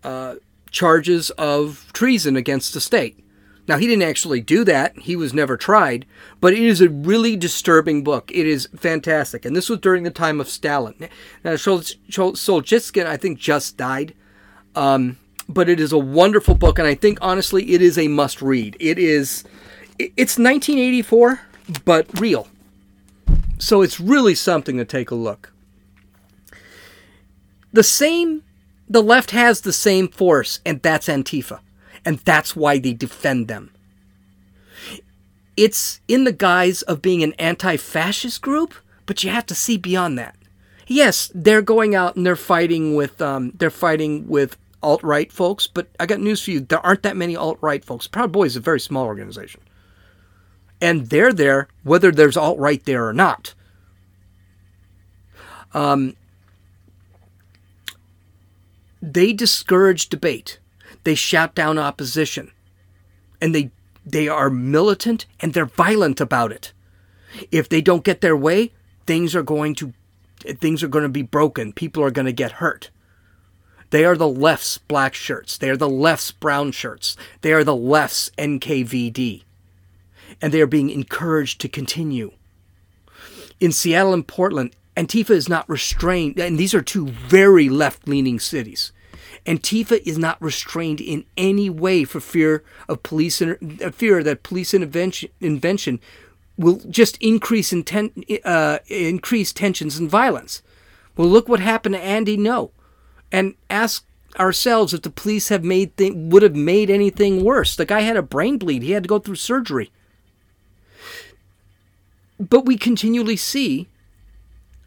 uh, 0.02 0.36
charges 0.70 1.28
of 1.32 1.90
treason 1.92 2.34
against 2.34 2.72
the 2.72 2.80
state. 2.80 3.21
Now, 3.68 3.78
he 3.78 3.86
didn't 3.86 4.08
actually 4.08 4.40
do 4.40 4.64
that. 4.64 4.98
He 4.98 5.14
was 5.14 5.32
never 5.32 5.56
tried, 5.56 6.04
but 6.40 6.52
it 6.52 6.58
is 6.58 6.80
a 6.80 6.88
really 6.88 7.36
disturbing 7.36 8.02
book. 8.02 8.30
It 8.34 8.46
is 8.46 8.68
fantastic. 8.76 9.44
And 9.44 9.54
this 9.54 9.68
was 9.68 9.78
during 9.78 10.02
the 10.02 10.10
time 10.10 10.40
of 10.40 10.48
Stalin. 10.48 10.94
Now, 11.44 11.52
Solzhenitsyn, 11.52 13.06
I 13.06 13.16
think, 13.16 13.38
just 13.38 13.76
died. 13.76 14.14
Um, 14.74 15.18
but 15.48 15.68
it 15.68 15.78
is 15.78 15.92
a 15.92 15.98
wonderful 15.98 16.54
book, 16.54 16.78
and 16.78 16.88
I 16.88 16.94
think, 16.94 17.18
honestly, 17.20 17.72
it 17.72 17.82
is 17.82 17.98
a 17.98 18.08
must 18.08 18.42
read. 18.42 18.76
It 18.80 18.98
is, 18.98 19.44
it's 19.98 20.38
1984, 20.38 21.40
but 21.84 22.20
real. 22.20 22.48
So 23.58 23.82
it's 23.82 24.00
really 24.00 24.34
something 24.34 24.76
to 24.78 24.84
take 24.84 25.10
a 25.10 25.14
look. 25.14 25.52
The 27.72 27.84
same 27.84 28.42
the 28.92 29.02
left 29.02 29.30
has 29.30 29.62
the 29.62 29.72
same 29.72 30.06
force, 30.08 30.60
and 30.66 30.82
that's 30.82 31.08
Antifa. 31.08 31.60
And 32.04 32.18
that's 32.18 32.56
why 32.56 32.78
they 32.78 32.92
defend 32.92 33.48
them. 33.48 33.70
It's 35.56 36.00
in 36.08 36.24
the 36.24 36.32
guise 36.32 36.82
of 36.82 37.02
being 37.02 37.22
an 37.22 37.34
anti 37.34 37.76
fascist 37.76 38.40
group, 38.40 38.74
but 39.06 39.22
you 39.22 39.30
have 39.30 39.46
to 39.46 39.54
see 39.54 39.76
beyond 39.76 40.18
that. 40.18 40.36
Yes, 40.86 41.30
they're 41.34 41.62
going 41.62 41.94
out 41.94 42.16
and 42.16 42.26
they're 42.26 42.36
fighting 42.36 42.94
with 42.94 43.20
um, 43.20 43.52
they're 43.56 43.70
fighting 43.70 44.28
with 44.28 44.56
alt 44.82 45.02
right 45.02 45.30
folks, 45.30 45.66
but 45.66 45.88
I 46.00 46.06
got 46.06 46.20
news 46.20 46.44
for 46.44 46.50
you: 46.50 46.60
there 46.60 46.84
aren't 46.84 47.02
that 47.02 47.16
many 47.16 47.36
alt 47.36 47.58
right 47.60 47.84
folks. 47.84 48.06
Proud 48.06 48.32
Boys 48.32 48.52
is 48.52 48.56
a 48.56 48.60
very 48.60 48.80
small 48.80 49.04
organization, 49.04 49.60
and 50.80 51.08
they're 51.08 51.32
there 51.32 51.68
whether 51.82 52.10
there's 52.10 52.36
alt 52.36 52.58
right 52.58 52.84
there 52.84 53.06
or 53.06 53.12
not. 53.12 53.54
Um, 55.74 56.16
they 59.00 59.32
discourage 59.32 60.08
debate. 60.08 60.58
They 61.04 61.14
shout 61.14 61.54
down 61.54 61.78
opposition. 61.78 62.50
And 63.40 63.54
they 63.54 63.70
they 64.04 64.28
are 64.28 64.50
militant 64.50 65.26
and 65.40 65.54
they're 65.54 65.66
violent 65.66 66.20
about 66.20 66.52
it. 66.52 66.72
If 67.50 67.68
they 67.68 67.80
don't 67.80 68.04
get 68.04 68.20
their 68.20 68.36
way, 68.36 68.72
things 69.06 69.34
are 69.34 69.42
going 69.42 69.74
to 69.76 69.92
things 70.40 70.82
are 70.82 70.88
going 70.88 71.04
to 71.04 71.08
be 71.08 71.22
broken. 71.22 71.72
People 71.72 72.02
are 72.02 72.10
going 72.10 72.26
to 72.26 72.32
get 72.32 72.52
hurt. 72.52 72.90
They 73.90 74.04
are 74.04 74.16
the 74.16 74.28
left's 74.28 74.78
black 74.78 75.14
shirts. 75.14 75.58
They 75.58 75.68
are 75.68 75.76
the 75.76 75.88
left's 75.88 76.32
brown 76.32 76.72
shirts. 76.72 77.16
They 77.42 77.52
are 77.52 77.62
the 77.62 77.76
left's 77.76 78.30
NKVD. 78.38 79.42
And 80.40 80.52
they 80.52 80.62
are 80.62 80.66
being 80.66 80.88
encouraged 80.88 81.60
to 81.60 81.68
continue. 81.68 82.32
In 83.60 83.70
Seattle 83.70 84.14
and 84.14 84.26
Portland, 84.26 84.74
Antifa 84.96 85.30
is 85.30 85.48
not 85.48 85.68
restrained, 85.68 86.38
and 86.38 86.58
these 86.58 86.74
are 86.74 86.82
two 86.82 87.08
very 87.08 87.68
left 87.68 88.08
leaning 88.08 88.40
cities. 88.40 88.92
Antifa 89.46 90.00
is 90.06 90.18
not 90.18 90.40
restrained 90.40 91.00
in 91.00 91.24
any 91.36 91.68
way 91.68 92.04
for 92.04 92.20
fear 92.20 92.62
of 92.88 93.02
police 93.02 93.42
inter- 93.42 93.58
uh, 93.84 93.90
fear 93.90 94.22
that 94.22 94.42
police 94.42 94.72
intervention, 94.72 96.00
will 96.56 96.80
just 96.88 97.16
increase 97.18 97.72
uh, 97.72 98.78
increase 98.86 99.52
tensions 99.52 99.98
and 99.98 100.08
violence. 100.08 100.62
Well, 101.16 101.28
look 101.28 101.48
what 101.48 101.60
happened 101.60 101.94
to 101.94 102.00
Andy 102.00 102.36
Ngo, 102.36 102.70
and 103.32 103.54
ask 103.68 104.04
ourselves 104.38 104.94
if 104.94 105.02
the 105.02 105.10
police 105.10 105.48
have 105.48 105.64
made 105.64 105.96
th- 105.96 106.14
would 106.14 106.42
have 106.42 106.56
made 106.56 106.88
anything 106.88 107.44
worse. 107.44 107.74
The 107.74 107.84
guy 107.84 108.00
had 108.00 108.16
a 108.16 108.22
brain 108.22 108.58
bleed. 108.58 108.82
He 108.82 108.92
had 108.92 109.02
to 109.02 109.08
go 109.08 109.18
through 109.18 109.36
surgery. 109.36 109.90
But 112.38 112.64
we 112.64 112.76
continually 112.76 113.36
see 113.36 113.88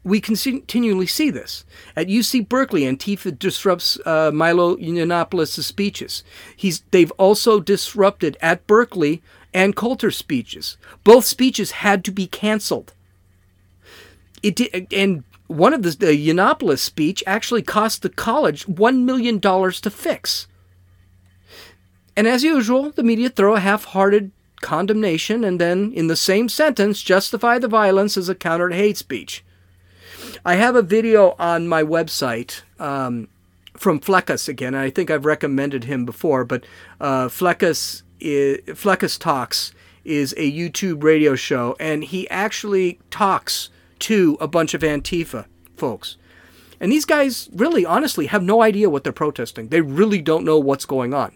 we 0.05 0.21
continually 0.21 1.07
see 1.07 1.31
this. 1.31 1.65
At 1.95 2.07
UC 2.07 2.47
Berkeley, 2.47 2.83
Antifa 2.83 3.37
disrupts 3.37 3.99
uh, 4.05 4.29
Milo 4.31 4.77
Yiannopoulos' 4.77 5.63
speeches. 5.63 6.23
He's, 6.55 6.83
they've 6.91 7.11
also 7.13 7.59
disrupted 7.59 8.37
at 8.39 8.67
Berkeley 8.67 9.23
Ann 9.51 9.73
Coulter's 9.73 10.15
speeches. 10.15 10.77
Both 11.03 11.25
speeches 11.25 11.71
had 11.71 12.05
to 12.05 12.11
be 12.11 12.27
canceled. 12.27 12.93
It 14.43 14.55
did, 14.55 14.93
and 14.93 15.23
one 15.47 15.73
of 15.73 15.81
the, 15.81 15.89
the 15.89 16.07
Yiannopoulos 16.07 16.79
speech 16.79 17.23
actually 17.25 17.63
cost 17.63 18.03
the 18.03 18.09
college 18.09 18.67
$1 18.67 19.03
million 19.03 19.39
to 19.39 19.89
fix. 19.89 20.47
And 22.15 22.27
as 22.27 22.43
usual, 22.43 22.91
the 22.91 23.03
media 23.03 23.29
throw 23.29 23.55
a 23.55 23.59
half 23.59 23.85
hearted 23.85 24.31
condemnation 24.61 25.43
and 25.43 25.59
then, 25.59 25.91
in 25.93 26.07
the 26.07 26.15
same 26.15 26.47
sentence, 26.47 27.01
justify 27.01 27.57
the 27.57 27.67
violence 27.67 28.17
as 28.17 28.29
a 28.29 28.35
counter 28.35 28.69
to 28.69 28.75
hate 28.75 28.97
speech. 28.97 29.43
I 30.43 30.55
have 30.55 30.75
a 30.75 30.81
video 30.81 31.35
on 31.39 31.67
my 31.67 31.83
website 31.83 32.63
um, 32.79 33.27
from 33.77 33.99
Fleccas 33.99 34.47
again. 34.49 34.75
I 34.75 34.89
think 34.89 35.09
I've 35.09 35.25
recommended 35.25 35.85
him 35.85 36.05
before, 36.05 36.43
but 36.43 36.65
uh, 36.99 37.27
Fleccas, 37.27 38.01
is, 38.19 38.59
Fleccas 38.75 39.19
Talks 39.19 39.71
is 40.03 40.33
a 40.37 40.51
YouTube 40.51 41.03
radio 41.03 41.35
show, 41.35 41.75
and 41.79 42.03
he 42.03 42.29
actually 42.29 42.99
talks 43.09 43.69
to 43.99 44.37
a 44.39 44.47
bunch 44.47 44.73
of 44.73 44.81
Antifa 44.81 45.45
folks. 45.75 46.17
And 46.79 46.91
these 46.91 47.05
guys 47.05 47.49
really, 47.53 47.85
honestly, 47.85 48.27
have 48.27 48.43
no 48.43 48.61
idea 48.61 48.89
what 48.89 49.03
they're 49.03 49.13
protesting. 49.13 49.69
They 49.69 49.81
really 49.81 50.21
don't 50.21 50.43
know 50.43 50.59
what's 50.59 50.85
going 50.85 51.13
on. 51.13 51.35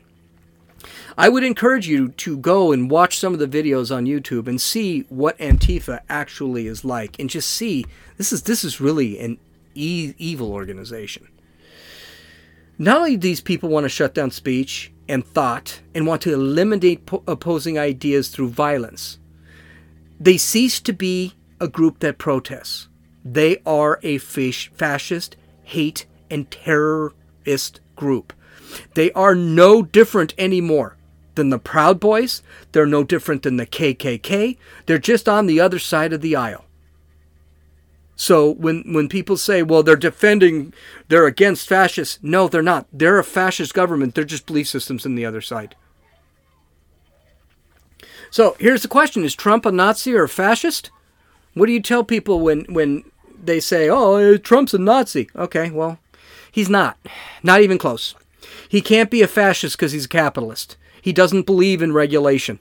I 1.20 1.28
would 1.28 1.44
encourage 1.44 1.86
you 1.86 2.12
to 2.12 2.38
go 2.38 2.72
and 2.72 2.90
watch 2.90 3.20
some 3.20 3.34
of 3.34 3.40
the 3.40 3.46
videos 3.46 3.94
on 3.94 4.06
YouTube 4.06 4.48
and 4.48 4.60
see 4.60 5.02
what 5.10 5.38
Antifa 5.38 6.00
actually 6.08 6.66
is 6.66 6.86
like, 6.86 7.20
and 7.20 7.30
just 7.30 7.50
see 7.50 7.86
this 8.16 8.32
is 8.32 8.44
this 8.44 8.64
is 8.64 8.80
really 8.80 9.20
an 9.20 9.38
e- 9.76 10.14
evil 10.18 10.54
organization. 10.54 11.28
Not 12.78 13.00
only 13.00 13.18
do 13.18 13.28
these 13.28 13.42
people 13.42 13.68
want 13.68 13.84
to 13.84 13.90
shut 13.90 14.14
down 14.14 14.32
speech 14.32 14.94
and 15.10 15.28
thought 15.28 15.82
and 15.94 16.08
want 16.08 16.22
to 16.22 16.34
eliminate 16.34 17.06
po- 17.06 17.22
opposing 17.28 17.78
ideas 17.78 18.30
through 18.30 18.48
violence, 18.48 19.20
they 20.22 20.38
cease 20.38 20.80
to 20.80 20.94
be 20.94 21.34
a 21.60 21.68
group 21.68 22.00
that 22.00 22.18
protests. 22.18 22.88
They 23.26 23.58
are 23.66 24.00
a 24.04 24.20
fascist, 24.20 25.36
hate, 25.64 26.06
and 26.32 26.50
terrorist 26.50 27.82
group. 27.98 28.32
They 28.94 29.12
are 29.12 29.36
no 29.36 29.82
different 29.82 30.34
anymore 30.38 30.96
than 31.40 31.50
the 31.50 31.58
Proud 31.58 32.00
Boys. 32.00 32.44
They're 32.74 32.86
no 32.86 33.04
different 33.04 33.44
than 33.44 33.58
the 33.58 33.66
KKK. 33.66 34.58
They're 34.86 35.00
just 35.00 35.28
on 35.28 35.48
the 35.48 35.60
other 35.60 35.80
side 35.80 36.14
of 36.14 36.22
the 36.22 36.36
aisle. 36.36 36.66
So 38.16 38.52
when 38.52 38.84
when 38.94 39.08
people 39.08 39.38
say, 39.38 39.64
"Well, 39.64 39.82
they're 39.82 39.96
defending, 39.96 40.74
they're 41.08 41.26
against 41.26 41.70
fascists," 41.70 42.20
no, 42.22 42.50
they're 42.50 42.62
not. 42.62 42.86
They're 42.92 43.18
a 43.18 43.24
fascist 43.24 43.74
government. 43.74 44.14
They're 44.14 44.26
just 44.26 44.46
belief 44.46 44.68
systems 44.68 45.06
on 45.06 45.16
the 45.16 45.26
other 45.26 45.40
side. 45.40 45.76
So 48.30 48.58
here's 48.60 48.82
the 48.82 48.90
question: 48.90 49.24
Is 49.24 49.36
Trump 49.36 49.66
a 49.66 49.72
Nazi 49.72 50.14
or 50.14 50.24
a 50.24 50.30
fascist? 50.30 50.92
What 51.54 51.68
do 51.68 51.72
you 51.72 51.82
tell 51.82 52.04
people 52.04 52.42
when 52.42 52.66
when 52.68 53.06
they 53.42 53.62
say, 53.62 53.90
"Oh, 53.90 54.36
Trump's 54.36 54.74
a 54.74 54.78
Nazi"? 54.78 55.30
Okay, 55.34 55.70
well, 55.70 56.00
he's 56.52 56.70
not. 56.70 56.98
Not 57.42 57.62
even 57.62 57.78
close. 57.78 58.16
He 58.68 58.82
can't 58.82 59.10
be 59.10 59.22
a 59.22 59.28
fascist 59.28 59.78
because 59.78 59.94
he's 59.94 60.06
a 60.06 60.10
capitalist. 60.10 60.76
He 61.02 61.14
doesn't 61.14 61.46
believe 61.46 61.82
in 61.82 61.94
regulation. 61.94 62.60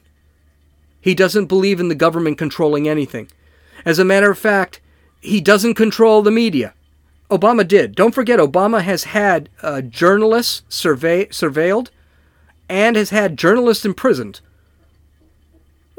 He 1.01 1.15
doesn't 1.15 1.47
believe 1.47 1.81
in 1.81 1.89
the 1.89 1.95
government 1.95 2.39
controlling 2.39 2.89
anything. 2.89 3.29
As 3.85 3.99
a 3.99 4.05
matter 4.05 4.31
of 4.31 4.39
fact, 4.39 4.81
he 5.21 5.41
doesn't 5.41 5.75
control 5.75 6.23
the 6.23 6.31
media. 6.31 6.75
Obama 7.31 7.67
did. 7.67 7.95
Don't 7.95 8.15
forget, 8.15 8.39
Obama 8.39 8.83
has 8.83 9.05
had 9.05 9.49
uh, 9.63 9.83
journalists 9.83 10.63
survey- 10.69 11.27
surveilled 11.27 11.91
and 12.69 12.97
has 12.97 13.11
had 13.11 13.39
journalists 13.39 13.85
imprisoned. 13.85 14.41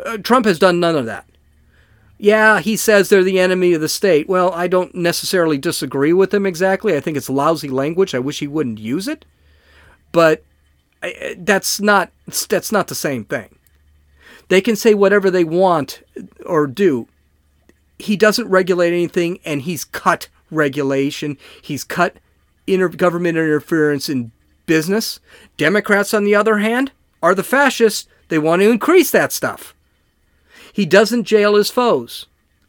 Uh, 0.03 0.17
Trump 0.17 0.45
has 0.45 0.59
done 0.59 0.79
none 0.79 0.95
of 0.95 1.05
that. 1.05 1.25
Yeah, 2.17 2.59
he 2.59 2.75
says 2.75 3.07
they're 3.07 3.23
the 3.23 3.39
enemy 3.39 3.73
of 3.73 3.81
the 3.81 3.87
state. 3.87 4.27
Well, 4.27 4.51
I 4.53 4.67
don't 4.67 4.93
necessarily 4.93 5.57
disagree 5.57 6.11
with 6.11 6.33
him 6.33 6.45
exactly. 6.45 6.95
I 6.95 6.99
think 6.99 7.15
it's 7.15 7.29
lousy 7.29 7.69
language. 7.69 8.13
I 8.13 8.19
wish 8.19 8.39
he 8.39 8.47
wouldn't 8.47 8.79
use 8.79 9.07
it. 9.07 9.23
But 10.11 10.43
that's 11.37 11.79
not 11.79 12.11
that's 12.47 12.71
not 12.71 12.87
the 12.87 12.95
same 12.95 13.25
thing. 13.25 13.55
They 14.49 14.61
can 14.61 14.75
say 14.75 14.93
whatever 14.93 15.29
they 15.29 15.43
want 15.43 16.01
or 16.45 16.67
do 16.67 17.07
he 17.99 18.15
doesn't 18.15 18.47
regulate 18.47 18.93
anything 18.93 19.39
and 19.45 19.61
he's 19.61 19.83
cut 19.83 20.29
regulation. 20.49 21.37
He's 21.61 21.83
cut 21.83 22.15
inter- 22.65 22.87
government 22.87 23.37
interference 23.37 24.09
in 24.09 24.31
business. 24.65 25.19
Democrats, 25.57 26.13
on 26.13 26.23
the 26.23 26.33
other 26.33 26.59
hand, 26.59 26.91
are 27.21 27.35
the 27.35 27.43
fascists. 27.43 28.07
They 28.29 28.39
want 28.39 28.61
to 28.61 28.71
increase 28.71 29.11
that 29.11 29.33
stuff. 29.33 29.75
He 30.71 30.85
doesn't 30.85 31.25
jail 31.25 31.55
his 31.55 31.69
foes. 31.69 32.27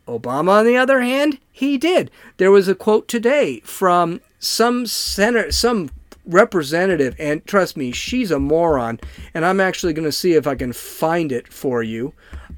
Obama, 0.08 0.58
on 0.58 0.66
the 0.66 0.76
other 0.76 1.00
hand, 1.00 1.38
he 1.52 1.78
did. 1.78 2.10
There 2.38 2.50
was 2.50 2.66
a 2.66 2.74
quote 2.74 3.06
today 3.06 3.60
from 3.60 4.20
some 4.40 4.86
senator, 4.86 5.52
some 5.52 5.90
representative, 6.26 7.14
and 7.18 7.44
trust 7.46 7.76
me, 7.76 7.92
she's 7.92 8.30
a 8.30 8.38
moron. 8.38 9.00
And 9.34 9.44
I'm 9.44 9.60
actually 9.60 9.92
going 9.92 10.04
to 10.04 10.12
see 10.12 10.34
if 10.34 10.46
I 10.46 10.54
can 10.54 10.72
find 10.72 11.32
it 11.32 11.52
for 11.52 11.82
you. 11.82 12.12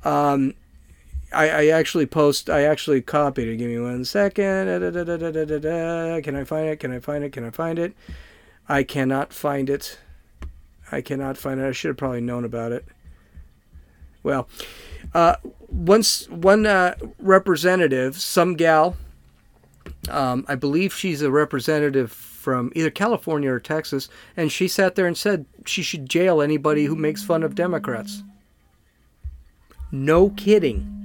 Um, 0.05 0.55
I, 1.33 1.49
I 1.49 1.67
actually 1.69 2.07
post. 2.07 2.51
I 2.51 2.63
actually 2.63 3.01
copied 3.01 3.49
it. 3.49 3.57
Give 3.57 3.71
me 3.71 3.79
one 3.79 4.05
second. 4.05 4.67
Can 6.23 6.37
I 6.37 6.45
find 6.45 6.69
it? 6.69 6.81
Can 6.81 6.93
I 6.93 6.99
find 7.01 7.25
it? 7.25 7.33
Can 7.33 7.45
I 7.45 7.51
find 7.51 7.79
it? 7.79 7.95
I 8.69 8.83
cannot 8.83 9.33
find 9.33 9.71
it. 9.71 9.99
I 10.91 11.01
cannot 11.01 11.37
find 11.37 11.61
it. 11.61 11.67
I 11.67 11.73
should 11.73 11.89
have 11.89 11.97
probably 11.97 12.21
known 12.21 12.45
about 12.45 12.73
it. 12.73 12.85
Well, 14.23 14.49
uh, 15.15 15.37
once 15.69 16.29
one 16.29 16.67
uh, 16.67 16.95
representative, 17.19 18.21
some 18.21 18.55
gal, 18.55 18.97
um, 20.09 20.45
I 20.49 20.55
believe 20.55 20.95
she's 20.95 21.23
a 21.23 21.31
representative 21.31 22.13
from 22.43 22.73
either 22.75 22.91
California 22.91 23.51
or 23.51 23.61
Texas, 23.61 24.09
and 24.37 24.51
she 24.51 24.67
sat 24.67 24.97
there 24.97 25.07
and 25.07 25.17
said 25.17 25.47
she 25.65 25.83
should 25.83 26.09
jail 26.09 26.43
anybody 26.43 26.87
who 26.87 26.97
makes 26.97 27.23
fun 27.23 27.43
of 27.43 27.55
Democrats. 27.55 28.23
No 29.93 30.31
kidding. 30.31 30.99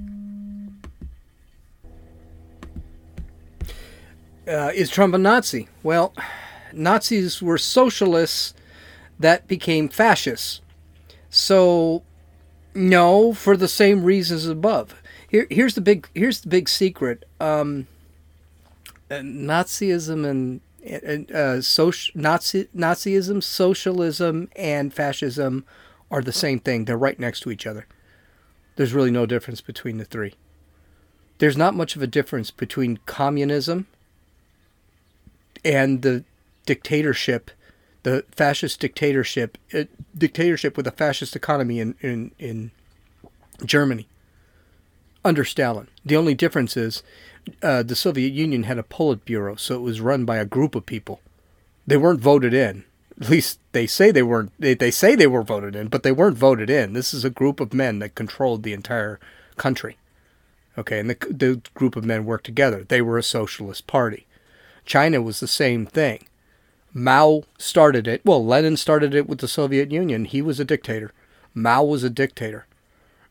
Uh, 4.48 4.72
is 4.74 4.90
Trump 4.90 5.14
a 5.14 5.18
Nazi? 5.18 5.68
Well, 5.82 6.14
Nazis 6.72 7.40
were 7.42 7.58
socialists 7.58 8.54
that 9.18 9.46
became 9.46 9.88
fascists. 9.88 10.62
So, 11.28 12.02
no, 12.74 13.34
for 13.34 13.56
the 13.56 13.68
same 13.68 14.04
reasons 14.04 14.46
above. 14.46 14.94
Here, 15.28 15.46
here's 15.50 15.74
the 15.74 15.82
big 15.82 16.08
here's 16.14 16.40
the 16.40 16.48
big 16.48 16.68
secret. 16.68 17.26
Um, 17.38 17.86
uh, 19.10 19.16
Nazism 19.16 20.26
and 20.26 20.60
uh, 20.88 21.60
social, 21.60 22.20
Nazi, 22.20 22.68
Nazism, 22.74 23.42
socialism, 23.42 24.48
and 24.56 24.92
fascism 24.92 25.64
are 26.10 26.22
the 26.22 26.32
same 26.32 26.58
thing. 26.58 26.84
They're 26.84 26.96
right 26.96 27.18
next 27.18 27.40
to 27.40 27.50
each 27.50 27.66
other. 27.66 27.86
There's 28.76 28.92
really 28.92 29.10
no 29.10 29.26
difference 29.26 29.60
between 29.60 29.98
the 29.98 30.04
three. 30.04 30.34
There's 31.38 31.56
not 31.56 31.74
much 31.74 31.96
of 31.96 32.02
a 32.02 32.06
difference 32.06 32.50
between 32.50 32.98
communism 33.06 33.86
and 35.64 36.02
the 36.02 36.24
dictatorship, 36.66 37.50
the 38.02 38.24
fascist 38.30 38.80
dictatorship, 38.80 39.58
uh, 39.74 39.84
dictatorship 40.16 40.76
with 40.76 40.86
a 40.86 40.92
fascist 40.92 41.36
economy 41.36 41.80
in, 41.80 41.94
in, 42.00 42.32
in 42.38 42.70
Germany 43.64 44.08
under 45.24 45.44
Stalin. 45.44 45.88
The 46.04 46.16
only 46.16 46.34
difference 46.34 46.76
is 46.76 47.02
uh, 47.62 47.82
the 47.82 47.96
Soviet 47.96 48.32
Union 48.32 48.64
had 48.64 48.78
a 48.78 48.82
Politburo, 48.82 49.58
so 49.58 49.74
it 49.76 49.82
was 49.82 50.00
run 50.00 50.24
by 50.24 50.36
a 50.36 50.44
group 50.44 50.74
of 50.74 50.86
people. 50.86 51.20
They 51.86 51.96
weren't 51.96 52.20
voted 52.20 52.54
in. 52.54 52.84
At 53.20 53.30
least 53.30 53.58
they 53.72 53.86
say 53.86 54.10
they 54.10 54.22
weren't. 54.22 54.52
They, 54.58 54.74
they 54.74 54.90
say 54.90 55.14
they 55.14 55.26
were 55.26 55.42
voted 55.42 55.74
in, 55.74 55.88
but 55.88 56.02
they 56.02 56.12
weren't 56.12 56.36
voted 56.36 56.70
in. 56.70 56.92
This 56.92 57.12
is 57.12 57.24
a 57.24 57.30
group 57.30 57.58
of 57.58 57.74
men 57.74 57.98
that 57.98 58.14
controlled 58.14 58.62
the 58.62 58.72
entire 58.72 59.18
country. 59.56 59.96
Okay, 60.76 61.00
and 61.00 61.10
the, 61.10 61.16
the 61.28 61.60
group 61.74 61.96
of 61.96 62.04
men 62.04 62.24
worked 62.24 62.46
together. 62.46 62.84
They 62.84 63.02
were 63.02 63.18
a 63.18 63.22
socialist 63.22 63.88
party. 63.88 64.26
China 64.84 65.20
was 65.20 65.40
the 65.40 65.48
same 65.48 65.84
thing. 65.84 66.28
Mao 66.94 67.42
started 67.58 68.06
it. 68.06 68.20
Well, 68.24 68.44
Lenin 68.44 68.76
started 68.76 69.14
it 69.14 69.28
with 69.28 69.40
the 69.40 69.48
Soviet 69.48 69.90
Union. 69.90 70.24
He 70.24 70.40
was 70.40 70.60
a 70.60 70.64
dictator. 70.64 71.12
Mao 71.54 71.82
was 71.82 72.04
a 72.04 72.10
dictator. 72.10 72.66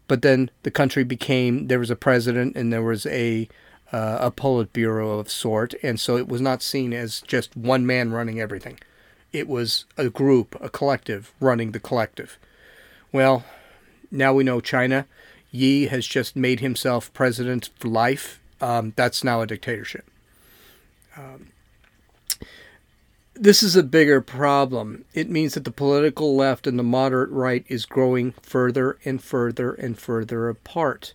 But 0.08 0.22
then 0.22 0.50
the 0.64 0.72
country 0.72 1.04
became 1.04 1.68
there 1.68 1.80
was 1.80 1.90
a 1.90 1.96
president 1.96 2.56
and 2.56 2.72
there 2.72 2.84
was 2.84 3.06
a 3.06 3.48
uh, 3.92 4.18
a 4.20 4.32
Politburo 4.32 5.20
of 5.20 5.32
sort, 5.32 5.74
and 5.82 6.00
so 6.00 6.18
it 6.18 6.28
was 6.28 6.42
not 6.42 6.62
seen 6.62 6.94
as 6.94 7.22
just 7.22 7.56
one 7.56 7.86
man 7.86 8.12
running 8.12 8.40
everything. 8.40 8.80
It 9.32 9.48
was 9.48 9.86
a 9.98 10.10
group, 10.10 10.58
a 10.62 10.70
collective, 10.70 11.34
running 11.40 11.72
the 11.72 11.80
collective. 11.80 12.38
Well, 13.12 13.46
now 14.12 14.34
we 14.34 14.44
know 14.44 14.60
China. 14.60 15.06
Yi 15.52 15.88
has 15.88 16.06
just 16.06 16.36
made 16.36 16.60
himself 16.60 17.14
president 17.14 17.70
for 17.78 17.88
life. 17.88 18.42
Um, 18.60 18.94
that's 18.96 19.24
now 19.24 19.42
a 19.42 19.48
dictatorship. 19.48 20.10
Um, 21.16 21.48
this 23.40 23.64
is 23.64 23.76
a 23.76 23.84
bigger 23.84 24.22
problem. 24.22 25.06
It 25.14 25.30
means 25.30 25.54
that 25.54 25.64
the 25.64 25.72
political 25.72 26.36
left 26.36 26.68
and 26.68 26.78
the 26.78 26.84
moderate 26.84 27.30
right 27.30 27.66
is 27.68 27.86
growing 27.86 28.34
further 28.42 28.98
and 29.06 29.22
further 29.22 29.74
and 29.74 29.98
further 29.98 30.50
apart. 30.50 31.14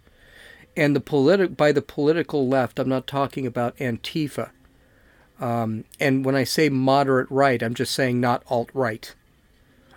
And 0.77 0.97
the 0.97 1.01
politi- 1.01 1.57
by 1.57 1.73
the 1.73 1.83
political 1.83 2.49
left, 2.49 2.79
I'm 2.79 2.89
not 2.89 3.07
talking 3.07 3.47
about 3.47 3.77
Antifa. 3.77 4.51
Um, 5.41 5.85
and 6.01 6.25
when 6.25 6.35
I 6.35 6.45
say 6.45 6.69
moderate 6.69 7.31
right, 7.31 7.63
I'm 7.63 7.75
just 7.75 7.95
saying 7.95 8.21
not 8.21 8.43
alt 8.49 8.71
right. 8.73 9.15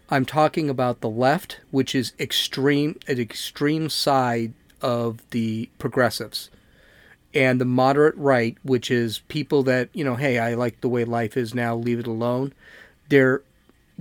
I'm 0.09 0.25
talking 0.25 0.69
about 0.69 1.01
the 1.01 1.09
left, 1.09 1.59
which 1.71 1.95
is 1.95 2.13
extreme, 2.19 2.99
an 3.07 3.19
extreme 3.19 3.89
side 3.89 4.53
of 4.81 5.21
the 5.31 5.69
progressives 5.79 6.49
and 7.35 7.59
the 7.59 7.65
moderate 7.65 8.15
right, 8.15 8.57
which 8.63 8.89
is 8.89 9.19
people 9.27 9.61
that, 9.63 9.89
you 9.91 10.05
know, 10.05 10.15
hey, 10.15 10.39
I 10.39 10.53
like 10.53 10.79
the 10.79 10.87
way 10.87 11.03
life 11.03 11.35
is 11.35 11.53
now, 11.53 11.75
leave 11.75 11.99
it 11.99 12.07
alone, 12.07 12.53
they're 13.09 13.43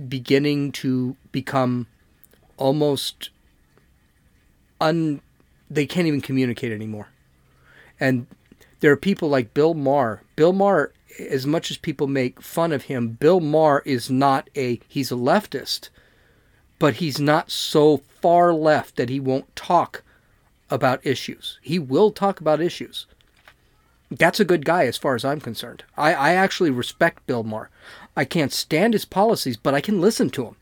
beginning 0.07 0.71
to 0.71 1.17
become 1.31 1.87
almost 2.57 3.29
un 4.79 5.21
they 5.69 5.85
can't 5.85 6.07
even 6.07 6.21
communicate 6.21 6.71
anymore. 6.71 7.09
And 7.99 8.27
there 8.79 8.91
are 8.91 8.97
people 8.97 9.29
like 9.29 9.53
Bill 9.53 9.73
Maher. 9.73 10.21
Bill 10.35 10.53
Maher, 10.53 10.93
as 11.19 11.47
much 11.47 11.71
as 11.71 11.77
people 11.77 12.07
make 12.07 12.41
fun 12.41 12.71
of 12.71 12.83
him, 12.83 13.09
Bill 13.09 13.39
Maher 13.39 13.81
is 13.85 14.09
not 14.09 14.49
a 14.55 14.79
he's 14.87 15.11
a 15.11 15.15
leftist, 15.15 15.89
but 16.79 16.95
he's 16.95 17.19
not 17.19 17.51
so 17.51 17.97
far 17.97 18.53
left 18.53 18.95
that 18.95 19.09
he 19.09 19.19
won't 19.19 19.53
talk 19.55 20.03
about 20.69 21.05
issues. 21.05 21.59
He 21.61 21.79
will 21.79 22.11
talk 22.11 22.39
about 22.39 22.61
issues 22.61 23.07
that's 24.11 24.39
a 24.39 24.45
good 24.45 24.65
guy 24.65 24.85
as 24.85 24.97
far 24.97 25.15
as 25.15 25.25
I'm 25.25 25.41
concerned. 25.41 25.83
I, 25.97 26.13
I 26.13 26.33
actually 26.33 26.69
respect 26.69 27.25
Bill 27.25 27.43
Maher. 27.43 27.69
I 28.15 28.25
can't 28.25 28.53
stand 28.53 28.93
his 28.93 29.05
policies, 29.05 29.57
but 29.57 29.73
I 29.73 29.81
can 29.81 30.01
listen 30.01 30.29
to 30.31 30.45
him 30.45 30.55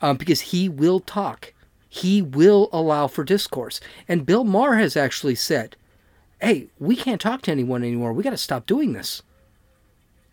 um, 0.00 0.16
because 0.16 0.40
he 0.40 0.68
will 0.68 1.00
talk. 1.00 1.52
He 1.88 2.20
will 2.22 2.68
allow 2.72 3.06
for 3.06 3.24
discourse. 3.24 3.80
And 4.08 4.26
Bill 4.26 4.44
Maher 4.44 4.76
has 4.76 4.96
actually 4.96 5.34
said, 5.34 5.76
hey, 6.40 6.68
we 6.78 6.96
can't 6.96 7.20
talk 7.20 7.42
to 7.42 7.52
anyone 7.52 7.82
anymore. 7.82 8.12
We 8.12 8.22
got 8.22 8.30
to 8.30 8.36
stop 8.36 8.66
doing 8.66 8.92
this. 8.92 9.22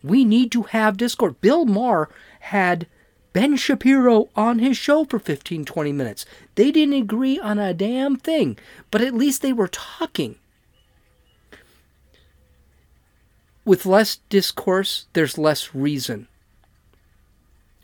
We 0.03 0.25
need 0.25 0.51
to 0.53 0.63
have 0.63 0.97
discourse. 0.97 1.35
Bill 1.39 1.65
Maher 1.65 2.09
had 2.41 2.87
Ben 3.31 3.55
Shapiro 3.55 4.29
on 4.35 4.59
his 4.59 4.77
show 4.77 5.05
for 5.05 5.19
15, 5.19 5.65
20 5.65 5.91
minutes. 5.91 6.25
They 6.55 6.71
didn't 6.71 6.95
agree 6.95 7.39
on 7.39 7.57
a 7.57 7.73
damn 7.73 8.17
thing, 8.17 8.57
but 8.91 9.01
at 9.01 9.13
least 9.13 9.41
they 9.41 9.53
were 9.53 9.69
talking. 9.69 10.35
With 13.65 13.85
less 13.85 14.17
discourse, 14.29 15.05
there's 15.13 15.37
less 15.37 15.73
reason. 15.73 16.27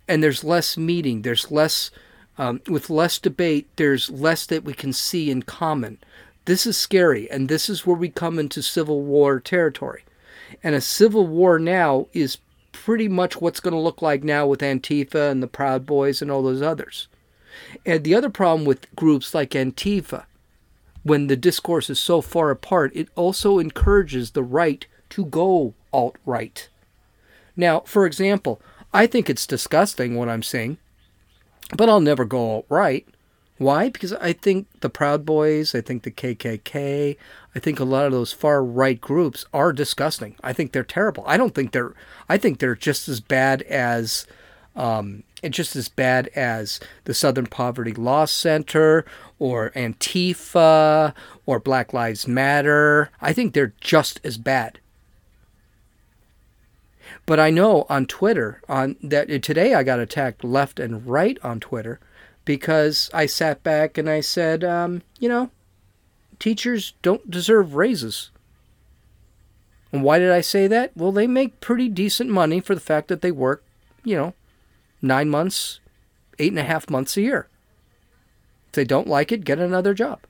And 0.08 0.24
there's 0.24 0.44
less 0.44 0.78
meeting, 0.78 1.22
there's 1.22 1.52
less, 1.52 1.92
um, 2.38 2.62
with 2.68 2.90
less 2.90 3.20
debate, 3.20 3.68
there's 3.76 4.10
less 4.10 4.46
that 4.48 4.64
we 4.64 4.74
can 4.74 4.92
see 4.92 5.30
in 5.30 5.44
common. 5.44 6.00
This 6.46 6.66
is 6.66 6.78
scary, 6.78 7.30
and 7.30 7.48
this 7.48 7.70
is 7.70 7.86
where 7.86 7.96
we 7.96 8.10
come 8.10 8.40
into 8.40 8.62
civil 8.62 9.02
war 9.02 9.40
territory. 9.40 10.04
And 10.64 10.74
a 10.74 10.82
civil 10.82 11.28
war 11.28 11.60
now 11.60 12.08
is 12.12 12.40
pretty 12.72 13.08
much 13.08 13.40
what's 13.40 13.60
going 13.60 13.74
to 13.74 13.80
look 13.80 14.02
like 14.02 14.24
now 14.24 14.48
with 14.48 14.62
Antifa 14.62 15.30
and 15.30 15.44
the 15.44 15.48
Proud 15.48 15.86
Boys 15.86 16.22
and 16.22 16.32
all 16.32 16.42
those 16.42 16.62
others. 16.62 17.08
And 17.86 18.04
the 18.04 18.16
other 18.16 18.30
problem 18.30 18.66
with 18.66 18.94
groups 18.96 19.34
like 19.36 19.52
Antifa, 19.52 20.26
when 21.04 21.28
the 21.28 21.38
discourse 21.38 21.90
is 21.90 22.00
so 22.00 22.22
far 22.22 22.50
apart, 22.50 22.92
it 22.96 23.10
also 23.16 23.60
encourages 23.60 24.32
the 24.32 24.44
right 24.44 24.86
to 25.12 25.26
go 25.26 25.74
alt 25.92 26.16
right. 26.26 26.70
Now, 27.56 27.82
for 27.82 28.06
example, 28.06 28.62
I 28.94 29.06
think 29.06 29.30
it's 29.30 29.46
disgusting 29.46 30.16
what 30.16 30.30
I'm 30.30 30.44
saying, 30.44 30.78
but 31.76 31.90
I'll 31.90 32.00
never 32.00 32.26
go 32.26 32.40
alt 32.40 32.66
right. 32.70 33.08
Why? 33.60 33.90
Because 33.90 34.14
I 34.14 34.32
think 34.32 34.68
the 34.80 34.90
Proud 34.90 35.26
Boys, 35.26 35.76
I 35.76 35.82
think 35.82 36.04
the 36.04 36.12
KKK, 36.12 37.18
I 37.54 37.60
think 37.60 37.80
a 37.80 37.84
lot 37.84 38.06
of 38.06 38.14
those 38.14 38.32
far 38.32 38.64
right 38.64 39.00
groups 39.00 39.46
are 39.54 39.74
disgusting. 39.74 40.38
I 40.42 40.54
think 40.54 40.72
they're 40.72 40.84
terrible. 40.86 41.26
I 41.28 41.36
don't 41.36 41.54
think 41.54 41.74
they're. 41.74 41.94
I 42.30 42.38
think 42.38 42.60
they're 42.60 42.76
just 42.76 43.10
as 43.10 43.20
bad 43.20 43.64
as, 43.64 44.26
um, 44.78 45.24
just 45.50 45.76
as 45.76 45.90
bad 45.90 46.30
as 46.38 46.80
the 47.04 47.14
Southern 47.14 47.48
Poverty 47.48 47.92
Law 47.92 48.24
Center 48.24 49.04
or 49.40 49.72
Antifa 49.72 51.14
or 51.46 51.60
Black 51.60 51.92
Lives 51.92 52.30
Matter. 52.30 53.10
I 53.20 53.34
think 53.34 53.54
they're 53.54 53.74
just 53.82 54.22
as 54.24 54.38
bad. 54.38 54.80
But 57.30 57.40
I 57.40 57.52
know 57.52 57.86
on 57.90 58.08
Twitter 58.08 58.60
on 58.68 58.96
that 59.04 59.28
today 59.44 59.76
I 59.76 59.84
got 59.84 60.00
attacked 60.00 60.44
left 60.44 60.80
and 60.80 61.06
right 61.06 61.38
on 61.44 61.60
Twitter 61.60 62.00
because 62.44 63.08
I 63.14 63.28
sat 63.28 63.62
back 63.62 64.00
and 64.00 64.10
I 64.10 64.20
said, 64.20 64.64
um, 64.64 65.04
you 65.20 65.30
know, 65.30 65.52
teachers 66.40 66.96
don't 67.04 67.30
deserve 67.30 67.76
raises. 67.76 68.32
And 69.92 70.02
why 70.02 70.18
did 70.18 70.32
I 70.32 70.42
say 70.42 70.66
that? 70.66 70.98
Well, 70.98 71.12
they 71.12 71.28
make 71.28 71.62
pretty 71.62 71.88
decent 71.88 72.32
money 72.32 72.62
for 72.62 72.74
the 72.74 72.82
fact 72.82 73.10
that 73.10 73.22
they 73.22 73.32
work, 73.32 73.64
you 74.04 74.16
know, 74.16 74.34
nine 75.00 75.30
months, 75.30 75.82
eight 76.40 76.52
and 76.52 76.58
a 76.58 76.64
half 76.64 76.90
months 76.90 77.16
a 77.16 77.22
year. 77.22 77.48
If 78.70 78.72
they 78.72 78.86
don't 78.86 79.08
like 79.08 79.32
it, 79.32 79.46
get 79.46 79.60
another 79.60 79.94
job. 79.94 80.22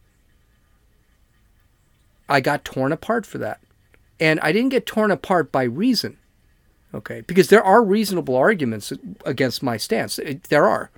I 2.28 2.42
got 2.42 2.66
torn 2.66 2.92
apart 2.92 3.26
for 3.26 3.38
that. 3.38 3.62
And 4.20 4.38
I 4.42 4.52
didn't 4.52 4.72
get 4.72 4.86
torn 4.86 5.12
apart 5.12 5.50
by 5.50 5.64
reason. 5.64 6.18
Okay, 6.94 7.22
because 7.22 7.50
there 7.50 7.64
are 7.64 7.84
reasonable 7.84 8.36
arguments 8.36 8.92
against 9.24 9.62
my 9.62 9.78
stance. 9.78 10.20
There 10.50 10.66
are. 10.66 10.90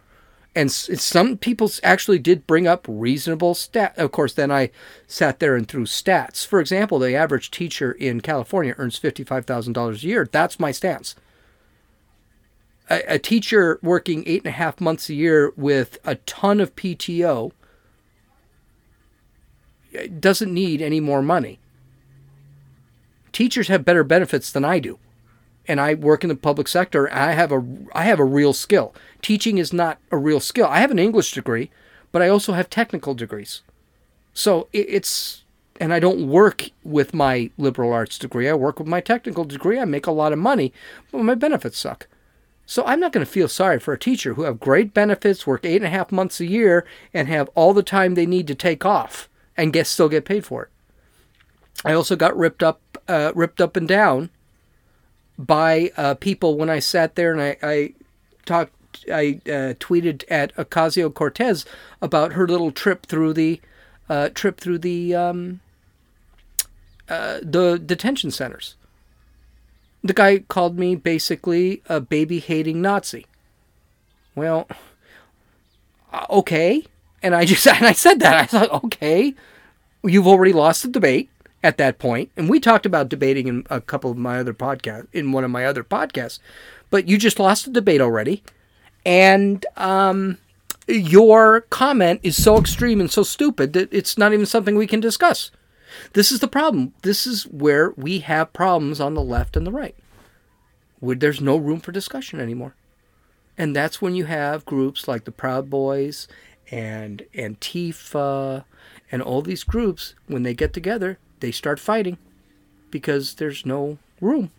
And 0.54 0.72
some 0.72 1.38
people 1.38 1.72
actually 1.82 2.20
did 2.20 2.48
bring 2.48 2.68
up 2.68 2.86
reasonable 2.88 3.54
stat. 3.56 3.98
Of 3.98 4.12
course, 4.12 4.34
then 4.34 4.52
I 4.52 4.70
sat 5.08 5.39
there 5.39 5.56
and 5.56 5.68
threw 5.68 5.86
stats. 5.86 6.46
For 6.46 6.60
example, 6.60 7.00
the 7.00 7.16
average 7.16 7.52
teacher 7.52 7.94
in 7.94 8.20
California 8.20 8.76
earns 8.78 9.00
$55,000 9.00 10.04
a 10.04 10.06
year. 10.06 10.28
That's 10.30 10.60
my 10.60 10.72
stance. 10.72 11.16
A, 12.89 13.16
a 13.16 13.20
teacher 13.20 13.80
working 13.82 14.24
eight 14.26 14.44
and 14.44 14.50
a 14.54 14.58
half 14.58 14.82
months 14.82 15.10
a 15.10 15.14
year 15.14 15.54
with 15.56 15.98
a 16.04 16.16
ton 16.16 16.60
of 16.60 16.76
PTO 16.76 17.52
eh, 19.94 20.08
doesn't 20.20 20.54
need 20.54 20.82
any 20.82 21.00
more 21.00 21.22
money. 21.22 21.60
Teachers 23.32 23.70
have 23.70 23.86
better 23.86 24.04
benefits 24.04 24.52
than 24.52 24.66
I 24.66 24.80
do 24.80 25.00
and 25.68 25.80
I 25.80 25.93
work 25.93 26.24
in 26.24 26.30
the 26.30 26.36
public 26.36 26.68
sector, 26.68 27.12
I 27.14 27.32
have 27.32 27.51
a 27.51 27.64
I 27.93 28.03
have 28.03 28.20
a 28.20 28.26
real 28.26 28.53
skill. 28.53 28.93
Teaching 29.22 29.57
is 29.57 29.72
not 29.72 29.99
a 30.12 30.18
real 30.18 30.39
skill. 30.39 30.68
I 30.68 30.80
have 30.80 30.91
an 30.91 30.99
English 30.99 31.34
degree, 31.34 31.70
but 32.12 32.22
I 32.22 32.30
also 32.30 32.53
have 32.53 32.70
technical 32.70 33.14
degrees. 33.14 33.62
So 34.34 34.68
it's 34.74 35.43
and 35.80 35.93
I 35.93 35.99
don't 35.99 36.28
work 36.28 36.70
with 36.84 37.14
my 37.14 37.49
liberal 37.57 37.91
arts 37.91 38.20
degree. 38.20 38.47
I 38.47 38.53
work 38.53 38.80
with 38.80 38.88
my 38.88 39.01
technical 39.01 39.45
degree. 39.45 39.80
I 39.80 39.86
make 39.86 40.05
a 40.05 40.12
lot 40.12 40.34
of 40.34 40.39
money, 40.39 40.74
but 41.12 41.24
my 41.24 41.36
benefits 41.36 41.78
suck. 41.78 42.07
So 42.68 42.86
I'm 42.86 42.99
not 42.99 43.12
going 43.12 43.26
to 43.26 43.32
feel 43.32 43.47
sorry 43.47 43.80
for 43.80 43.93
a 43.93 43.99
teacher 43.99 44.36
who 44.36 44.43
have 44.43 44.59
great 44.59 44.93
benefits, 44.93 45.47
work 45.47 45.66
eight 45.66 45.78
and 45.78 45.86
a 45.86 45.89
half 45.89 46.12
months 46.12 46.39
a 46.39 46.45
year, 46.45 46.86
and 47.14 47.28
have 47.28 47.49
all 47.55 47.74
the 47.74 47.84
time 47.84 48.14
they 48.14 48.28
need 48.28 48.47
to 48.47 48.55
take 48.55 48.86
off 48.86 49.28
and 49.57 49.74
get 49.74 49.88
still 49.88 50.07
get 50.07 50.24
paid 50.24 50.45
for 50.45 50.64
it. 50.64 50.70
I 51.84 51.93
also 51.93 52.16
got 52.16 52.38
ripped 52.38 52.62
up, 52.62 52.80
uh, 53.07 53.32
ripped 53.36 53.59
up 53.59 53.76
and 53.76 53.88
down 53.88 54.30
by 55.46 55.92
uh, 55.98 56.16
people 56.16 56.58
when 56.58 56.70
I 56.70 56.80
sat 56.80 57.16
there 57.16 57.32
and 57.32 57.42
I, 57.42 57.58
I 57.64 57.94
talked, 58.46 58.74
I 59.12 59.42
uh, 59.46 59.74
tweeted 59.80 60.24
at 60.30 60.56
Ocasio 60.56 61.14
Cortez 61.14 61.66
about 62.02 62.34
her 62.34 62.48
little 62.48 62.72
trip 62.72 63.06
through 63.06 63.34
the 63.34 63.62
uh, 64.10 64.30
trip 64.30 64.60
through 64.60 64.80
the 64.80 65.16
um, 65.16 65.62
uh, 67.08 67.39
the 67.42 67.82
detention 67.84 68.32
centers. 68.32 68.76
The 70.04 70.14
guy 70.14 70.39
called 70.39 70.78
me 70.78 70.96
basically 70.96 71.82
a 71.88 72.00
baby 72.00 72.39
hating 72.39 72.82
Nazi. 72.82 73.26
Well, 74.36 74.68
uh, 76.12 76.26
okay, 76.30 76.84
and 77.24 77.36
I 77.36 77.46
just 77.46 77.66
and 77.68 77.86
I 77.86 77.94
said 77.94 78.20
that 78.20 78.36
I 78.36 78.46
thought 78.46 78.84
okay, 78.86 79.34
you've 80.04 80.28
already 80.28 80.54
lost 80.54 80.84
the 80.84 80.89
debate 80.89 81.31
at 81.64 81.78
that 81.78 81.99
point, 81.99 82.32
and 82.36 82.49
we 82.49 82.59
talked 82.59 82.86
about 82.86 83.09
debating 83.09 83.47
in 83.47 83.66
a 83.70 83.80
couple 83.80 84.12
of 84.12 84.18
my 84.18 84.39
other 84.39 84.53
podcasts, 84.53 85.07
in 85.14 85.32
one 85.32 85.43
of 85.43 85.51
my 85.51 85.66
other 85.66 85.84
podcasts, 85.84 86.39
but 86.89 87.07
you 87.07 87.18
just 87.18 87.39
lost 87.39 87.66
the 87.66 87.72
debate 87.72 88.01
already, 88.01 88.43
and 89.05 89.66
um, 89.78 90.38
your 90.88 91.62
comment 91.62 92.20
is 92.24 92.41
so 92.41 92.57
extreme 92.57 92.99
and 92.99 93.12
so 93.12 93.24
stupid 93.24 93.74
that 93.74 93.93
it's 93.93 94.18
not 94.18 94.34
even 94.34 94.45
something 94.45 94.76
we 94.76 94.88
can 94.88 94.99
discuss. 94.99 95.51
This 96.14 96.32
is 96.32 96.39
the 96.39 96.47
problem. 96.47 96.93
This 97.01 97.28
is 97.28 97.43
where 97.43 97.91
we 97.91 98.20
have 98.20 98.53
problems 98.53 98.99
on 98.99 99.14
the 99.14 99.22
left 99.22 99.57
and 99.57 99.68
the 99.68 99.72
right. 99.72 99.95
where 101.01 101.16
there's 101.16 101.41
no 101.41 101.57
room 101.57 101.82
for 101.82 101.91
discussion 101.91 102.39
anymore. 102.39 102.76
And 103.57 103.76
that's 103.76 104.01
when 104.01 104.16
you 104.16 104.26
have 104.26 104.66
groups 104.66 105.07
like 105.07 105.26
the 105.26 105.32
Proud 105.32 105.70
Boys 105.70 106.28
and 106.72 107.26
Antifa 107.34 108.64
and 109.12 109.22
all 109.22 109.41
these 109.41 109.66
groups, 109.66 110.16
when 110.28 110.43
they 110.43 110.53
get 110.53 110.72
together, 110.72 111.20
they 111.42 111.52
start 111.52 111.80
fighting 111.80 112.18
because 112.89 113.36
there's 113.36 113.66
no 113.66 113.98
room. 114.20 114.52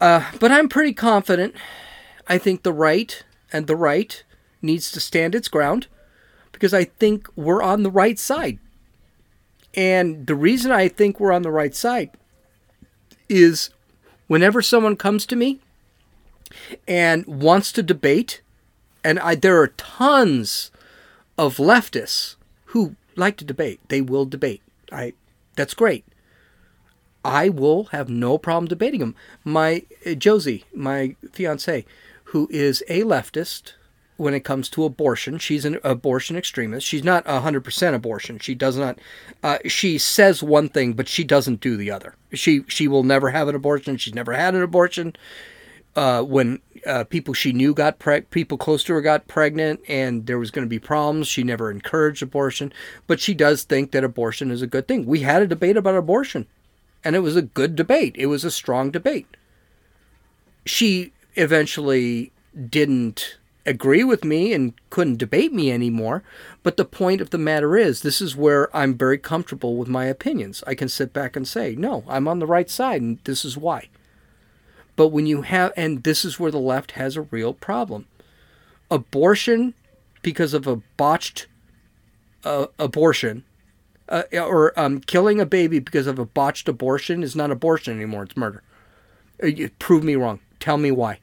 Uh, 0.00 0.30
but 0.38 0.50
I'm 0.50 0.68
pretty 0.68 0.94
confident. 0.94 1.54
I 2.26 2.38
think 2.38 2.62
the 2.62 2.72
right 2.72 3.22
and 3.52 3.66
the 3.66 3.76
right 3.76 4.22
needs 4.62 4.90
to 4.92 5.00
stand 5.00 5.34
its 5.34 5.48
ground 5.48 5.88
because 6.52 6.72
I 6.72 6.84
think 6.84 7.28
we're 7.36 7.62
on 7.62 7.82
the 7.82 7.90
right 7.90 8.18
side. 8.18 8.58
And 9.74 10.26
the 10.26 10.34
reason 10.34 10.72
I 10.72 10.88
think 10.88 11.20
we're 11.20 11.32
on 11.32 11.42
the 11.42 11.50
right 11.50 11.74
side 11.74 12.10
is 13.28 13.70
whenever 14.26 14.62
someone 14.62 14.96
comes 14.96 15.26
to 15.26 15.36
me 15.36 15.60
and 16.88 17.24
wants 17.26 17.70
to 17.72 17.82
debate, 17.82 18.42
and 19.04 19.18
I, 19.18 19.34
there 19.34 19.60
are 19.60 19.68
tons 19.68 20.70
of 21.38 21.56
leftists 21.56 22.36
who 22.66 22.96
like 23.16 23.36
to 23.38 23.44
debate. 23.44 23.80
They 23.88 24.00
will 24.00 24.24
debate. 24.24 24.62
I 24.92 25.14
that's 25.56 25.74
great. 25.74 26.04
I 27.24 27.48
will 27.48 27.84
have 27.84 28.08
no 28.08 28.38
problem 28.38 28.66
debating 28.68 29.00
them. 29.00 29.14
My 29.44 29.84
uh, 30.06 30.14
Josie, 30.14 30.64
my 30.74 31.16
fiance, 31.32 31.84
who 32.24 32.48
is 32.50 32.82
a 32.88 33.02
leftist 33.02 33.74
when 34.16 34.34
it 34.34 34.44
comes 34.44 34.68
to 34.70 34.84
abortion, 34.84 35.38
she's 35.38 35.64
an 35.64 35.78
abortion 35.82 36.36
extremist. 36.36 36.86
She's 36.86 37.04
not 37.04 37.24
100% 37.24 37.94
abortion. 37.94 38.38
She 38.38 38.54
does 38.54 38.76
not 38.76 38.98
uh, 39.42 39.58
she 39.66 39.98
says 39.98 40.42
one 40.42 40.68
thing 40.68 40.92
but 40.94 41.08
she 41.08 41.24
doesn't 41.24 41.60
do 41.60 41.76
the 41.76 41.90
other. 41.90 42.14
She 42.32 42.64
she 42.68 42.88
will 42.88 43.02
never 43.02 43.30
have 43.30 43.48
an 43.48 43.54
abortion. 43.54 43.96
She's 43.96 44.14
never 44.14 44.32
had 44.32 44.54
an 44.54 44.62
abortion. 44.62 45.14
Uh, 45.96 46.22
when 46.22 46.60
uh, 46.86 47.02
people 47.02 47.34
she 47.34 47.52
knew 47.52 47.74
got 47.74 47.98
preg- 47.98 48.30
people 48.30 48.56
close 48.56 48.84
to 48.84 48.92
her 48.92 49.00
got 49.00 49.26
pregnant 49.26 49.80
and 49.88 50.26
there 50.26 50.38
was 50.38 50.52
going 50.52 50.64
to 50.64 50.68
be 50.68 50.78
problems 50.78 51.26
she 51.26 51.42
never 51.42 51.68
encouraged 51.68 52.22
abortion 52.22 52.72
but 53.08 53.18
she 53.18 53.34
does 53.34 53.64
think 53.64 53.90
that 53.90 54.04
abortion 54.04 54.52
is 54.52 54.62
a 54.62 54.68
good 54.68 54.86
thing 54.86 55.04
we 55.04 55.20
had 55.20 55.42
a 55.42 55.48
debate 55.48 55.76
about 55.76 55.96
abortion 55.96 56.46
and 57.04 57.16
it 57.16 57.20
was 57.20 57.36
a 57.36 57.42
good 57.42 57.76
debate. 57.76 58.14
It 58.18 58.26
was 58.26 58.44
a 58.44 58.50
strong 58.50 58.90
debate. 58.90 59.36
She 60.66 61.12
eventually 61.34 62.32
didn't 62.68 63.38
agree 63.66 64.04
with 64.04 64.24
me 64.24 64.52
and 64.52 64.74
couldn't 64.90 65.18
debate 65.18 65.52
me 65.52 65.70
anymore. 65.70 66.22
But 66.62 66.76
the 66.76 66.84
point 66.84 67.20
of 67.20 67.30
the 67.30 67.38
matter 67.38 67.76
is, 67.76 68.02
this 68.02 68.20
is 68.20 68.36
where 68.36 68.74
I'm 68.76 68.96
very 68.96 69.18
comfortable 69.18 69.76
with 69.76 69.88
my 69.88 70.06
opinions. 70.06 70.62
I 70.66 70.74
can 70.74 70.88
sit 70.88 71.12
back 71.12 71.36
and 71.36 71.46
say, 71.46 71.74
no, 71.76 72.04
I'm 72.08 72.28
on 72.28 72.38
the 72.38 72.46
right 72.46 72.68
side, 72.68 73.00
and 73.02 73.18
this 73.24 73.44
is 73.44 73.56
why. 73.56 73.88
But 74.96 75.08
when 75.08 75.26
you 75.26 75.42
have, 75.42 75.72
and 75.76 76.02
this 76.02 76.24
is 76.24 76.38
where 76.38 76.50
the 76.50 76.58
left 76.58 76.92
has 76.92 77.16
a 77.16 77.22
real 77.22 77.54
problem 77.54 78.06
abortion 78.90 79.74
because 80.22 80.52
of 80.52 80.66
a 80.66 80.76
botched 80.96 81.46
uh, 82.44 82.66
abortion 82.78 83.44
uh, 84.08 84.24
or 84.34 84.78
um, 84.78 85.00
killing 85.00 85.40
a 85.40 85.46
baby 85.46 85.78
because 85.78 86.06
of 86.06 86.18
a 86.18 86.24
botched 86.24 86.68
abortion 86.68 87.22
is 87.22 87.36
not 87.36 87.50
abortion 87.50 87.96
anymore. 87.96 88.24
It's 88.24 88.36
murder. 88.36 88.62
Uh, 89.42 89.68
prove 89.78 90.02
me 90.02 90.16
wrong. 90.16 90.40
Tell 90.58 90.76
me 90.76 90.90
why. 90.90 91.20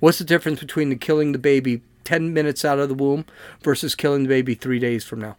What's 0.00 0.18
the 0.18 0.24
difference 0.24 0.60
between 0.60 0.90
the 0.90 0.96
killing 0.96 1.32
the 1.32 1.38
baby 1.38 1.82
10 2.04 2.32
minutes 2.32 2.64
out 2.64 2.78
of 2.78 2.88
the 2.88 2.94
womb 2.94 3.24
versus 3.62 3.94
killing 3.94 4.22
the 4.22 4.28
baby 4.28 4.54
three 4.54 4.78
days 4.78 5.04
from 5.04 5.20
now? 5.20 5.36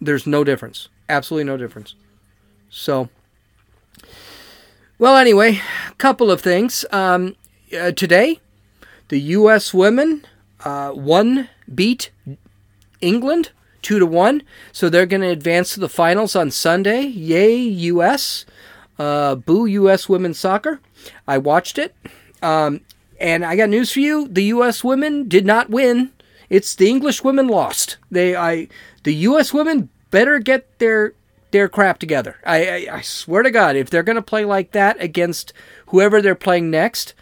There's 0.00 0.26
no 0.26 0.44
difference. 0.44 0.88
Absolutely 1.08 1.44
no 1.44 1.56
difference. 1.56 1.94
So, 2.68 3.08
well, 4.98 5.16
anyway, 5.16 5.60
a 5.88 5.94
couple 5.94 6.30
of 6.30 6.40
things. 6.40 6.84
Um, 6.90 7.36
uh, 7.76 7.92
today, 7.92 8.40
the 9.08 9.20
U.S. 9.20 9.74
women 9.74 10.24
uh, 10.64 10.90
one 10.90 11.48
beat 11.72 12.10
England 13.00 13.50
two 13.82 13.98
to 14.00 14.06
one. 14.06 14.42
So 14.72 14.88
they're 14.88 15.06
going 15.06 15.22
to 15.22 15.28
advance 15.28 15.74
to 15.74 15.80
the 15.80 15.88
finals 15.88 16.34
on 16.34 16.50
Sunday. 16.50 17.02
Yay, 17.02 17.56
U.S. 17.56 18.44
Uh, 18.98 19.36
boo, 19.36 19.66
U.S. 19.66 20.08
women's 20.08 20.40
soccer. 20.40 20.80
I 21.28 21.38
watched 21.38 21.78
it. 21.78 21.94
Um, 22.42 22.80
and 23.20 23.44
I 23.44 23.56
got 23.56 23.68
news 23.68 23.92
for 23.92 24.00
you: 24.00 24.26
the 24.28 24.44
U.S. 24.44 24.82
women 24.82 25.28
did 25.28 25.46
not 25.46 25.70
win. 25.70 26.10
It's 26.50 26.74
the 26.74 26.88
English 26.88 27.22
women 27.22 27.48
lost. 27.48 27.96
They, 28.10 28.36
I, 28.36 28.68
the 29.04 29.14
U.S. 29.14 29.54
women 29.54 29.88
better 30.10 30.38
get 30.38 30.78
their 30.78 31.14
their 31.56 31.68
crap 31.70 31.98
together. 31.98 32.36
I, 32.44 32.68
I, 32.68 32.96
I 32.96 33.00
swear 33.00 33.42
to 33.42 33.50
God, 33.50 33.76
if 33.76 33.88
they're 33.88 34.02
going 34.02 34.16
to 34.16 34.22
play 34.22 34.44
like 34.44 34.72
that 34.72 35.00
against 35.00 35.54
whoever 35.86 36.20
they're 36.20 36.34
playing 36.34 36.70
next, 36.70 37.14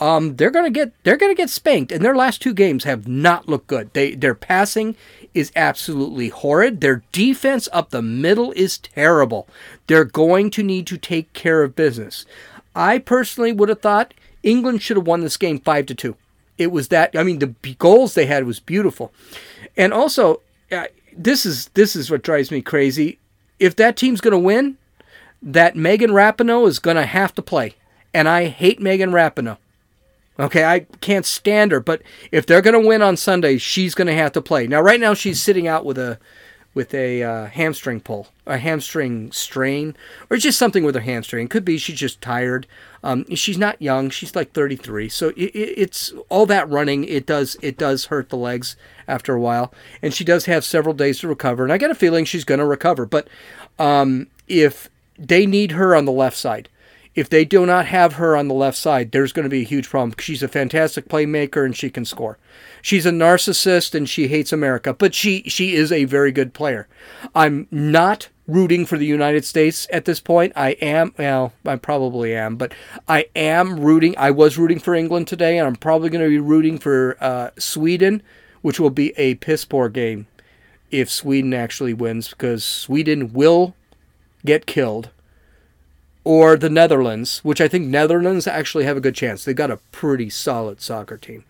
um, 0.00 0.34
they're 0.34 0.50
gonna 0.50 0.70
get 0.70 0.92
they're 1.04 1.16
gonna 1.16 1.34
get 1.34 1.48
spanked. 1.48 1.92
And 1.92 2.04
their 2.04 2.16
last 2.16 2.42
two 2.42 2.54
games 2.54 2.82
have 2.82 3.06
not 3.06 3.48
looked 3.48 3.68
good. 3.68 3.92
They 3.92 4.16
their 4.16 4.34
passing 4.34 4.96
is 5.32 5.52
absolutely 5.54 6.30
horrid. 6.30 6.80
Their 6.80 7.04
defense 7.12 7.68
up 7.72 7.90
the 7.90 8.02
middle 8.02 8.50
is 8.52 8.78
terrible. 8.78 9.46
They're 9.86 10.04
going 10.04 10.50
to 10.52 10.64
need 10.64 10.88
to 10.88 10.96
take 10.96 11.32
care 11.34 11.62
of 11.62 11.76
business. 11.76 12.26
I 12.74 12.98
personally 12.98 13.52
would 13.52 13.68
have 13.68 13.80
thought 13.80 14.14
England 14.42 14.82
should 14.82 14.96
have 14.96 15.06
won 15.06 15.20
this 15.20 15.36
game 15.36 15.60
5 15.60 15.86
to 15.86 15.94
2. 15.94 16.16
It 16.58 16.72
was 16.72 16.88
that 16.88 17.14
I 17.14 17.22
mean 17.22 17.38
the 17.38 17.54
goals 17.78 18.14
they 18.14 18.26
had 18.26 18.44
was 18.44 18.58
beautiful. 18.58 19.12
And 19.76 19.92
also 19.92 20.40
uh, 20.72 20.86
this 21.16 21.46
is 21.46 21.68
this 21.74 21.94
is 21.94 22.10
what 22.10 22.22
drives 22.22 22.50
me 22.50 22.60
crazy. 22.60 23.18
If 23.62 23.76
that 23.76 23.96
team's 23.96 24.20
going 24.20 24.32
to 24.32 24.38
win, 24.38 24.76
that 25.40 25.76
Megan 25.76 26.10
Rapinoe 26.10 26.66
is 26.66 26.78
going 26.78 26.96
to 26.96 27.06
have 27.06 27.32
to 27.34 27.42
play. 27.42 27.76
And 28.12 28.28
I 28.28 28.46
hate 28.46 28.80
Megan 28.80 29.12
Rapinoe. 29.12 29.58
Okay, 30.38 30.64
I 30.64 30.80
can't 31.00 31.24
stand 31.24 31.70
her, 31.70 31.80
but 31.80 32.02
if 32.32 32.44
they're 32.44 32.62
going 32.62 32.80
to 32.80 32.88
win 32.88 33.02
on 33.02 33.16
Sunday, 33.16 33.58
she's 33.58 33.94
going 33.94 34.08
to 34.08 34.14
have 34.14 34.32
to 34.32 34.42
play. 34.42 34.66
Now, 34.66 34.80
right 34.80 34.98
now, 34.98 35.14
she's 35.14 35.40
sitting 35.40 35.68
out 35.68 35.84
with 35.84 35.98
a 35.98 36.18
with 36.74 36.94
a 36.94 37.22
uh, 37.22 37.46
hamstring 37.46 38.00
pull, 38.00 38.28
a 38.46 38.58
hamstring 38.58 39.30
strain, 39.32 39.94
or 40.30 40.36
just 40.36 40.58
something 40.58 40.84
with 40.84 40.94
her 40.94 41.00
hamstring. 41.00 41.46
It 41.46 41.50
could 41.50 41.64
be 41.64 41.78
she's 41.78 41.98
just 41.98 42.20
tired. 42.20 42.66
Um, 43.04 43.24
she's 43.34 43.58
not 43.58 43.80
young; 43.80 44.10
she's 44.10 44.34
like 44.34 44.52
33. 44.52 45.08
So 45.08 45.28
it, 45.30 45.36
it, 45.36 45.74
it's 45.76 46.12
all 46.28 46.46
that 46.46 46.68
running. 46.68 47.04
It 47.04 47.26
does 47.26 47.56
it 47.62 47.76
does 47.76 48.06
hurt 48.06 48.30
the 48.30 48.36
legs 48.36 48.76
after 49.06 49.34
a 49.34 49.40
while, 49.40 49.72
and 50.00 50.14
she 50.14 50.24
does 50.24 50.46
have 50.46 50.64
several 50.64 50.94
days 50.94 51.20
to 51.20 51.28
recover. 51.28 51.64
And 51.64 51.72
I 51.72 51.78
got 51.78 51.90
a 51.90 51.94
feeling 51.94 52.24
she's 52.24 52.44
going 52.44 52.60
to 52.60 52.66
recover. 52.66 53.04
But 53.04 53.28
um, 53.78 54.28
if 54.48 54.88
they 55.18 55.46
need 55.46 55.72
her 55.72 55.94
on 55.94 56.04
the 56.04 56.12
left 56.12 56.36
side, 56.36 56.68
if 57.14 57.28
they 57.28 57.44
do 57.44 57.66
not 57.66 57.86
have 57.86 58.14
her 58.14 58.36
on 58.36 58.48
the 58.48 58.54
left 58.54 58.76
side, 58.76 59.12
there's 59.12 59.32
going 59.32 59.44
to 59.44 59.50
be 59.50 59.60
a 59.60 59.66
huge 59.66 59.88
problem. 59.88 60.14
She's 60.18 60.42
a 60.42 60.48
fantastic 60.48 61.08
playmaker 61.08 61.64
and 61.64 61.76
she 61.76 61.90
can 61.90 62.04
score. 62.04 62.38
She's 62.80 63.06
a 63.06 63.10
narcissist 63.10 63.94
and 63.94 64.08
she 64.08 64.28
hates 64.28 64.52
America, 64.52 64.94
but 64.94 65.14
she 65.14 65.42
she 65.42 65.74
is 65.74 65.92
a 65.92 66.04
very 66.04 66.32
good 66.32 66.54
player. 66.54 66.88
I'm 67.34 67.68
not 67.70 68.28
rooting 68.46 68.86
for 68.86 68.98
the 68.98 69.06
United 69.06 69.44
States 69.44 69.86
at 69.92 70.04
this 70.04 70.20
point. 70.20 70.52
I 70.56 70.70
am, 70.72 71.14
well, 71.18 71.52
I 71.64 71.76
probably 71.76 72.34
am, 72.34 72.56
but 72.56 72.72
I 73.08 73.26
am 73.36 73.78
rooting. 73.78 74.14
I 74.16 74.30
was 74.30 74.58
rooting 74.58 74.80
for 74.80 74.94
England 74.94 75.28
today, 75.28 75.58
and 75.58 75.66
I'm 75.66 75.76
probably 75.76 76.10
going 76.10 76.24
to 76.24 76.30
be 76.30 76.38
rooting 76.38 76.78
for 76.78 77.16
uh, 77.20 77.50
Sweden, 77.58 78.22
which 78.62 78.80
will 78.80 78.90
be 78.90 79.12
a 79.16 79.36
piss 79.36 79.64
poor 79.64 79.88
game 79.88 80.26
if 80.90 81.10
Sweden 81.10 81.54
actually 81.54 81.94
wins, 81.94 82.30
because 82.30 82.64
Sweden 82.64 83.32
will 83.32 83.74
get 84.44 84.66
killed 84.66 85.10
or 86.24 86.56
the 86.56 86.70
Netherlands, 86.70 87.40
which 87.42 87.60
I 87.60 87.68
think 87.68 87.86
Netherlands 87.86 88.46
actually 88.46 88.84
have 88.84 88.96
a 88.96 89.00
good 89.00 89.14
chance. 89.14 89.44
They've 89.44 89.56
got 89.56 89.70
a 89.70 89.78
pretty 89.90 90.30
solid 90.30 90.80
soccer 90.80 91.16
team. 91.16 91.44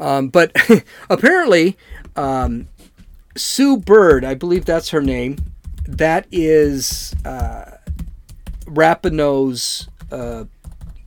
Um, 0.00 0.28
but 0.28 0.52
apparently, 1.10 1.76
um, 2.16 2.68
Sue 3.36 3.76
Bird, 3.76 4.24
I 4.24 4.34
believe 4.34 4.64
that's 4.64 4.90
her 4.90 5.02
name, 5.02 5.36
that 5.86 6.26
is 6.32 7.14
uh, 7.24 7.72
Rapinoe's 8.64 9.88
uh, 10.10 10.44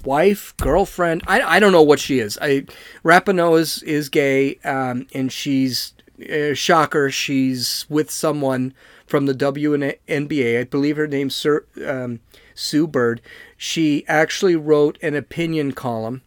wife, 0.04 0.56
girlfriend. 0.58 1.24
I, 1.28 1.42
I 1.42 1.60
don't 1.60 1.72
know 1.72 1.84
what 1.84 2.00
she 2.00 2.20
is. 2.20 2.38
I 2.42 2.66
Rapinoe 3.04 3.60
is, 3.60 3.84
is 3.84 4.10
gay, 4.10 4.56
um, 4.64 5.08
and 5.14 5.32
she's, 5.32 5.94
uh, 6.32 6.54
shocker, 6.54 7.10
she's 7.10 7.86
with 7.90 8.10
someone 8.12 8.74
from 9.10 9.26
the 9.26 9.34
WNBA. 9.34 10.60
I 10.60 10.64
believe 10.66 10.96
her 10.96 11.08
name's 11.08 11.36
Sir, 11.36 11.66
um, 11.84 12.20
Sue 12.54 12.86
Bird. 12.86 13.22
She 13.58 14.06
actually 14.08 14.56
wrote 14.56 15.00
an 15.02 15.16
opinion 15.16 15.72
column 15.72 16.22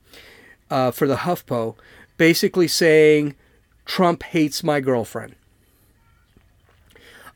uh, 0.69 0.91
for 0.91 1.07
the 1.07 1.19
HuffPo, 1.19 1.77
basically 2.17 2.67
saying 2.67 3.37
Trump 3.85 4.25
hates 4.25 4.65
my 4.65 4.81
girlfriend. 4.81 5.37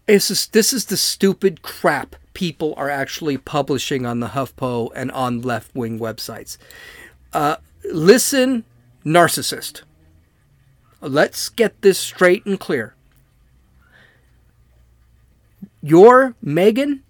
This 0.07 0.33
is, 0.33 0.49
this 0.49 0.73
is 0.73 0.87
the 0.87 0.97
stupid 0.97 1.63
crap 1.63 2.17
people 2.35 2.75
are 2.77 2.91
actually 2.91 3.39
publishing 3.39 4.05
on 4.05 4.19
the 4.19 4.29
HuffPo 4.29 4.91
and 4.97 5.13
on 5.13 5.43
left 5.43 5.73
wing 5.77 6.01
websites. 6.01 6.59
Uh, 7.33 7.57
listen, 7.85 8.65
narcissist. 9.05 9.83
Let's 11.01 11.49
get 11.51 11.81
this 11.83 12.01
straight 12.01 12.45
and 12.47 12.59
clear. 12.59 12.96
Your 15.87 16.35
Megan, 16.43 17.05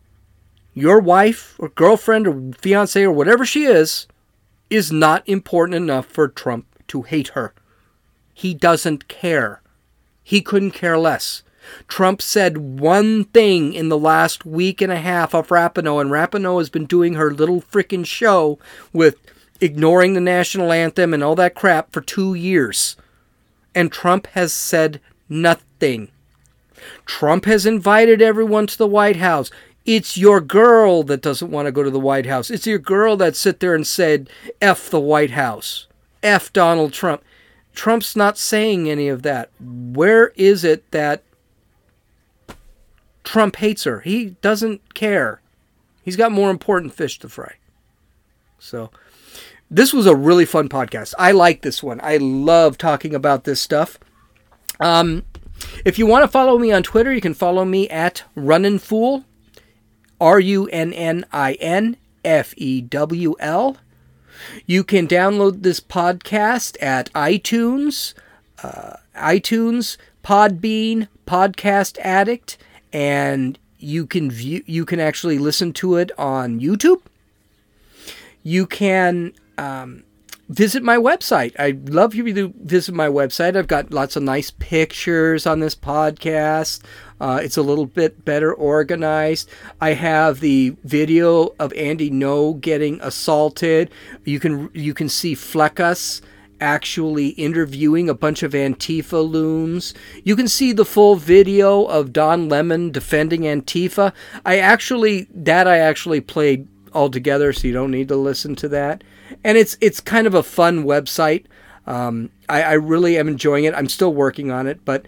your 0.74 1.00
wife 1.00 1.56
or 1.58 1.70
girlfriend 1.70 2.26
or 2.26 2.52
fiance 2.58 3.02
or 3.02 3.10
whatever 3.10 3.46
she 3.46 3.64
is 3.64 4.06
is 4.68 4.92
not 4.92 5.26
important 5.26 5.76
enough 5.76 6.04
for 6.04 6.28
Trump 6.28 6.66
to 6.88 7.00
hate 7.00 7.28
her. 7.28 7.54
He 8.34 8.52
doesn't 8.52 9.08
care. 9.08 9.62
He 10.22 10.42
couldn't 10.42 10.72
care 10.72 10.98
less. 10.98 11.42
Trump 11.88 12.20
said 12.20 12.78
one 12.78 13.24
thing 13.24 13.72
in 13.72 13.88
the 13.88 13.96
last 13.96 14.44
week 14.44 14.82
and 14.82 14.92
a 14.92 15.00
half 15.00 15.34
of 15.34 15.48
Rapinoe, 15.48 15.98
and 15.98 16.10
Rapinoe 16.10 16.58
has 16.58 16.68
been 16.68 16.84
doing 16.84 17.14
her 17.14 17.32
little 17.32 17.62
freaking 17.62 18.04
show 18.04 18.58
with 18.92 19.16
ignoring 19.58 20.12
the 20.12 20.20
national 20.20 20.70
anthem 20.70 21.14
and 21.14 21.24
all 21.24 21.34
that 21.36 21.54
crap 21.54 21.94
for 21.94 22.02
two 22.02 22.34
years. 22.34 22.94
And 23.74 23.90
Trump 23.90 24.26
has 24.34 24.52
said 24.52 25.00
nothing. 25.30 26.10
Trump 27.04 27.44
has 27.44 27.66
invited 27.66 28.20
everyone 28.22 28.66
to 28.66 28.78
the 28.78 28.86
White 28.86 29.16
House. 29.16 29.50
It's 29.84 30.16
your 30.16 30.40
girl 30.40 31.02
that 31.04 31.22
doesn't 31.22 31.50
want 31.50 31.66
to 31.66 31.72
go 31.72 31.82
to 31.82 31.90
the 31.90 32.00
White 32.00 32.26
House. 32.26 32.50
It's 32.50 32.66
your 32.66 32.78
girl 32.78 33.16
that 33.18 33.36
sit 33.36 33.60
there 33.60 33.74
and 33.74 33.86
said, 33.86 34.28
F 34.60 34.90
the 34.90 35.00
White 35.00 35.30
House. 35.30 35.86
F 36.22 36.52
Donald 36.52 36.92
Trump. 36.92 37.22
Trump's 37.72 38.16
not 38.16 38.38
saying 38.38 38.90
any 38.90 39.08
of 39.08 39.22
that. 39.22 39.50
Where 39.60 40.28
is 40.36 40.64
it 40.64 40.90
that 40.90 41.22
Trump 43.22 43.56
hates 43.56 43.84
her? 43.84 44.00
He 44.00 44.30
doesn't 44.40 44.94
care. 44.94 45.40
He's 46.02 46.16
got 46.16 46.32
more 46.32 46.50
important 46.50 46.94
fish 46.94 47.18
to 47.20 47.28
fry. 47.28 47.56
So, 48.58 48.90
this 49.70 49.92
was 49.92 50.06
a 50.06 50.16
really 50.16 50.44
fun 50.44 50.68
podcast. 50.68 51.14
I 51.18 51.32
like 51.32 51.62
this 51.62 51.82
one. 51.82 52.00
I 52.02 52.16
love 52.16 52.78
talking 52.78 53.14
about 53.14 53.44
this 53.44 53.60
stuff. 53.60 53.98
Um, 54.80 55.24
if 55.84 55.98
you 55.98 56.06
want 56.06 56.24
to 56.24 56.28
follow 56.28 56.58
me 56.58 56.72
on 56.72 56.82
Twitter, 56.82 57.12
you 57.12 57.20
can 57.20 57.34
follow 57.34 57.64
me 57.64 57.88
at 57.88 58.24
Runnin' 58.34 58.78
Fool. 58.78 59.24
R 60.20 60.40
U 60.40 60.66
N 60.68 60.92
N 60.92 61.26
I 61.32 61.54
N 61.54 61.96
F 62.24 62.54
E 62.56 62.80
W 62.80 63.34
L. 63.38 63.76
You 64.66 64.84
can 64.84 65.06
download 65.06 65.62
this 65.62 65.80
podcast 65.80 66.76
at 66.82 67.12
iTunes, 67.12 68.14
uh, 68.62 68.96
iTunes, 69.16 69.96
Podbean, 70.22 71.08
Podcast 71.26 71.98
Addict, 72.00 72.58
and 72.92 73.58
you 73.78 74.06
can 74.06 74.30
view. 74.30 74.62
You 74.66 74.84
can 74.84 75.00
actually 75.00 75.38
listen 75.38 75.72
to 75.74 75.96
it 75.96 76.10
on 76.18 76.60
YouTube. 76.60 77.02
You 78.42 78.66
can 78.66 79.32
um, 79.58 80.04
visit 80.48 80.82
my 80.82 80.96
website. 80.96 81.58
I'd 81.58 81.88
love 81.88 82.14
you 82.14 82.32
to 82.34 82.54
visit 82.62 82.94
my 82.94 83.08
website. 83.08 83.56
I've 83.56 83.66
got 83.66 83.92
lots 83.92 84.16
of 84.16 84.22
nice 84.22 84.50
pictures 84.50 85.46
on 85.46 85.60
this 85.60 85.74
podcast. 85.74 86.82
Uh, 87.20 87.40
it's 87.42 87.56
a 87.56 87.62
little 87.62 87.86
bit 87.86 88.24
better 88.24 88.52
organized. 88.52 89.48
I 89.80 89.94
have 89.94 90.40
the 90.40 90.76
video 90.84 91.54
of 91.58 91.72
Andy 91.72 92.10
Ngo 92.10 92.60
getting 92.60 93.00
assaulted. 93.00 93.90
You 94.24 94.38
can 94.38 94.70
you 94.74 94.94
can 94.94 95.08
see 95.08 95.34
Fleccas 95.34 96.20
actually 96.60 97.28
interviewing 97.28 98.08
a 98.08 98.14
bunch 98.14 98.42
of 98.42 98.52
Antifa 98.52 99.28
loons. 99.28 99.94
You 100.24 100.36
can 100.36 100.48
see 100.48 100.72
the 100.72 100.84
full 100.84 101.16
video 101.16 101.84
of 101.84 102.12
Don 102.12 102.48
Lemon 102.48 102.90
defending 102.90 103.42
Antifa. 103.42 104.12
I 104.44 104.58
actually 104.58 105.26
that 105.34 105.66
I 105.66 105.78
actually 105.78 106.20
played 106.20 106.68
all 106.96 107.10
together, 107.10 107.52
so 107.52 107.68
you 107.68 107.74
don't 107.74 107.90
need 107.90 108.08
to 108.08 108.16
listen 108.16 108.56
to 108.56 108.68
that 108.68 109.04
and 109.44 109.58
it's 109.58 109.76
it's 109.80 110.00
kind 110.00 110.26
of 110.26 110.34
a 110.34 110.42
fun 110.42 110.84
website. 110.84 111.46
Um, 111.86 112.30
I, 112.48 112.62
I 112.62 112.72
really 112.72 113.16
am 113.16 113.28
enjoying 113.28 113.64
it. 113.64 113.74
I'm 113.74 113.88
still 113.88 114.12
working 114.12 114.50
on 114.50 114.66
it, 114.66 114.84
but 114.84 115.06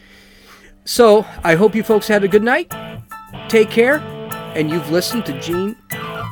so 0.85 1.27
I 1.43 1.57
hope 1.57 1.75
you 1.75 1.83
folks 1.83 2.09
had 2.09 2.25
a 2.25 2.29
good 2.29 2.43
night. 2.43 2.73
Take 3.49 3.71
care, 3.71 3.99
and 4.55 4.71
you've 4.71 4.91
listened 4.91 5.27
to 5.27 5.39
Gene, 5.41 5.77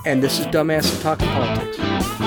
and 0.04 0.22
this 0.22 0.38
is 0.38 0.46
Dumbass 0.46 1.02
Talking 1.02 1.28
Politics. 1.28 2.25